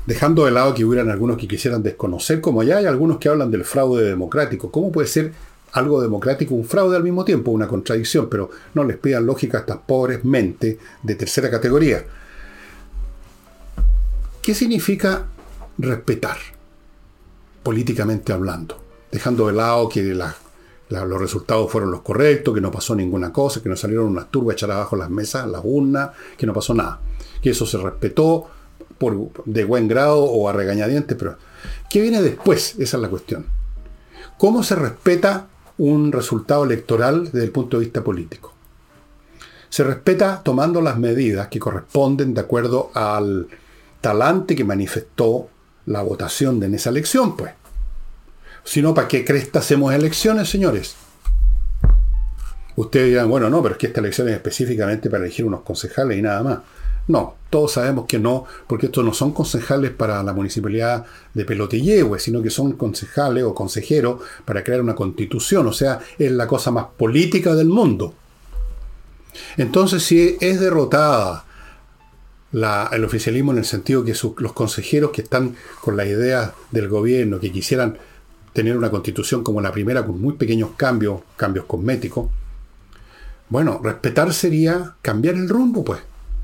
dejando 0.07 0.45
de 0.45 0.51
lado 0.51 0.75
que 0.75 0.85
hubieran 0.85 1.11
algunos 1.11 1.37
que 1.37 1.49
quisieran 1.49 1.83
desconocer, 1.83 2.41
como 2.41 2.63
ya 2.63 2.79
hay 2.79 2.87
algunos 2.87 3.19
que 3.19 3.29
hablan 3.29 3.51
del 3.51 3.65
fraude 3.65 4.05
democrático. 4.05 4.71
¿Cómo 4.71 4.91
puede 4.91 5.09
ser 5.09 5.33
algo 5.73 6.03
democrático 6.03 6.55
un 6.55 6.65
fraude 6.65 6.97
al 6.97 7.05
mismo 7.05 7.25
tiempo? 7.25 7.51
Una 7.51 7.69
contradicción, 7.69 8.29
pero 8.29 8.51
no 8.75 8.85
les 8.85 8.99
pidan 8.99 9.27
lógica 9.27 9.59
a 9.59 9.61
estas 9.61 9.79
pobres 9.79 10.25
mentes 10.25 10.77
de 11.03 11.15
tercera 11.15 11.51
categoría. 11.51 12.05
¿Qué 14.43 14.55
significa 14.55 15.27
respetar, 15.79 16.37
políticamente 17.63 18.33
hablando? 18.33 18.83
Dejando 19.13 19.47
de 19.47 19.53
lado 19.53 19.89
que 19.89 20.03
los 20.03 21.21
resultados 21.21 21.71
fueron 21.71 21.93
los 21.93 22.01
correctos, 22.03 22.53
que 22.53 22.61
no 22.61 22.73
pasó 22.73 22.97
ninguna 22.97 23.33
cosa, 23.33 23.63
que 23.63 23.69
no 23.69 23.77
salieron 23.77 24.07
unas 24.07 24.31
turbas 24.33 24.55
echar 24.55 24.73
abajo 24.73 24.97
las 24.97 25.11
mesas, 25.11 25.47
las 25.47 25.61
urnas, 25.63 26.11
que 26.37 26.47
no 26.47 26.53
pasó 26.53 26.75
nada. 26.75 27.01
Que 27.41 27.51
eso 27.51 27.65
se 27.67 27.79
respetó, 27.79 28.49
de 29.45 29.65
buen 29.65 29.89
grado 29.89 30.25
o 30.25 30.49
a 30.49 30.53
regañadientes, 30.53 31.17
pero 31.17 31.37
¿qué 31.91 32.01
viene 32.01 32.23
después? 32.23 32.75
Esa 32.79 32.97
es 32.97 33.03
la 33.03 33.09
cuestión. 33.09 33.47
¿Cómo 34.39 34.63
se 34.63 34.75
respeta 34.75 35.49
un 35.79 36.13
resultado 36.13 36.65
electoral 36.65 37.25
desde 37.25 37.45
el 37.45 37.51
punto 37.51 37.79
de 37.79 37.85
vista 37.85 38.03
político? 38.03 38.53
Se 39.69 39.85
respeta 39.85 40.43
tomando 40.45 40.81
las 40.81 40.99
medidas 40.99 41.49
que 41.49 41.59
corresponden 41.59 42.35
de 42.35 42.41
acuerdo 42.41 42.91
al 42.95 43.49
talante 44.01 44.55
que 44.55 44.65
manifestó 44.65 45.49
la 45.87 46.03
votación 46.03 46.61
de 46.61 46.67
en 46.67 46.75
esa 46.75 46.91
elección, 46.91 47.37
pues. 47.37 47.53
Si 48.65 48.83
no, 48.83 48.95
¿para 48.95 49.09
qué 49.09 49.25
cresta 49.25 49.61
hacemos 49.61 49.93
elecciones, 49.93 50.49
señores? 50.49 50.95
Ustedes 52.77 53.09
dirán, 53.09 53.29
bueno, 53.29 53.51
no, 53.51 53.63
pero 53.63 53.75
es 53.75 53.79
que 53.79 53.89
esta 53.89 54.01
elección 54.01 54.29
es 54.29 54.35
específicamente 54.35 55.11
para 55.11 55.25
elegir 55.25 55.45
unos 55.45 55.63
concejales 55.63 56.19
y 56.19 56.23
nada 56.23 56.43
más. 56.43 56.59
No, 57.09 57.35
todos 57.51 57.73
sabemos 57.73 58.07
que 58.07 58.19
no, 58.19 58.47
porque 58.67 58.87
estos 58.87 59.05
no 59.05 59.13
son 59.13 59.33
concejales 59.33 59.91
para 59.91 60.23
la 60.23 60.33
municipalidad 60.33 61.05
de 61.35 61.45
Pelotillehue, 61.45 62.19
sino 62.19 62.43
que 62.43 62.51
son 62.51 62.73
concejales 62.73 63.45
o 63.45 63.55
consejeros 63.55 64.23
para 64.45 64.63
crear 64.63 64.81
una 64.81 64.95
constitución, 64.95 65.67
o 65.67 65.73
sea, 65.73 66.01
es 66.19 66.31
la 66.31 66.47
cosa 66.47 66.71
más 66.71 66.87
política 66.97 67.55
del 67.55 67.69
mundo. 67.69 68.15
Entonces, 69.57 70.03
si 70.03 70.37
es 70.41 70.61
derrotada 70.61 71.45
el 72.53 73.05
oficialismo 73.05 73.53
en 73.53 73.59
el 73.59 73.65
sentido 73.65 74.05
que 74.05 74.15
los 74.39 74.53
consejeros 74.53 75.11
que 75.11 75.23
están 75.23 75.57
con 75.81 75.97
la 75.97 76.05
idea 76.05 76.55
del 76.71 76.89
gobierno, 76.89 77.41
que 77.41 77.51
quisieran 77.51 77.99
tener 78.53 78.77
una 78.77 78.91
constitución 78.91 79.43
como 79.43 79.61
la 79.61 79.73
primera, 79.73 80.05
con 80.05 80.21
muy 80.21 80.35
pequeños 80.35 80.71
cambios, 80.77 81.23
cambios 81.37 81.65
cosméticos, 81.65 82.29
bueno, 83.49 83.81
respetar 83.83 84.33
sería 84.33 84.97
cambiar 85.03 85.35
el 85.35 85.49
rumbo, 85.49 85.83
pues. 85.85 86.01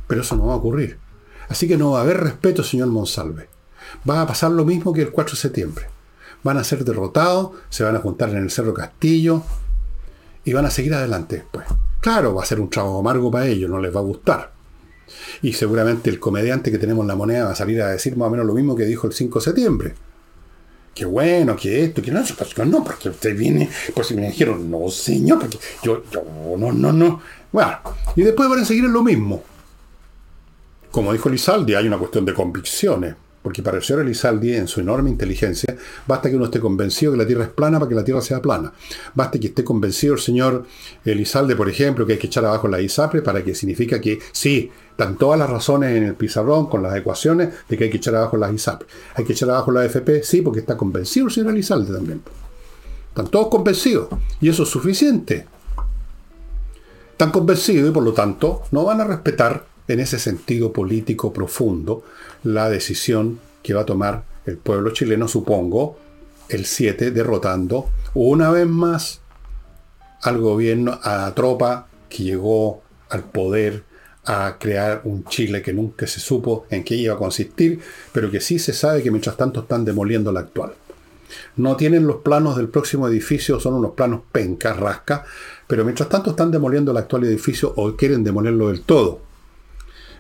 Pero 0.09 0.23
eso 0.23 0.35
no 0.35 0.47
va 0.47 0.55
a 0.55 0.57
ocurrir. 0.57 0.99
Así 1.49 1.69
que 1.69 1.77
no 1.77 1.93
va 1.93 2.01
a 2.01 2.03
haber 2.03 2.19
respeto, 2.19 2.65
señor 2.65 2.89
Monsalve. 2.89 3.49
Va 4.09 4.23
a 4.23 4.27
pasar 4.27 4.51
lo 4.51 4.65
mismo 4.65 4.93
que 4.93 5.03
el 5.03 5.13
4 5.13 5.35
de 5.35 5.41
septiembre. 5.41 5.87
Van 6.43 6.57
a 6.57 6.65
ser 6.65 6.85
derrotados, 6.85 7.53
se 7.69 7.85
van 7.85 7.97
a 7.97 8.01
juntar 8.01 8.31
en 8.31 8.39
el 8.39 8.51
Cerro 8.51 8.75
Castillo 8.75 9.43
y 10.45 10.53
van 10.53 10.67
a 10.67 10.71
seguir 10.71 10.95
adelante 10.95 11.37
después. 11.37 11.67
Claro, 12.01 12.35
va 12.35 12.43
a 12.43 12.47
ser 12.47 12.61
un 12.61 12.71
trabajo 12.71 13.01
amargo 13.01 13.31
para 13.31 13.47
ellos, 13.47 13.71
no 13.71 13.81
les 13.81 13.95
va 13.95 14.01
a 14.01 14.05
gustar. 14.05 14.53
Y 15.43 15.53
seguramente 15.53 16.11
el 16.11 16.21
comediante 16.21 16.71
que 16.71 16.79
tenemos 16.79 17.03
en 17.03 17.09
la 17.09 17.17
moneda 17.17 17.47
va 17.47 17.53
a 17.53 17.57
salir 17.57 17.81
a 17.83 17.89
decir 17.89 18.17
más 18.17 18.29
o 18.29 18.31
menos 18.31 18.47
lo 18.47 18.55
mismo 18.55 18.77
que 18.77 18.85
dijo 18.85 19.07
el 19.07 19.13
5 19.13 19.39
de 19.39 19.45
septiembre. 19.45 19.95
Qué 20.95 21.05
bueno, 21.05 21.55
que 21.57 21.85
esto, 21.85 22.03
que 22.03 22.11
no, 22.11 22.23
no, 22.67 22.85
porque 22.85 23.09
usted 23.09 23.37
viene, 23.37 23.71
pues 23.95 24.11
me 24.13 24.27
dijeron, 24.27 24.71
no 24.71 24.91
señor, 24.91 25.39
porque 25.39 25.59
yo, 25.83 26.03
yo, 26.11 26.25
no, 26.59 26.73
no, 26.73 26.93
no. 26.93 27.21
Bueno, 27.53 27.79
y 28.17 28.23
después 28.23 28.49
van 28.49 28.61
a 28.61 28.65
seguir 28.65 28.85
en 28.85 28.93
lo 28.93 29.03
mismo. 29.03 29.43
Como 30.91 31.13
dijo 31.13 31.29
Lizaldi, 31.29 31.75
hay 31.75 31.87
una 31.87 31.99
cuestión 31.99 32.25
de 32.25 32.33
convicciones, 32.33 33.15
porque 33.43 33.63
para 33.63 33.77
el 33.77 33.83
señor 33.83 34.03
Elizalde, 34.03 34.57
en 34.57 34.67
su 34.69 34.81
enorme 34.81 35.11
inteligencia, 35.11 35.77
basta 36.07 36.29
que 36.29 36.37
uno 36.37 36.47
esté 36.47 36.61
convencido 36.61 37.13
que 37.13 37.19
la 37.19 37.27
Tierra 37.27 37.45
es 37.45 37.51
plana 37.51 37.79
para 37.79 37.89
que 37.89 37.95
la 37.95 38.05
Tierra 38.05 38.21
sea 38.21 38.41
plana. 38.43 38.73
Basta 39.15 39.39
que 39.39 39.49
esté 39.49 39.65
convencido 39.65 40.15
el 40.15 40.21
señor 40.21 40.65
Elizalde, 41.05 41.55
por 41.57 41.69
ejemplo, 41.69 42.07
que 42.07 42.15
hay 42.15 42.19
que 42.19 42.27
echar 42.27 42.45
abajo 42.45 42.69
la 42.69 42.81
ISAPRE 42.81 43.23
para 43.23 43.45
que 43.45 43.55
significa 43.55 44.01
que 44.01 44.19
sí, 44.33 44.71
están 44.91 45.17
todas 45.17 45.39
las 45.39 45.49
razones 45.49 45.97
en 45.97 46.05
el 46.05 46.15
pizarrón 46.15 46.67
con 46.67 46.83
las 46.83 46.97
ecuaciones 46.97 47.51
de 47.69 47.77
que 47.77 47.85
hay 47.85 47.91
que 47.91 47.99
echar 47.99 48.17
abajo 48.17 48.37
las 48.37 48.53
ISAPRE. 48.53 48.89
Hay 49.15 49.25
que 49.25 49.35
echar 49.35 49.51
abajo 49.51 49.71
la 49.71 49.85
FP, 49.85 50.23
sí, 50.25 50.43
porque 50.43 50.61
está 50.61 50.77
convencido 50.77 51.27
el 51.27 51.33
señor 51.33 51.53
Elizalde 51.53 51.93
también. 51.93 52.23
Están 53.11 53.29
todos 53.29 53.49
convencidos. 53.49 54.09
Y 54.41 54.49
eso 54.49 54.63
es 54.63 54.69
suficiente. 54.69 55.47
Están 57.13 57.31
convencidos 57.31 57.91
y 57.91 57.93
por 57.93 58.03
lo 58.03 58.13
tanto 58.13 58.63
no 58.71 58.85
van 58.85 59.01
a 59.01 59.05
respetar 59.05 59.67
en 59.89 60.01
ese 60.01 60.19
sentido 60.19 60.73
político 60.73 61.33
profundo 61.33 62.05
la 62.45 62.71
decisión 62.71 63.41
que 63.63 63.75
va 63.75 63.83
a 63.83 63.87
tomar 63.87 64.25
el 64.47 64.57
pueblo 64.59 64.91
chileno, 64.93 65.29
supongo, 65.29 65.99
el 66.49 66.65
7, 66.65 67.11
derrotando 67.11 67.91
una 68.15 68.51
vez 68.51 68.67
más 68.67 69.21
al 70.23 70.39
gobierno, 70.39 70.99
a 71.03 71.17
la 71.19 71.35
tropa 71.35 71.89
que 72.09 72.23
llegó 72.23 72.83
al 73.11 73.25
poder 73.25 73.85
a 74.25 74.57
crear 74.59 75.01
un 75.05 75.25
Chile 75.25 75.63
que 75.63 75.73
nunca 75.73 76.07
se 76.07 76.21
supo 76.21 76.67
en 76.71 76.85
qué 76.85 76.95
iba 76.95 77.15
a 77.15 77.19
consistir, 77.19 77.81
pero 78.13 78.31
que 78.31 78.41
sí 78.41 78.59
se 78.59 78.73
sabe 78.73 79.03
que 79.03 79.11
mientras 79.11 79.37
tanto 79.37 79.61
están 79.61 79.85
demoliendo 79.85 80.33
la 80.33 80.41
actual. 80.41 80.75
No 81.57 81.77
tienen 81.77 82.07
los 82.07 82.17
planos 82.17 82.57
del 82.57 82.69
próximo 82.69 83.09
edificio, 83.09 83.61
son 83.61 83.75
unos 83.75 83.93
planos 83.93 84.23
pencas, 84.33 84.77
rasca, 84.77 85.25
pero 85.67 85.85
mientras 85.85 86.09
tanto 86.09 86.31
están 86.31 86.51
demoliendo 86.51 86.93
el 86.93 86.99
actual 86.99 87.25
edificio 87.25 87.73
o 87.77 87.97
quieren 87.97 88.25
demolerlo 88.25 88.69
del 88.69 88.83
todo. 88.83 89.28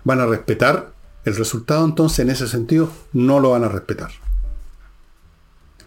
¿Van 0.08 0.20
a 0.20 0.26
respetar 0.26 0.94
el 1.26 1.36
resultado 1.36 1.84
entonces 1.84 2.20
en 2.20 2.30
ese 2.30 2.48
sentido? 2.48 2.90
No 3.12 3.40
lo 3.40 3.50
van 3.50 3.64
a 3.64 3.68
respetar. 3.68 4.10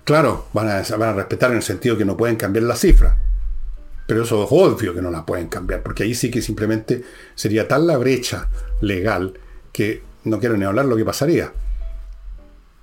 Claro, 0.03 0.45
van 0.53 0.69
a, 0.69 0.83
van 0.95 1.09
a 1.09 1.13
respetar 1.13 1.49
en 1.49 1.57
el 1.57 1.63
sentido 1.63 1.97
que 1.97 2.05
no 2.05 2.15
pueden 2.15 2.35
cambiar 2.35 2.65
la 2.65 2.75
cifra. 2.75 3.17
Pero 4.05 4.21
eso 4.21 4.43
es 4.43 4.49
obvio 4.51 4.93
que 4.93 5.01
no 5.01 5.09
la 5.09 5.25
pueden 5.25 5.47
cambiar, 5.47 5.81
porque 5.81 6.03
ahí 6.03 6.13
sí 6.13 6.29
que 6.29 6.43
simplemente 6.43 7.03
sería 7.33 7.67
tal 7.67 7.87
la 7.87 7.97
brecha 7.97 8.47
legal 8.81 9.39
que 9.71 10.03
no 10.25 10.39
quiero 10.39 10.55
ni 10.55 10.65
hablar 10.65 10.85
lo 10.85 10.95
que 10.95 11.03
pasaría. 11.03 11.51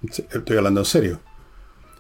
Estoy 0.03 0.57
hablando 0.57 0.81
en 0.81 0.87
serio. 0.87 1.21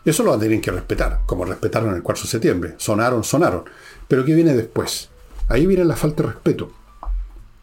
Eso 0.04 0.24
lo 0.24 0.36
tienen 0.36 0.60
que 0.60 0.72
respetar, 0.72 1.20
como 1.26 1.44
respetaron 1.44 1.94
el 1.94 2.02
4 2.02 2.24
de 2.24 2.28
septiembre. 2.28 2.74
Sonaron, 2.78 3.22
sonaron. 3.22 3.62
Pero 4.08 4.24
¿qué 4.24 4.34
viene 4.34 4.54
después? 4.54 5.10
Ahí 5.46 5.64
viene 5.64 5.84
la 5.84 5.94
falta 5.94 6.24
de 6.24 6.30
respeto. 6.30 6.72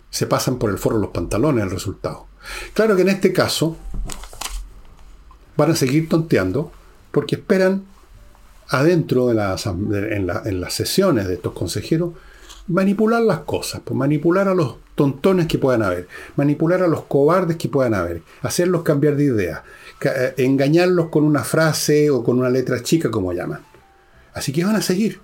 Se 0.09 0.27
pasan 0.27 0.57
por 0.57 0.69
el 0.69 0.77
foro 0.77 0.97
los 0.97 1.09
pantalones 1.09 1.63
el 1.63 1.71
resultado. 1.71 2.27
Claro 2.73 2.95
que 2.95 3.01
en 3.01 3.09
este 3.09 3.33
caso 3.33 3.77
van 5.57 5.71
a 5.71 5.75
seguir 5.75 6.07
tonteando 6.09 6.71
porque 7.11 7.35
esperan 7.35 7.83
adentro 8.69 9.27
de 9.27 9.35
la, 9.35 9.55
en, 9.65 10.29
en, 10.45 10.61
las 10.61 10.73
sesiones 10.73 11.27
de 11.27 11.35
estos 11.35 11.53
consejeros 11.53 12.13
manipular 12.67 13.21
las 13.21 13.39
cosas, 13.39 13.81
pues 13.83 13.95
manipular 13.95 14.47
a 14.47 14.55
los 14.55 14.77
tontones 14.95 15.47
que 15.47 15.57
puedan 15.57 15.83
haber, 15.83 16.07
manipular 16.35 16.81
a 16.81 16.87
los 16.87 17.03
cobardes 17.03 17.57
que 17.57 17.69
puedan 17.69 17.93
haber, 17.93 18.23
hacerlos 18.41 18.83
cambiar 18.83 19.15
de 19.15 19.25
idea, 19.25 19.63
eh, 20.01 20.33
engañarlos 20.37 21.09
con 21.09 21.23
una 21.23 21.43
frase 21.43 22.09
o 22.09 22.23
con 22.23 22.39
una 22.39 22.49
letra 22.49 22.81
chica, 22.81 23.11
como 23.11 23.33
llaman. 23.33 23.61
Así 24.33 24.51
que 24.51 24.65
van 24.65 24.75
a 24.75 24.81
seguir. 24.81 25.19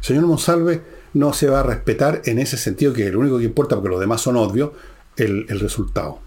Señor 0.00 0.26
Monsalve 0.26 0.82
no 1.14 1.32
se 1.32 1.48
va 1.48 1.60
a 1.60 1.62
respetar 1.62 2.22
en 2.26 2.38
ese 2.38 2.56
sentido, 2.56 2.92
que 2.92 3.10
lo 3.10 3.20
único 3.20 3.38
que 3.38 3.44
importa, 3.44 3.76
porque 3.76 3.90
los 3.90 4.00
demás 4.00 4.20
son 4.20 4.36
obvios, 4.36 4.72
el, 5.16 5.46
el 5.48 5.60
resultado. 5.60 6.18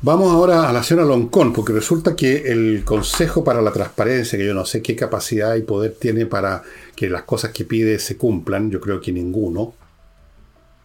Vamos 0.00 0.32
ahora 0.32 0.68
a 0.68 0.72
la 0.72 0.84
señora 0.84 1.08
Loncón, 1.08 1.52
porque 1.52 1.72
resulta 1.72 2.14
que 2.14 2.52
el 2.52 2.84
Consejo 2.84 3.42
para 3.42 3.60
la 3.60 3.72
Transparencia, 3.72 4.38
que 4.38 4.46
yo 4.46 4.54
no 4.54 4.64
sé 4.64 4.80
qué 4.80 4.94
capacidad 4.94 5.56
y 5.56 5.62
poder 5.62 5.96
tiene 5.98 6.24
para 6.24 6.62
que 6.94 7.10
las 7.10 7.24
cosas 7.24 7.50
que 7.50 7.64
pide 7.64 7.98
se 7.98 8.16
cumplan, 8.16 8.70
yo 8.70 8.80
creo 8.80 9.00
que 9.00 9.10
ninguno, 9.10 9.74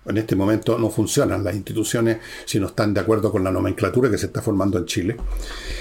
en 0.08 0.18
este 0.18 0.36
momento 0.36 0.80
no 0.80 0.90
funcionan 0.90 1.44
las 1.44 1.56
instituciones 1.56 2.18
si 2.46 2.60
no 2.60 2.68
están 2.68 2.94
de 2.94 3.02
acuerdo 3.02 3.32
con 3.32 3.44
la 3.44 3.52
nomenclatura 3.52 4.10
que 4.10 4.18
se 4.18 4.26
está 4.26 4.42
formando 4.42 4.80
en 4.80 4.86
Chile. 4.86 5.18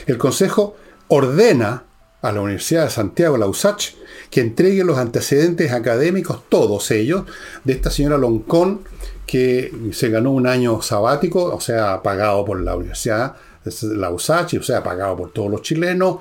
El 0.06 0.18
Consejo 0.18 0.76
ordena 1.08 1.84
a 2.22 2.32
la 2.32 2.40
Universidad 2.40 2.84
de 2.84 2.90
Santiago, 2.90 3.36
la 3.36 3.46
USACH, 3.46 3.94
que 4.30 4.40
entregue 4.40 4.84
los 4.84 4.96
antecedentes 4.96 5.72
académicos, 5.72 6.42
todos 6.48 6.90
ellos, 6.90 7.24
de 7.64 7.74
esta 7.74 7.90
señora 7.90 8.16
Loncón, 8.16 8.82
que 9.26 9.72
se 9.92 10.08
ganó 10.08 10.30
un 10.30 10.46
año 10.46 10.80
sabático, 10.82 11.44
o 11.54 11.60
sea, 11.60 12.02
pagado 12.02 12.44
por 12.44 12.60
la 12.60 12.76
Universidad, 12.76 13.36
la 13.82 14.10
USACH, 14.10 14.54
o 14.54 14.62
sea, 14.62 14.82
pagado 14.82 15.16
por 15.16 15.32
todos 15.32 15.50
los 15.50 15.62
chilenos, 15.62 16.18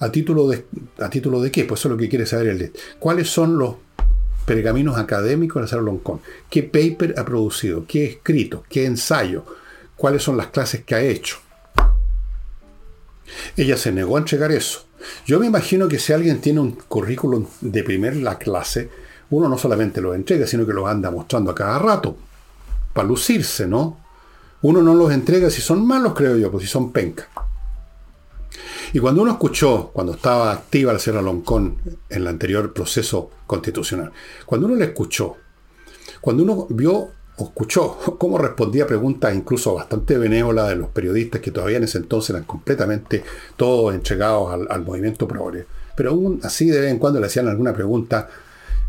¿A 0.00 0.12
título 0.12 0.46
de, 0.46 0.64
a 1.00 1.10
título 1.10 1.40
de 1.40 1.50
qué? 1.50 1.64
Pues 1.64 1.80
eso 1.80 1.88
es 1.88 1.92
lo 1.92 1.98
que 1.98 2.08
quiere 2.08 2.24
saber 2.24 2.46
el 2.46 2.72
¿Cuáles 3.00 3.28
son 3.28 3.58
los 3.58 3.74
pergaminos 4.48 4.96
académicos 4.96 5.60
de 5.60 5.68
Sara 5.68 5.82
Loncón. 5.82 6.22
¿Qué 6.48 6.62
paper 6.62 7.14
ha 7.18 7.24
producido? 7.26 7.84
¿Qué 7.86 8.06
escrito? 8.06 8.64
¿Qué 8.70 8.86
ensayo? 8.86 9.44
¿Cuáles 9.94 10.22
son 10.22 10.38
las 10.38 10.46
clases 10.46 10.84
que 10.84 10.94
ha 10.94 11.02
hecho? 11.02 11.36
Ella 13.58 13.76
se 13.76 13.92
negó 13.92 14.16
a 14.16 14.20
entregar 14.20 14.50
eso. 14.50 14.87
Yo 15.26 15.38
me 15.38 15.46
imagino 15.46 15.88
que 15.88 15.98
si 15.98 16.12
alguien 16.12 16.40
tiene 16.40 16.60
un 16.60 16.72
currículum 16.72 17.46
de 17.60 17.84
primer 17.84 18.16
la 18.16 18.38
clase, 18.38 18.90
uno 19.30 19.48
no 19.48 19.58
solamente 19.58 20.00
lo 20.00 20.14
entrega, 20.14 20.46
sino 20.46 20.66
que 20.66 20.72
lo 20.72 20.86
anda 20.86 21.10
mostrando 21.10 21.50
a 21.50 21.54
cada 21.54 21.78
rato, 21.78 22.16
para 22.92 23.06
lucirse, 23.06 23.66
¿no? 23.66 23.98
Uno 24.62 24.82
no 24.82 24.94
los 24.94 25.12
entrega 25.12 25.50
si 25.50 25.60
son 25.60 25.86
malos, 25.86 26.14
creo 26.14 26.36
yo, 26.36 26.50
pues 26.50 26.64
si 26.64 26.68
son 26.68 26.90
penca. 26.90 27.28
Y 28.92 28.98
cuando 28.98 29.22
uno 29.22 29.32
escuchó, 29.32 29.90
cuando 29.92 30.14
estaba 30.14 30.50
activa 30.50 30.92
la 30.92 30.98
Sierra 30.98 31.20
Loncón 31.20 31.76
en 32.08 32.22
el 32.22 32.26
anterior 32.26 32.72
proceso 32.72 33.30
constitucional, 33.46 34.10
cuando 34.46 34.66
uno 34.66 34.76
le 34.76 34.86
escuchó, 34.86 35.36
cuando 36.20 36.42
uno 36.42 36.66
vio 36.70 37.12
escuchó 37.44 37.96
cómo 38.18 38.38
respondía 38.38 38.86
preguntas 38.86 39.34
incluso 39.34 39.74
bastante 39.74 40.18
benévolas 40.18 40.68
de 40.68 40.76
los 40.76 40.88
periodistas 40.88 41.40
que 41.40 41.50
todavía 41.50 41.76
en 41.76 41.84
ese 41.84 41.98
entonces 41.98 42.30
eran 42.30 42.44
completamente 42.44 43.22
todos 43.56 43.94
entregados 43.94 44.66
al, 44.68 44.84
movimiento 44.84 45.28
progre, 45.28 45.66
pero 45.94 46.10
aún 46.10 46.40
así 46.42 46.66
de 46.66 46.80
vez 46.80 46.90
en 46.90 46.98
cuando 46.98 47.20
le 47.20 47.26
hacían 47.26 47.48
alguna 47.48 47.72
pregunta 47.72 48.28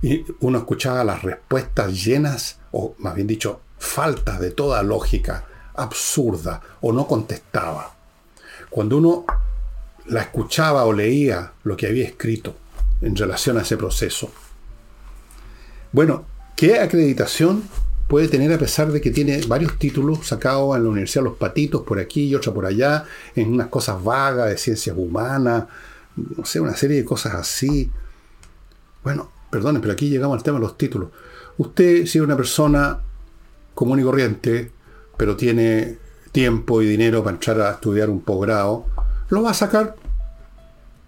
y 0.02 0.26
uno 0.40 0.60
escuchaba 0.60 1.04
las 1.04 1.22
respuestas 1.22 2.04
llenas, 2.04 2.58
o 2.72 2.96
más 3.00 3.16
bien 3.16 3.28
dicho, 3.28 3.60
faltas 3.78 4.40
de 4.40 4.52
toda 4.52 4.82
lógica, 4.82 5.46
absurda, 5.76 6.62
o 6.82 6.94
no 6.94 7.06
contestaba. 7.06 7.96
Cuando 8.70 8.98
uno 8.98 9.26
la 10.06 10.22
escuchaba 10.22 10.86
o 10.86 10.94
leía 10.94 11.54
lo 11.64 11.76
que 11.76 11.88
había 11.88 12.06
escrito 12.06 12.56
en 13.02 13.16
relación 13.16 13.58
a 13.58 13.62
ese 13.62 13.78
proceso. 13.78 14.32
Bueno, 15.92 16.26
¿qué 16.56 16.80
acreditación 16.80 17.64
puede 18.10 18.28
tener 18.28 18.52
a 18.52 18.58
pesar 18.58 18.92
de 18.92 19.00
que 19.00 19.12
tiene 19.12 19.40
varios 19.48 19.78
títulos 19.78 20.26
sacados 20.26 20.76
en 20.76 20.84
la 20.84 20.90
Universidad 20.90 21.24
los 21.24 21.38
Patitos 21.38 21.84
por 21.84 22.00
aquí 22.00 22.26
y 22.26 22.36
otra 22.36 22.52
por 22.52 22.66
allá, 22.66 23.06
en 23.36 23.54
unas 23.54 23.68
cosas 23.68 24.04
vagas 24.04 24.50
de 24.50 24.58
ciencias 24.58 24.98
humanas, 24.98 25.66
no 26.16 26.44
sé, 26.44 26.60
una 26.60 26.76
serie 26.76 26.98
de 26.98 27.06
cosas 27.06 27.36
así? 27.36 27.90
Bueno, 29.04 29.30
perdone, 29.52 29.80
pero 29.80 29.94
aquí 29.94 30.10
llegamos 30.10 30.36
al 30.36 30.44
tema 30.44 30.58
de 30.58 30.64
los 30.64 30.76
títulos. 30.76 31.10
Usted, 31.60 32.08
si 32.08 32.18
es 32.18 32.24
una 32.24 32.36
persona 32.36 33.00
común 33.76 34.00
y 34.00 34.04
corriente, 34.04 34.72
pero 35.16 35.38
tiene 35.38 36.00
tiempo 36.32 36.82
y 36.82 36.88
dinero 36.88 37.24
para 37.24 37.36
entrar 37.36 37.62
a 37.62 37.72
estudiar 37.74 38.10
un 38.10 38.22
posgrado, 38.22 38.88
lo 39.30 39.44
va 39.44 39.52
a 39.52 39.54
sacar, 39.54 39.96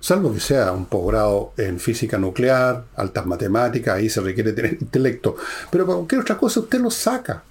salvo 0.02 0.34
que 0.34 0.42
sea 0.42 0.74
un 0.74 0.86
posgrado 0.88 1.54
en 1.56 1.80
física 1.80 2.18
nuclear, 2.18 2.84
altas 2.96 3.26
matemáticas, 3.26 3.96
ahí 3.96 4.10
se 4.10 4.20
requiere 4.20 4.52
tener 4.52 4.74
intelecto, 4.82 5.38
pero 5.70 5.86
para 5.86 5.98
cualquier 5.98 6.22
otra 6.22 6.38
cosa 6.38 6.60
usted 6.60 6.82
lo 6.82 6.92
saca. 6.92 7.44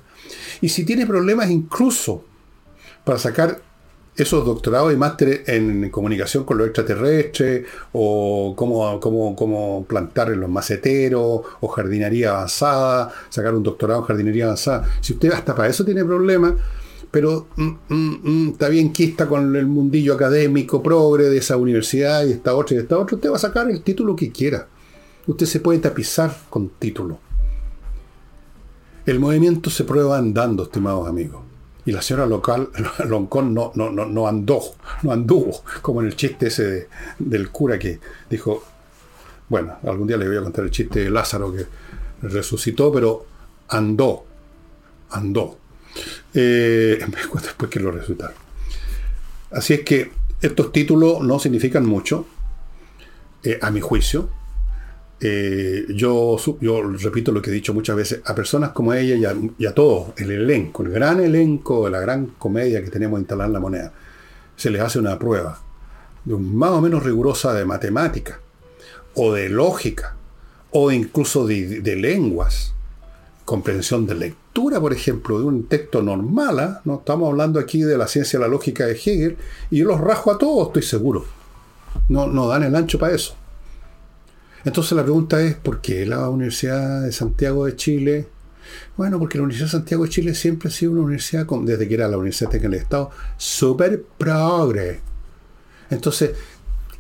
Y 0.61 0.69
si 0.69 0.85
tiene 0.85 1.07
problemas 1.07 1.49
incluso 1.49 2.25
para 3.05 3.19
sacar 3.19 3.63
esos 4.17 4.45
doctorados 4.45 4.93
y 4.93 4.97
másteres 4.97 5.49
en 5.49 5.89
comunicación 5.89 6.45
con 6.45 6.59
los 6.59 6.67
extraterrestres, 6.67 7.67
o 7.93 8.55
cómo, 8.57 9.01
cómo, 9.01 9.35
cómo, 9.35 9.87
plantar 9.89 10.31
en 10.31 10.41
los 10.41 10.51
maceteros, 10.51 11.43
o 11.61 11.69
jardinería 11.69 12.31
avanzada, 12.31 13.11
sacar 13.31 13.55
un 13.55 13.63
doctorado 13.63 14.01
en 14.01 14.07
jardinería 14.07 14.45
avanzada. 14.45 14.89
Si 15.01 15.15
usted 15.15 15.33
hasta 15.33 15.55
para 15.55 15.69
eso 15.69 15.85
tiene 15.85 16.05
problemas, 16.05 16.55
pero 17.11 17.49
mm, 17.57 17.69
mm, 17.89 18.21
mm, 18.23 18.49
está 18.53 18.69
bien 18.69 18.93
que 18.93 19.05
está 19.05 19.27
con 19.27 19.57
el 19.57 19.67
mundillo 19.67 20.15
académico 20.15 20.83
progre 20.83 21.29
de 21.29 21.39
esa 21.39 21.57
universidad 21.57 22.25
y 22.25 22.33
esta 22.33 22.55
otra 22.55 22.77
y 22.77 22.81
esta 22.81 22.99
otra, 22.99 23.17
usted 23.17 23.31
va 23.31 23.37
a 23.37 23.41
sacar 23.41 23.69
el 23.71 23.83
título 23.83 24.15
que 24.15 24.31
quiera. 24.31 24.69
Usted 25.27 25.47
se 25.47 25.61
puede 25.61 25.79
tapizar 25.81 26.35
con 26.49 26.71
título. 26.71 27.19
El 29.07 29.19
movimiento 29.19 29.71
se 29.71 29.85
prueba 29.85 30.19
andando, 30.19 30.65
estimados 30.65 31.09
amigos. 31.09 31.43
Y 31.85 31.93
la 31.93 32.03
señora 32.03 32.27
local, 32.27 32.69
Loncón, 33.09 33.55
no, 33.55 33.73
no, 33.75 33.91
no, 33.91 34.07
no 34.07 34.29
andó, 34.29 34.61
no 35.03 35.13
anduvo, 35.13 35.63
como 35.83 36.01
en 36.01 36.09
el 36.09 36.17
chiste 36.17 36.49
ese 36.49 36.89
del 37.19 37.51
cura 37.51 37.79
que 37.79 37.99
dijo, 38.29 38.63
bueno, 39.49 39.79
algún 39.83 40.07
día 40.07 40.17
le 40.17 40.29
voy 40.29 40.37
a 40.37 40.43
contar 40.43 40.65
el 40.65 40.71
chiste 40.71 41.01
de 41.01 41.11
Lázaro 41.11 41.53
que 41.53 41.67
resucitó, 42.23 42.93
pero 42.93 43.25
andó, 43.69 44.25
andó. 45.11 45.60
Eh, 46.35 47.05
después 47.43 47.71
que 47.71 47.81
lo 47.81 47.91
resultaron. 47.91 48.37
Así 49.51 49.75
es 49.75 49.81
que 49.81 50.11
estos 50.41 50.73
títulos 50.73 51.21
no 51.23 51.39
significan 51.39 51.85
mucho, 51.87 52.27
eh, 53.43 53.59
a 53.61 53.71
mi 53.71 53.81
juicio. 53.81 54.29
Eh, 55.21 55.85
yo, 55.91 56.39
yo 56.61 56.83
repito 56.83 57.31
lo 57.31 57.43
que 57.43 57.51
he 57.51 57.53
dicho 57.53 57.75
muchas 57.75 57.97
veces, 57.97 58.21
a 58.25 58.35
personas 58.35 58.71
como 58.71 58.95
ella 58.95 59.17
y 59.17 59.25
a, 59.25 59.35
y 59.59 59.67
a, 59.67 59.75
todos, 59.75 60.13
el 60.17 60.31
elenco, 60.31 60.83
el 60.83 60.91
gran 60.91 61.21
elenco 61.21 61.85
de 61.85 61.91
la 61.91 62.01
gran 62.01 62.27
comedia 62.39 62.83
que 62.83 62.91
tenemos 62.91 63.21
en 63.21 63.53
la 63.53 63.61
moneda, 63.61 63.93
se 64.57 64.71
les 64.71 64.81
hace 64.81 64.99
una 64.99 65.19
prueba 65.19 65.61
más 66.25 66.71
o 66.71 66.81
menos 66.81 67.03
rigurosa 67.03 67.55
de 67.55 67.65
matemática, 67.65 68.41
o 69.15 69.33
de 69.33 69.49
lógica, 69.49 70.17
o 70.71 70.93
incluso 70.93 71.47
de, 71.47 71.97
lenguas, 71.97 72.75
comprensión 73.45 74.07
de 74.07 74.35
lectura, 74.51 74.81
por 74.81 74.93
ejemplo, 74.93 75.39
de 75.39 75.45
un 75.45 75.69
texto 75.69 76.03
normal, 76.03 76.59
¿ah? 76.59 76.81
no 76.85 76.97
estamos 76.97 77.31
hablando 77.31 77.61
aquí 77.61 77.83
de 77.83 77.97
la 77.97 78.09
ciencia 78.09 78.37
de 78.37 78.47
la 78.47 78.51
lógica 78.51 78.85
de 78.85 78.95
Hegel, 78.95 79.37
y 79.71 79.79
yo 79.79 79.87
los 79.87 80.01
rajo 80.01 80.33
a 80.33 80.39
todos, 80.39 80.69
estoy 80.69 80.83
seguro. 80.83 81.25
No, 82.09 82.27
no 82.27 82.49
dan 82.49 82.65
el 82.65 82.75
ancho 82.75 82.99
para 82.99 83.15
eso. 83.15 83.37
Entonces 84.65 84.93
la 84.93 85.05
pregunta 85.05 85.41
es, 85.41 85.55
¿por 85.55 85.81
qué 85.81 86.05
la 86.05 86.29
Universidad 86.29 87.03
de 87.03 87.13
Santiago 87.13 87.65
de 87.65 87.77
Chile 87.77 88.29
Bueno, 88.97 89.21
porque 89.21 89.39
la 89.39 89.45
Universidad 89.45 89.69
de 89.69 89.79
Santiago 89.79 90.05
de 90.05 90.11
Chile 90.11 90.35
siempre 90.35 90.69
ha 90.69 90.73
sido 90.73 90.93
una 90.93 91.03
universidad, 91.03 91.47
desde 91.47 91.87
que 91.87 91.95
era 91.95 92.09
la 92.09 92.17
Universidad 92.17 92.51
Técnica 92.51 92.71
del 92.71 92.81
Estado, 92.81 93.11
súper 93.37 94.03
progre. 94.19 95.01
Entonces, 95.91 96.33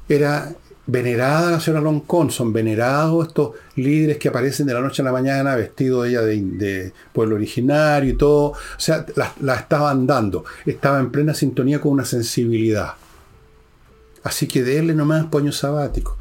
era 0.08 0.54
venerada 0.90 1.52
la 1.52 1.60
señora 1.60 1.82
Loncón, 1.82 2.30
son 2.30 2.52
venerados 2.52 3.28
estos 3.28 3.52
líderes 3.76 4.18
que 4.18 4.28
aparecen 4.28 4.66
de 4.66 4.74
la 4.74 4.80
noche 4.80 5.02
a 5.02 5.04
la 5.04 5.12
mañana 5.12 5.54
vestidos 5.56 6.06
ella 6.06 6.22
de, 6.22 6.92
pueblo 7.12 7.36
originario 7.36 8.10
y 8.10 8.16
todo. 8.16 8.50
O 8.50 8.56
sea, 8.76 9.06
la, 9.16 9.32
la 9.40 9.56
estaban 9.56 10.06
dando. 10.06 10.44
Estaba 10.66 11.00
en 11.00 11.10
plena 11.10 11.34
sintonía 11.34 11.80
con 11.80 11.92
una 11.92 12.04
sensibilidad. 12.04 12.94
Así 14.22 14.46
que 14.46 14.62
déle 14.62 14.94
nomás 14.94 15.26
poño 15.26 15.52
sabático. 15.52 16.16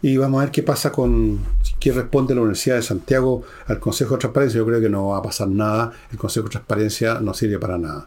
Y 0.00 0.16
vamos 0.16 0.40
a 0.40 0.44
ver 0.44 0.52
qué 0.52 0.62
pasa 0.62 0.90
con 0.90 1.38
qué 1.78 1.92
responde 1.92 2.34
la 2.34 2.40
Universidad 2.40 2.76
de 2.76 2.82
Santiago 2.82 3.42
al 3.66 3.78
Consejo 3.78 4.14
de 4.14 4.20
Transparencia. 4.20 4.58
Yo 4.58 4.66
creo 4.66 4.80
que 4.80 4.88
no 4.88 5.08
va 5.08 5.18
a 5.18 5.22
pasar 5.22 5.48
nada. 5.48 5.92
El 6.10 6.18
Consejo 6.18 6.48
de 6.48 6.52
Transparencia 6.52 7.20
no 7.20 7.34
sirve 7.34 7.58
para 7.58 7.78
nada. 7.78 8.06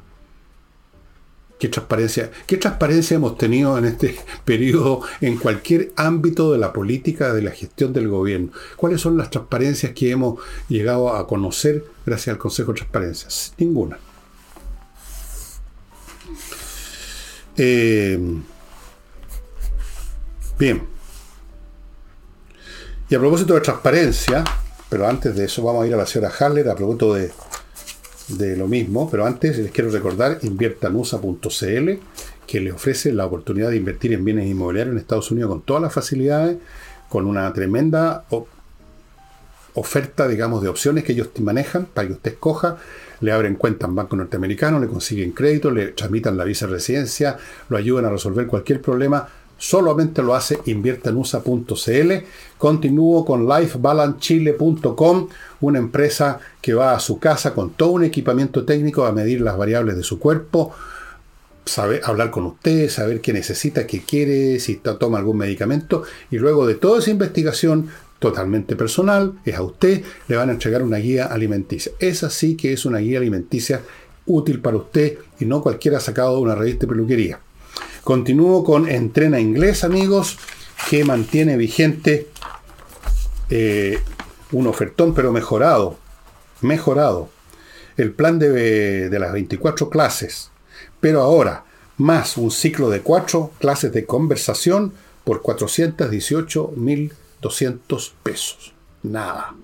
¿Qué 1.57 1.69
transparencia, 1.69 2.31
¿Qué 2.45 2.57
transparencia 2.57 3.15
hemos 3.15 3.37
tenido 3.37 3.77
en 3.77 3.85
este 3.85 4.17
periodo 4.43 5.01
en 5.21 5.37
cualquier 5.37 5.93
ámbito 5.95 6.51
de 6.51 6.57
la 6.57 6.73
política, 6.73 7.33
de 7.33 7.41
la 7.41 7.51
gestión 7.51 7.93
del 7.93 8.09
gobierno? 8.09 8.51
¿Cuáles 8.75 8.99
son 8.99 9.17
las 9.17 9.29
transparencias 9.29 9.93
que 9.93 10.11
hemos 10.11 10.39
llegado 10.67 11.15
a 11.15 11.25
conocer 11.27 11.85
gracias 12.05 12.33
al 12.33 12.39
Consejo 12.39 12.73
de 12.73 12.79
Transparencia? 12.79 13.29
Ninguna. 13.57 13.97
Eh, 17.57 18.19
bien. 20.59 20.83
Y 23.07 23.15
a 23.15 23.19
propósito 23.19 23.53
de 23.53 23.61
transparencia, 23.61 24.43
pero 24.89 25.07
antes 25.07 25.35
de 25.35 25.45
eso 25.45 25.63
vamos 25.63 25.83
a 25.83 25.87
ir 25.87 25.93
a 25.93 25.97
la 25.97 26.05
señora 26.05 26.33
Haller 26.37 26.67
a 26.67 26.75
propósito 26.75 27.13
de 27.13 27.31
de 28.27 28.57
lo 28.57 28.67
mismo, 28.67 29.09
pero 29.09 29.25
antes 29.25 29.57
les 29.57 29.71
quiero 29.71 29.91
recordar 29.91 30.39
inviertanusa.cl 30.41 31.89
que 32.47 32.59
le 32.59 32.71
ofrece 32.71 33.11
la 33.11 33.25
oportunidad 33.25 33.69
de 33.69 33.77
invertir 33.77 34.13
en 34.13 34.23
bienes 34.23 34.47
inmobiliarios 34.47 34.93
en 34.93 34.99
Estados 34.99 35.31
Unidos 35.31 35.49
con 35.49 35.61
todas 35.61 35.81
las 35.81 35.93
facilidades, 35.93 36.57
con 37.09 37.25
una 37.27 37.51
tremenda 37.53 38.25
oferta, 39.73 40.27
digamos, 40.27 40.61
de 40.61 40.69
opciones 40.69 41.03
que 41.03 41.11
ellos 41.11 41.29
manejan 41.39 41.85
para 41.85 42.07
que 42.07 42.13
usted 42.13 42.31
escoja. 42.33 42.77
Le 43.21 43.31
abren 43.31 43.55
cuenta 43.55 43.87
en 43.87 43.95
banco 43.95 44.15
norteamericano, 44.15 44.79
le 44.79 44.87
consiguen 44.87 45.31
crédito, 45.31 45.71
le 45.71 45.87
tramitan 45.87 46.37
la 46.37 46.43
visa 46.43 46.65
de 46.65 46.73
residencia, 46.73 47.37
lo 47.69 47.77
ayudan 47.77 48.05
a 48.05 48.09
resolver 48.09 48.47
cualquier 48.47 48.81
problema 48.81 49.27
solamente 49.57 50.21
lo 50.21 50.35
hace 50.35 50.59
inviertanusa.cl. 50.65 52.11
Continúo 52.57 53.25
con 53.25 53.47
lifebalancechile.com, 53.47 55.27
una 55.61 55.79
empresa 55.79 56.39
que 56.61 56.73
va 56.73 56.93
a 56.93 56.99
su 56.99 57.19
casa 57.19 57.53
con 57.53 57.71
todo 57.71 57.91
un 57.91 58.03
equipamiento 58.03 58.65
técnico 58.65 59.05
a 59.05 59.11
medir 59.11 59.41
las 59.41 59.57
variables 59.57 59.95
de 59.97 60.03
su 60.03 60.19
cuerpo, 60.19 60.73
saber, 61.65 62.01
hablar 62.03 62.31
con 62.31 62.45
usted, 62.45 62.89
saber 62.89 63.21
qué 63.21 63.33
necesita, 63.33 63.87
qué 63.87 64.01
quiere, 64.01 64.59
si 64.59 64.75
toma 64.75 65.17
algún 65.17 65.37
medicamento, 65.37 66.03
y 66.31 66.37
luego 66.37 66.65
de 66.67 66.75
toda 66.75 66.99
esa 66.99 67.11
investigación 67.11 67.89
totalmente 68.19 68.75
personal, 68.75 69.33
es 69.45 69.55
a 69.55 69.61
usted, 69.61 70.03
le 70.27 70.35
van 70.35 70.49
a 70.49 70.53
entregar 70.53 70.81
una 70.83 70.97
guía 70.97 71.25
alimenticia. 71.25 71.91
Esa 71.99 72.29
sí 72.29 72.55
que 72.55 72.73
es 72.73 72.85
una 72.85 72.99
guía 72.99 73.19
alimenticia 73.19 73.81
útil 74.25 74.61
para 74.61 74.77
usted 74.77 75.17
y 75.39 75.45
no 75.45 75.61
cualquiera 75.61 75.99
sacado 75.99 76.35
de 76.35 76.41
una 76.41 76.55
revista 76.55 76.81
de 76.81 76.87
peluquería. 76.87 77.39
Continúo 78.05 78.63
con 78.63 78.87
Entrena 78.87 79.39
Inglés, 79.39 79.83
amigos, 79.83 80.37
que 80.91 81.03
mantiene 81.03 81.57
vigente 81.57 82.27
eh, 83.49 83.99
un 84.51 84.67
ofertón, 84.67 85.15
pero 85.15 85.31
mejorado. 85.31 85.97
Mejorado. 86.61 87.29
El 87.97 88.11
plan 88.11 88.37
de, 88.37 89.09
de 89.09 89.19
las 89.19 89.33
24 89.33 89.89
clases, 89.89 90.51
pero 90.99 91.23
ahora 91.23 91.65
más 91.97 92.37
un 92.37 92.51
ciclo 92.51 92.91
de 92.91 93.01
4 93.01 93.53
clases 93.57 93.91
de 93.91 94.05
conversación 94.05 94.93
por 95.23 95.41
418.200 95.41 98.11
pesos. 98.21 98.73
Nada. 99.01 99.55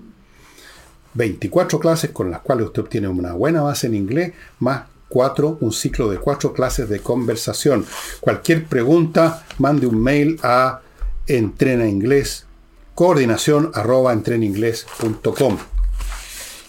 24 1.14 1.78
clases 1.78 2.10
con 2.10 2.32
las 2.32 2.40
cuales 2.40 2.66
usted 2.66 2.82
obtiene 2.82 3.06
una 3.06 3.34
buena 3.34 3.62
base 3.62 3.86
en 3.86 3.94
inglés, 3.94 4.32
más 4.58 4.86
un 5.60 5.72
ciclo 5.72 6.10
de 6.10 6.18
cuatro 6.18 6.52
clases 6.52 6.88
de 6.88 7.00
conversación. 7.00 7.84
Cualquier 8.20 8.64
pregunta, 8.64 9.44
mande 9.58 9.86
un 9.86 10.02
mail 10.02 10.38
a 10.42 10.80
entrena 11.26 11.86
inglés, 11.86 12.46
coordinación 12.94 13.70
arroba 13.74 14.12
entreninglés.com. 14.12 15.58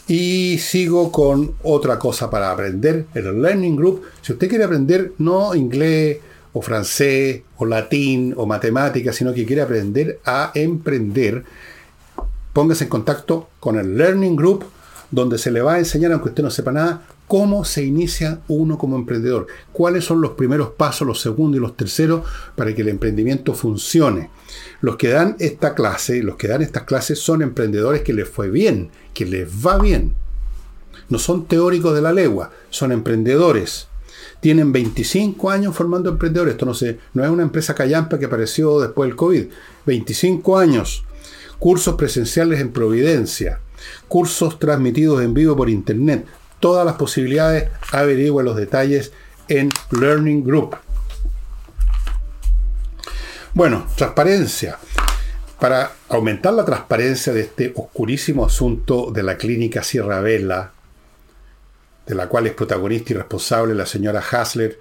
Y 0.07 0.57
sigo 0.59 1.11
con 1.11 1.55
otra 1.63 1.97
cosa 1.97 2.29
para 2.29 2.51
aprender, 2.51 3.05
el 3.13 3.41
Learning 3.41 3.77
Group. 3.77 4.03
Si 4.21 4.33
usted 4.33 4.49
quiere 4.49 4.65
aprender 4.65 5.13
no 5.17 5.55
inglés 5.55 6.17
o 6.51 6.61
francés 6.61 7.41
o 7.57 7.65
latín 7.65 8.33
o 8.35 8.45
matemáticas, 8.45 9.15
sino 9.15 9.33
que 9.33 9.45
quiere 9.45 9.61
aprender 9.61 10.19
a 10.25 10.51
emprender, 10.53 11.45
póngase 12.51 12.83
en 12.83 12.89
contacto 12.89 13.47
con 13.61 13.79
el 13.79 13.97
Learning 13.97 14.35
Group, 14.35 14.65
donde 15.09 15.37
se 15.37 15.51
le 15.51 15.61
va 15.61 15.75
a 15.75 15.79
enseñar, 15.79 16.11
aunque 16.11 16.29
usted 16.29 16.43
no 16.43 16.49
sepa 16.49 16.71
nada, 16.71 17.03
cómo 17.27 17.65
se 17.65 17.83
inicia 17.83 18.41
uno 18.47 18.77
como 18.77 18.95
emprendedor, 18.95 19.47
cuáles 19.71 20.05
son 20.05 20.21
los 20.21 20.31
primeros 20.31 20.71
pasos, 20.71 21.07
los 21.07 21.21
segundos 21.21 21.57
y 21.57 21.61
los 21.61 21.75
terceros 21.75 22.25
para 22.55 22.73
que 22.75 22.81
el 22.81 22.89
emprendimiento 22.89 23.53
funcione. 23.53 24.29
Los 24.81 24.97
que 24.97 25.09
dan 25.09 25.35
esta 25.39 25.73
clase, 25.73 26.21
los 26.21 26.35
que 26.35 26.47
dan 26.47 26.61
estas 26.61 26.83
clases 26.83 27.19
son 27.19 27.41
emprendedores 27.41 28.01
que 28.01 28.13
les 28.13 28.27
fue 28.27 28.49
bien, 28.49 28.89
que 29.13 29.25
les 29.25 29.47
va 29.47 29.77
bien. 29.79 30.13
No 31.09 31.19
son 31.19 31.45
teóricos 31.45 31.95
de 31.95 32.01
la 32.01 32.13
legua, 32.13 32.51
son 32.69 32.91
emprendedores. 32.91 33.87
Tienen 34.39 34.71
25 34.71 35.49
años 35.49 35.75
formando 35.75 36.09
emprendedores. 36.09 36.53
Esto 36.53 36.65
no, 36.65 36.73
no 37.13 37.23
es 37.23 37.29
una 37.29 37.43
empresa 37.43 37.73
callampa 37.73 38.19
que 38.19 38.25
apareció 38.25 38.79
después 38.79 39.07
del 39.07 39.15
COVID. 39.15 39.45
25 39.85 40.57
años. 40.57 41.05
Cursos 41.59 41.95
presenciales 41.95 42.59
en 42.59 42.71
Providencia. 42.71 43.59
Cursos 44.07 44.59
transmitidos 44.59 45.21
en 45.23 45.33
vivo 45.33 45.55
por 45.55 45.69
internet 45.69 46.25
todas 46.63 46.85
las 46.85 46.95
posibilidades, 46.95 47.67
averigüe 47.91 48.41
los 48.41 48.55
detalles 48.55 49.11
en 49.49 49.69
Learning 49.99 50.45
Group. 50.45 50.77
Bueno, 53.53 53.85
transparencia. 53.97 54.77
Para 55.59 55.91
aumentar 56.07 56.53
la 56.53 56.63
transparencia 56.63 57.33
de 57.33 57.41
este 57.41 57.73
oscurísimo 57.75 58.45
asunto 58.45 59.11
de 59.11 59.23
la 59.23 59.35
clínica 59.35 59.83
Sierra 59.83 60.21
Vela, 60.21 60.71
de 62.05 62.15
la 62.15 62.29
cual 62.29 62.47
es 62.47 62.53
protagonista 62.53 63.11
y 63.11 63.17
responsable 63.17 63.75
la 63.75 63.85
señora 63.85 64.23
Hasler, 64.31 64.79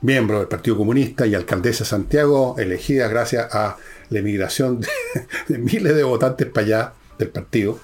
miembro 0.00 0.38
del 0.38 0.48
Partido 0.48 0.78
Comunista 0.78 1.26
y 1.26 1.34
alcaldesa 1.34 1.84
de 1.84 1.90
Santiago, 1.90 2.54
elegida 2.58 3.06
gracias 3.06 3.54
a 3.54 3.76
la 4.08 4.18
emigración 4.18 4.80
de, 4.80 4.88
de 5.48 5.58
miles 5.58 5.94
de 5.94 6.04
votantes 6.04 6.46
para 6.46 6.66
allá 6.66 6.92
del 7.18 7.28
partido. 7.28 7.80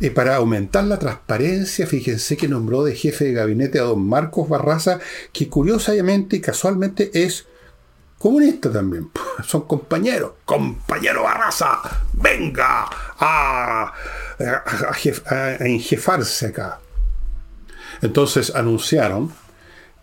Y 0.00 0.10
para 0.10 0.36
aumentar 0.36 0.84
la 0.84 0.98
transparencia, 0.98 1.86
fíjense 1.86 2.36
que 2.36 2.48
nombró 2.48 2.84
de 2.84 2.96
jefe 2.96 3.26
de 3.26 3.32
gabinete 3.32 3.78
a 3.78 3.82
don 3.82 4.06
Marcos 4.06 4.48
Barraza, 4.48 4.98
que 5.32 5.48
curiosamente 5.48 6.36
y 6.36 6.40
casualmente 6.40 7.10
es 7.14 7.46
comunista 8.18 8.72
también. 8.72 9.10
Son 9.44 9.62
compañeros. 9.62 10.32
Compañero 10.44 11.22
Barraza, 11.22 11.80
venga 12.12 12.88
a, 13.18 13.92
a 14.38 15.56
enjefarse 15.60 16.46
acá. 16.46 16.80
Entonces 18.02 18.54
anunciaron 18.54 19.32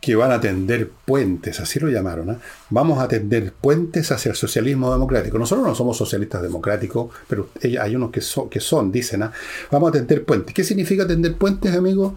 que 0.02 0.16
van 0.16 0.32
a 0.32 0.42
tender 0.42 0.90
puentes, 1.06 1.60
así 1.60 1.80
lo 1.80 1.88
llamaron. 1.88 2.32
¿eh? 2.32 2.38
Vamos 2.72 3.00
a 3.00 3.08
tender 3.08 3.54
puentes 3.54 4.12
hacia 4.12 4.32
el 4.32 4.36
socialismo 4.36 4.92
democrático. 4.92 5.38
Nosotros 5.38 5.66
no 5.66 5.76
somos 5.76 5.96
socialistas 5.96 6.42
democráticos, 6.42 7.14
pero 7.28 7.50
hay 7.80 7.96
unos 7.96 8.10
que 8.10 8.60
son, 8.60 8.92
dicen, 8.92 9.22
¿eh? 9.22 9.30
vamos 9.70 9.90
a 9.90 9.92
tender 9.94 10.26
puentes. 10.26 10.56
¿Qué 10.56 10.64
significa 10.64 11.06
tender 11.06 11.36
puentes, 11.36 11.76
amigos? 11.76 12.14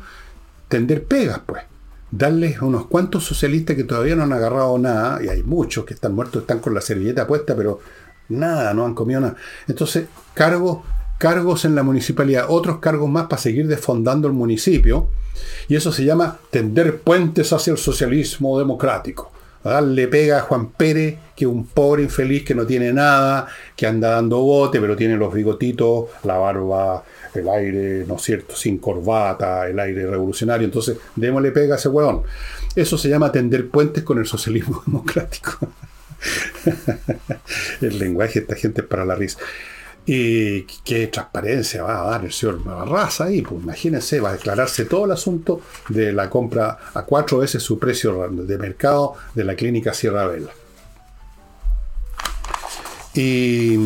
Tender 0.68 1.04
pegas, 1.04 1.40
pues. 1.44 1.62
Darles 2.10 2.62
unos 2.62 2.86
cuantos 2.86 3.24
socialistas 3.24 3.76
que 3.76 3.84
todavía 3.84 4.16
no 4.16 4.22
han 4.22 4.32
agarrado 4.32 4.78
nada, 4.78 5.22
y 5.22 5.28
hay 5.28 5.42
muchos 5.42 5.84
que 5.84 5.92
están 5.92 6.14
muertos, 6.14 6.42
están 6.42 6.60
con 6.60 6.72
la 6.72 6.80
servilleta 6.80 7.26
puesta, 7.26 7.54
pero 7.54 7.80
nada, 8.30 8.72
no 8.72 8.86
han 8.86 8.94
comido 8.94 9.20
nada. 9.20 9.36
Entonces, 9.68 10.06
cargos, 10.32 10.78
cargos 11.24 11.64
en 11.64 11.74
la 11.74 11.82
municipalidad, 11.82 12.44
otros 12.50 12.80
cargos 12.80 13.08
más 13.08 13.28
para 13.28 13.40
seguir 13.40 13.66
desfondando 13.66 14.28
el 14.28 14.34
municipio 14.34 15.08
y 15.68 15.74
eso 15.74 15.90
se 15.90 16.04
llama 16.04 16.36
tender 16.50 16.98
puentes 16.98 17.50
hacia 17.54 17.70
el 17.70 17.78
socialismo 17.78 18.58
democrático. 18.58 19.32
Darle 19.62 20.06
pega 20.08 20.36
a 20.36 20.40
Juan 20.42 20.72
Pérez, 20.72 21.16
que 21.34 21.46
es 21.46 21.50
un 21.50 21.66
pobre 21.66 22.02
infeliz 22.02 22.44
que 22.44 22.54
no 22.54 22.66
tiene 22.66 22.92
nada, 22.92 23.46
que 23.74 23.86
anda 23.86 24.10
dando 24.10 24.40
bote, 24.40 24.82
pero 24.82 24.94
tiene 24.96 25.16
los 25.16 25.32
bigotitos, 25.32 26.10
la 26.24 26.36
barba, 26.36 27.02
el 27.32 27.48
aire, 27.48 28.04
¿no 28.06 28.16
es 28.16 28.22
cierto?, 28.22 28.54
sin 28.54 28.76
corbata, 28.76 29.66
el 29.66 29.80
aire 29.80 30.06
revolucionario. 30.06 30.66
Entonces, 30.66 30.98
démosle 31.16 31.52
pega 31.52 31.76
a 31.76 31.78
ese 31.78 31.88
huevón. 31.88 32.24
Eso 32.76 32.98
se 32.98 33.08
llama 33.08 33.32
tender 33.32 33.70
puentes 33.70 34.04
con 34.04 34.18
el 34.18 34.26
socialismo 34.26 34.82
democrático. 34.86 35.56
el 37.80 37.98
lenguaje 37.98 38.34
de 38.34 38.40
esta 38.40 38.56
gente 38.56 38.82
es 38.82 38.86
para 38.86 39.06
la 39.06 39.14
risa. 39.14 39.38
¿Y 40.06 40.62
qué 40.84 41.06
transparencia 41.06 41.82
va 41.82 42.02
a 42.02 42.10
dar 42.10 42.24
el 42.24 42.32
señor 42.32 42.62
Barraza 42.62 43.24
ahí? 43.24 43.40
Pues 43.40 43.62
imagínense, 43.62 44.20
va 44.20 44.30
a 44.30 44.32
declararse 44.32 44.84
todo 44.84 45.06
el 45.06 45.12
asunto 45.12 45.62
de 45.88 46.12
la 46.12 46.28
compra 46.28 46.78
a 46.92 47.02
cuatro 47.02 47.38
veces 47.38 47.62
su 47.62 47.78
precio 47.78 48.28
de 48.28 48.58
mercado 48.58 49.14
de 49.34 49.44
la 49.44 49.54
clínica 49.54 49.94
Sierra 49.94 50.26
Vela. 50.26 50.50
Y 53.14 53.76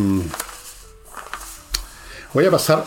voy 2.33 2.45
a 2.45 2.51
pasar, 2.51 2.83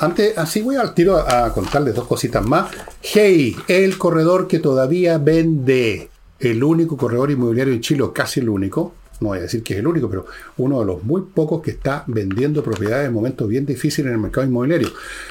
antes, 0.00 0.36
así 0.36 0.62
voy 0.62 0.74
al 0.74 0.92
tiro 0.92 1.18
a, 1.18 1.52
contarles 1.52 1.94
dos 1.94 2.08
cositas 2.08 2.44
más. 2.44 2.70
Hey, 3.00 3.54
el 3.68 3.96
corredor 3.96 4.48
que 4.48 4.58
todavía 4.58 5.18
vende, 5.18 6.10
el 6.40 6.64
único 6.64 6.96
corredor 6.96 7.30
inmobiliario 7.30 7.74
en 7.74 7.80
Chile, 7.80 8.04
casi 8.12 8.40
el 8.40 8.48
único, 8.48 8.94
no 9.20 9.28
voy 9.28 9.38
a 9.38 9.42
decir 9.42 9.62
que 9.62 9.74
es 9.74 9.80
el 9.80 9.86
único, 9.86 10.08
pero 10.08 10.26
uno 10.56 10.80
de 10.80 10.86
los 10.86 11.02
muy 11.04 11.22
pocos 11.22 11.62
que 11.62 11.72
está 11.72 12.04
vendiendo 12.06 12.62
propiedades 12.62 13.08
en 13.08 13.14
momentos 13.14 13.48
bien 13.48 13.66
difíciles 13.66 14.08
en 14.08 14.14
el 14.14 14.20
mercado 14.20 14.46
inmobiliario. 14.46 14.88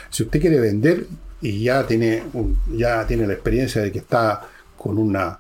Si 0.09 0.23
usted 0.23 0.39
quiere 0.39 0.59
vender 0.59 1.07
y 1.41 1.63
ya 1.63 1.85
tiene, 1.85 2.23
ya 2.71 3.05
tiene 3.07 3.25
la 3.25 3.33
experiencia 3.33 3.81
de 3.81 3.91
que 3.91 3.99
está 3.99 4.47
con 4.77 4.97
una 4.97 5.39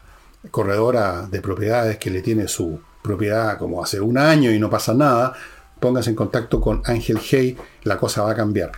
corredora 0.51 1.27
de 1.29 1.41
propiedades 1.41 1.97
que 1.97 2.09
le 2.09 2.21
tiene 2.21 2.47
su 2.47 2.79
propiedad 3.01 3.57
como 3.57 3.83
hace 3.83 3.99
un 3.99 4.17
año 4.17 4.51
y 4.51 4.59
no 4.59 4.69
pasa 4.69 4.93
nada, 4.93 5.33
póngase 5.79 6.09
en 6.09 6.15
contacto 6.15 6.59
con 6.59 6.81
Ángel 6.85 7.19
Hey, 7.21 7.57
la 7.83 7.97
cosa 7.97 8.23
va 8.23 8.31
a 8.31 8.35
cambiar. 8.35 8.71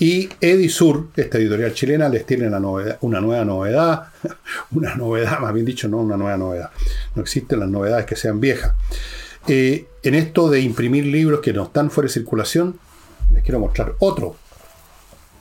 Y 0.00 0.28
Edisur, 0.40 1.08
esta 1.16 1.38
editorial 1.38 1.74
chilena, 1.74 2.08
les 2.08 2.24
tiene 2.24 2.46
una, 2.46 3.20
nueva 3.20 3.44
novedad, 3.44 4.12
una 4.70 4.94
novedad, 4.94 5.40
más 5.40 5.52
bien 5.52 5.66
dicho, 5.66 5.88
no 5.88 5.98
una 5.98 6.16
nueva 6.16 6.36
novedad. 6.36 6.70
No 7.16 7.22
existen 7.22 7.58
las 7.58 7.68
novedades 7.68 8.06
que 8.06 8.14
sean 8.14 8.40
viejas. 8.40 8.74
Eh, 9.48 9.86
en 10.02 10.14
esto 10.14 10.48
de 10.50 10.60
imprimir 10.60 11.04
libros 11.06 11.40
que 11.40 11.52
no 11.52 11.64
están 11.64 11.90
fuera 11.90 12.06
de 12.06 12.12
circulación, 12.12 12.78
les 13.32 13.42
quiero 13.42 13.58
mostrar 13.58 13.94
otro. 13.98 14.36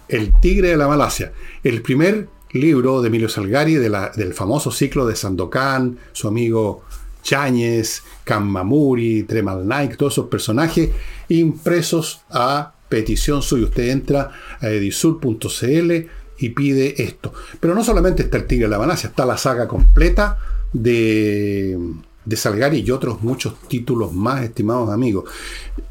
El 0.08 0.34
Tigre 0.40 0.70
de 0.70 0.78
la 0.78 0.88
Malasia. 0.88 1.34
El 1.64 1.82
primer 1.82 2.28
libro 2.52 3.02
de 3.02 3.10
Emilio 3.10 3.30
Salgari 3.30 3.76
del 3.76 4.34
famoso 4.34 4.72
ciclo 4.72 5.06
de 5.06 5.16
Sandokan, 5.16 6.00
su 6.14 6.28
amigo 6.28 6.84
Cháñez, 7.22 8.04
Kamamuri, 8.24 9.24
Tremal 9.24 9.68
Nike, 9.68 9.98
todos 9.98 10.14
esos 10.14 10.28
personajes 10.28 10.92
impresos 11.28 12.22
a 12.30 12.74
petición 12.90 13.42
suya. 13.42 13.66
Usted 13.66 13.90
entra 13.90 14.32
a 14.60 14.70
edisur.cl 14.70 15.92
y 16.40 16.50
pide 16.50 17.02
esto. 17.02 17.34
Pero 17.60 17.76
no 17.76 17.84
solamente 17.84 18.24
está 18.24 18.38
el 18.38 18.46
Tigre 18.46 18.66
de 18.66 18.72
la 18.72 18.80
Malasia, 18.80 19.10
está 19.10 19.26
la 19.26 19.38
saga 19.38 19.68
completa 19.68 20.38
de, 20.74 21.78
de 22.26 22.36
Salgari 22.36 22.80
y 22.82 22.92
otros 22.92 23.22
muchos 23.22 23.60
títulos 23.68 24.14
más, 24.14 24.44
estimados 24.44 24.90
amigos. 24.90 25.30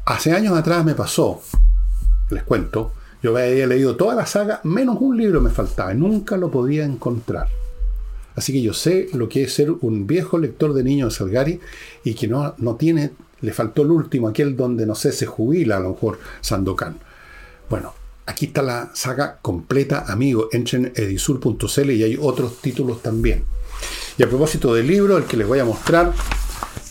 Hace 0.05 0.31
años 0.33 0.57
atrás 0.57 0.85
me 0.85 0.95
pasó, 0.95 1.41
les 2.29 2.43
cuento, 2.43 2.93
yo 3.21 3.35
había 3.35 3.67
leído 3.67 3.95
toda 3.95 4.15
la 4.15 4.25
saga, 4.25 4.61
menos 4.63 4.97
un 4.99 5.17
libro 5.17 5.41
me 5.41 5.49
faltaba, 5.49 5.93
y 5.93 5.97
nunca 5.97 6.37
lo 6.37 6.51
podía 6.51 6.85
encontrar. 6.85 7.47
Así 8.35 8.53
que 8.53 8.61
yo 8.61 8.73
sé 8.73 9.09
lo 9.13 9.27
que 9.27 9.43
es 9.43 9.53
ser 9.53 9.71
un 9.71 10.05
viejo 10.05 10.37
lector 10.37 10.73
de 10.73 10.83
niños 10.83 11.13
de 11.13 11.17
Salgari 11.17 11.59
y 12.03 12.13
que 12.13 12.27
no, 12.27 12.53
no 12.59 12.75
tiene, 12.75 13.11
le 13.41 13.53
faltó 13.53 13.83
el 13.83 13.91
último, 13.91 14.27
aquel 14.27 14.55
donde, 14.55 14.85
no 14.85 14.95
sé, 14.95 15.11
se 15.11 15.25
jubila 15.25 15.77
a 15.77 15.79
lo 15.79 15.89
mejor 15.89 16.19
Sandokan. 16.41 16.97
Bueno, 17.69 17.93
aquí 18.25 18.47
está 18.47 18.61
la 18.61 18.91
saga 18.93 19.39
completa, 19.41 20.05
amigo. 20.07 20.49
Entren 20.51 20.93
y 20.95 22.03
hay 22.03 22.17
otros 22.19 22.61
títulos 22.61 23.01
también. 23.01 23.43
Y 24.17 24.23
a 24.23 24.29
propósito 24.29 24.73
del 24.73 24.87
libro, 24.87 25.17
el 25.17 25.25
que 25.25 25.37
les 25.37 25.47
voy 25.47 25.59
a 25.59 25.65
mostrar 25.65 26.13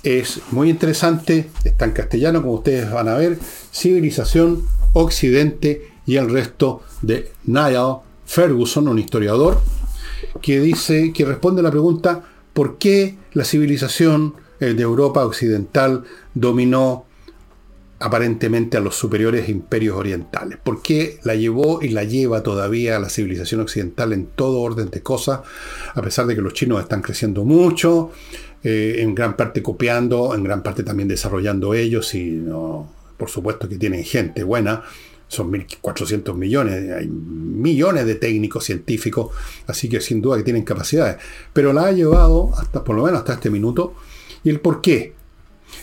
es 0.02 0.40
muy 0.52 0.70
interesante, 0.70 1.50
está 1.64 1.84
en 1.84 1.90
castellano, 1.92 2.40
como 2.40 2.54
ustedes 2.54 2.90
van 2.90 3.08
a 3.08 3.14
ver, 3.14 3.38
Civilización, 3.72 4.64
Occidente 4.92 5.90
y 6.06 6.16
el 6.16 6.30
resto 6.30 6.82
de 7.02 7.32
Niall 7.44 7.98
Ferguson, 8.24 8.86
un 8.86 9.00
historiador 9.00 9.60
que 10.40 10.60
dice, 10.60 11.12
que 11.12 11.24
responde 11.24 11.60
a 11.60 11.64
la 11.64 11.70
pregunta 11.70 12.22
¿por 12.52 12.78
qué 12.78 13.16
la 13.34 13.44
civilización 13.44 14.34
eh, 14.60 14.72
de 14.72 14.82
Europa 14.82 15.26
occidental 15.26 16.04
dominó 16.36 17.06
aparentemente 17.98 18.76
a 18.76 18.80
los 18.80 18.94
superiores 18.94 19.48
imperios 19.48 19.96
orientales? 19.96 20.58
¿Por 20.62 20.82
qué 20.82 21.18
la 21.24 21.34
llevó 21.34 21.82
y 21.82 21.88
la 21.88 22.04
lleva 22.04 22.42
todavía 22.42 22.96
a 22.96 23.00
la 23.00 23.08
civilización 23.08 23.62
occidental 23.62 24.12
en 24.12 24.26
todo 24.26 24.60
orden 24.60 24.90
de 24.90 25.02
cosas, 25.02 25.40
a 25.94 26.02
pesar 26.02 26.26
de 26.26 26.36
que 26.36 26.42
los 26.42 26.52
chinos 26.52 26.80
están 26.80 27.00
creciendo 27.00 27.44
mucho, 27.44 28.10
eh, 28.62 28.96
en 28.98 29.14
gran 29.14 29.36
parte 29.36 29.62
copiando, 29.62 30.34
en 30.34 30.44
gran 30.44 30.62
parte 30.62 30.82
también 30.82 31.08
desarrollando 31.08 31.74
ellos 31.74 32.14
y 32.14 32.44
por 33.16 33.30
supuesto 33.30 33.68
que 33.68 33.78
tienen 33.78 34.04
gente 34.04 34.42
buena, 34.44 34.82
son 35.28 35.50
1.400 35.50 36.34
millones, 36.34 36.92
hay 36.92 37.08
millones 37.08 38.06
de 38.06 38.14
técnicos 38.14 38.64
científicos, 38.64 39.34
así 39.66 39.88
que 39.88 40.00
sin 40.00 40.20
duda 40.20 40.36
que 40.36 40.44
tienen 40.44 40.64
capacidades. 40.64 41.16
Pero 41.52 41.72
la 41.72 41.86
ha 41.86 41.92
llevado, 41.92 42.52
hasta, 42.56 42.84
por 42.84 42.94
lo 42.94 43.04
menos 43.04 43.20
hasta 43.20 43.34
este 43.34 43.50
minuto, 43.50 43.94
y 44.44 44.50
el 44.50 44.60
por 44.60 44.80
qué. 44.80 45.15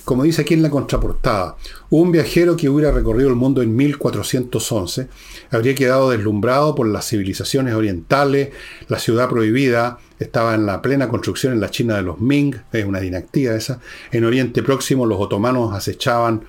Como 0.05 0.23
dice 0.23 0.41
aquí 0.41 0.53
en 0.53 0.61
la 0.61 0.69
contraportada, 0.69 1.55
un 1.89 2.11
viajero 2.11 2.57
que 2.57 2.69
hubiera 2.69 2.91
recorrido 2.91 3.29
el 3.29 3.35
mundo 3.35 3.61
en 3.61 3.75
1411 3.75 5.07
habría 5.51 5.75
quedado 5.75 6.09
deslumbrado 6.09 6.75
por 6.75 6.87
las 6.87 7.07
civilizaciones 7.07 7.73
orientales, 7.73 8.49
la 8.87 8.99
ciudad 8.99 9.29
prohibida 9.29 9.99
estaba 10.19 10.55
en 10.55 10.65
la 10.65 10.81
plena 10.81 11.07
construcción 11.07 11.53
en 11.53 11.61
la 11.61 11.69
China 11.69 11.95
de 11.95 12.01
los 12.01 12.19
Ming, 12.19 12.55
es 12.71 12.85
una 12.85 12.99
dinastía 12.99 13.55
esa, 13.55 13.79
en 14.11 14.25
Oriente 14.25 14.63
Próximo 14.63 15.05
los 15.05 15.19
otomanos 15.19 15.73
acechaban 15.73 16.43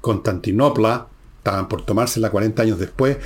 Constantinopla, 0.00 1.06
estaban 1.38 1.68
por 1.68 1.84
tomársela 1.84 2.30
40 2.30 2.62
años 2.62 2.78
después. 2.78 3.16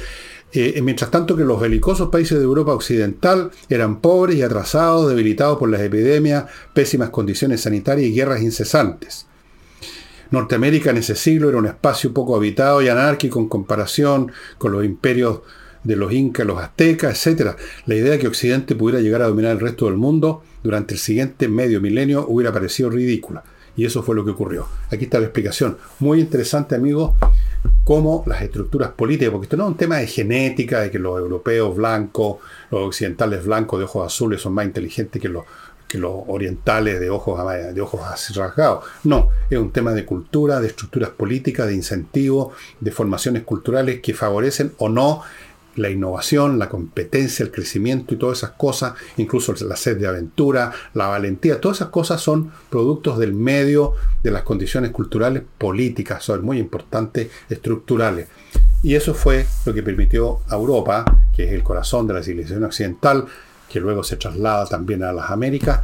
Eh, 0.53 0.81
mientras 0.83 1.11
tanto 1.11 1.37
que 1.37 1.45
los 1.45 1.61
belicosos 1.61 2.09
países 2.09 2.39
de 2.39 2.45
Europa 2.45 2.73
Occidental 2.73 3.51
eran 3.69 4.01
pobres 4.01 4.37
y 4.37 4.43
atrasados, 4.43 5.09
debilitados 5.09 5.59
por 5.59 5.69
las 5.69 5.81
epidemias, 5.81 6.45
pésimas 6.73 7.11
condiciones 7.11 7.63
sanitarias 7.63 8.09
y 8.09 8.15
guerras 8.15 8.43
incesantes. 8.43 9.27
Norteamérica 10.31 10.91
en 10.91 10.99
ese 10.99 11.17
siglo 11.17 11.49
era 11.49 11.59
un 11.59 11.67
espacio 11.67 12.13
poco 12.13 12.37
habitado 12.37 12.83
y 12.83 12.89
anárquico 12.89 13.39
en 13.39 13.49
comparación 13.49 14.33
con 14.59 14.73
los 14.73 14.85
imperios 14.85 15.41
de 15.85 15.97
los 15.97 16.13
incas, 16.13 16.47
los 16.47 16.59
aztecas, 16.59 17.27
etc. 17.27 17.57
La 17.87 17.95
idea 17.95 18.13
de 18.13 18.19
que 18.19 18.29
Occidente 18.29 18.75
pudiera 18.75 19.01
llegar 19.01 19.23
a 19.23 19.29
dominar 19.29 19.53
el 19.53 19.61
resto 19.61 19.87
del 19.87 19.97
mundo 19.97 20.43
durante 20.63 20.95
el 20.95 21.01
siguiente 21.01 21.49
medio 21.49 21.81
milenio 21.81 22.27
hubiera 22.29 22.53
parecido 22.53 22.91
ridícula. 22.91 23.45
Y 23.77 23.85
eso 23.85 24.03
fue 24.03 24.17
lo 24.17 24.25
que 24.25 24.31
ocurrió. 24.31 24.67
Aquí 24.91 25.05
está 25.05 25.19
la 25.19 25.27
explicación. 25.27 25.77
Muy 26.01 26.21
interesante, 26.21 26.75
amigos, 26.75 27.13
cómo 27.85 28.25
las 28.27 28.43
estructuras 28.43 28.91
políticas, 28.91 29.31
porque 29.31 29.45
esto 29.45 29.57
no 29.59 29.65
es 29.65 29.71
un 29.71 29.77
tema 29.77 29.99
de 29.99 30.07
genética, 30.07 30.81
de 30.81 30.91
que 30.91 30.99
los 30.99 31.19
europeos 31.19 31.77
blancos, 31.77 32.39
los 32.71 32.87
occidentales 32.87 33.45
blancos 33.45 33.79
de 33.79 33.85
ojos 33.85 34.07
azules 34.07 34.41
son 34.41 34.55
más 34.55 34.65
inteligentes 34.65 35.21
que 35.21 35.29
los, 35.29 35.45
que 35.89 35.99
los 35.99 36.13
orientales 36.27 37.01
de 37.01 37.11
ojos, 37.11 37.41
de 37.75 37.81
ojos 37.81 38.01
rasgados. 38.35 38.85
No, 39.05 39.31
es 39.49 39.59
un 39.59 39.71
tema 39.71 39.93
de 39.93 40.05
cultura, 40.05 40.61
de 40.61 40.69
estructuras 40.69 41.11
políticas, 41.11 41.67
de 41.69 41.75
incentivos, 41.75 42.55
de 42.81 42.91
formaciones 42.91 43.45
culturales 43.45 44.01
que 44.01 44.15
favorecen 44.15 44.73
o 44.79 44.89
no 44.89 45.23
la 45.77 45.91
innovación, 45.91 46.59
la 46.59 46.69
competencia, 46.69 47.45
el 47.45 47.53
crecimiento 47.53 48.15
y 48.15 48.17
todas 48.17 48.39
esas 48.39 48.53
cosas, 48.53 48.95
incluso 49.19 49.55
la 49.65 49.77
sed 49.77 49.99
de 49.99 50.07
aventura, 50.07 50.73
la 50.95 51.07
valentía, 51.07 51.61
todas 51.61 51.79
esas 51.79 51.91
cosas 51.91 52.21
son 52.21 52.51
productos 52.71 53.19
del 53.19 53.35
medio, 53.35 53.93
de 54.23 54.31
las 54.31 54.43
condiciones 54.43 54.91
culturales, 54.91 55.43
políticas, 55.59 56.25
son 56.25 56.45
muy 56.45 56.59
importantes, 56.59 57.29
estructurales. 57.49 58.29
Y 58.83 58.95
eso 58.95 59.15
fue 59.15 59.47
lo 59.65 59.75
que 59.75 59.83
permitió 59.83 60.41
a 60.49 60.55
Europa, 60.55 61.05
que 61.35 61.45
es 61.45 61.53
el 61.53 61.63
corazón 61.63 62.07
de 62.07 62.15
la 62.15 62.23
civilización 62.23 62.65
occidental, 62.65 63.27
que 63.77 63.81
luego 63.81 64.03
se 64.03 64.17
traslada 64.17 64.65
también 64.65 65.03
a 65.03 65.13
las 65.13 65.31
Américas, 65.31 65.83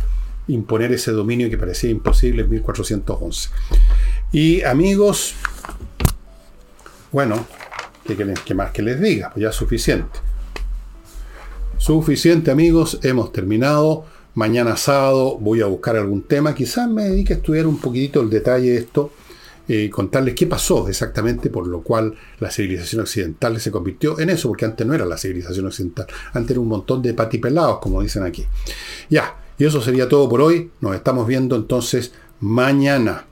imponer 0.49 0.93
ese 0.93 1.12
dominio 1.12 1.51
que 1.51 1.59
parecía 1.59 1.90
imposible 1.90 2.40
en 2.40 2.49
1411. 2.49 3.51
Y 4.32 4.62
amigos, 4.62 5.34
bueno, 7.11 7.45
¿Qué, 8.07 8.55
más 8.55 8.70
que 8.70 8.80
les 8.80 8.99
diga? 8.99 9.28
Pues 9.30 9.43
ya 9.43 9.51
es 9.51 9.55
suficiente. 9.55 10.20
Suficiente 11.76 12.51
amigos, 12.51 12.99
hemos 13.03 13.30
terminado. 13.30 14.07
Mañana 14.34 14.78
sábado 14.78 15.36
voy 15.38 15.61
a 15.61 15.66
buscar 15.66 15.97
algún 15.97 16.22
tema. 16.22 16.55
Quizás 16.55 16.88
me 16.88 17.05
dedique 17.05 17.34
a 17.34 17.36
estudiar 17.36 17.66
un 17.66 17.76
poquitito 17.76 18.22
el 18.22 18.30
detalle 18.30 18.70
de 18.70 18.78
esto. 18.78 19.12
Eh, 19.69 19.89
contarles 19.91 20.35
qué 20.35 20.47
pasó 20.47 20.89
exactamente 20.89 21.51
por 21.51 21.67
lo 21.67 21.83
cual 21.83 22.15
la 22.41 22.51
civilización 22.51 23.03
occidental 23.03 23.61
se 23.61 23.71
convirtió 23.71 24.19
en 24.19 24.31
eso, 24.31 24.49
porque 24.49 24.65
antes 24.65 24.87
no 24.87 24.95
era 24.95 25.05
la 25.05 25.17
civilización 25.17 25.67
occidental, 25.67 26.07
antes 26.33 26.51
era 26.51 26.61
un 26.61 26.69
montón 26.69 27.03
de 27.03 27.15
patipelados, 27.15 27.79
como 27.79 28.03
dicen 28.03 28.25
aquí. 28.25 28.45
Ya, 29.09 29.37
y 29.59 29.65
eso 29.65 29.81
sería 29.81 30.09
todo 30.09 30.29
por 30.29 30.41
hoy. 30.41 30.71
Nos 30.81 30.95
estamos 30.95 31.27
viendo 31.27 31.57
entonces 31.57 32.13
mañana. 32.41 33.27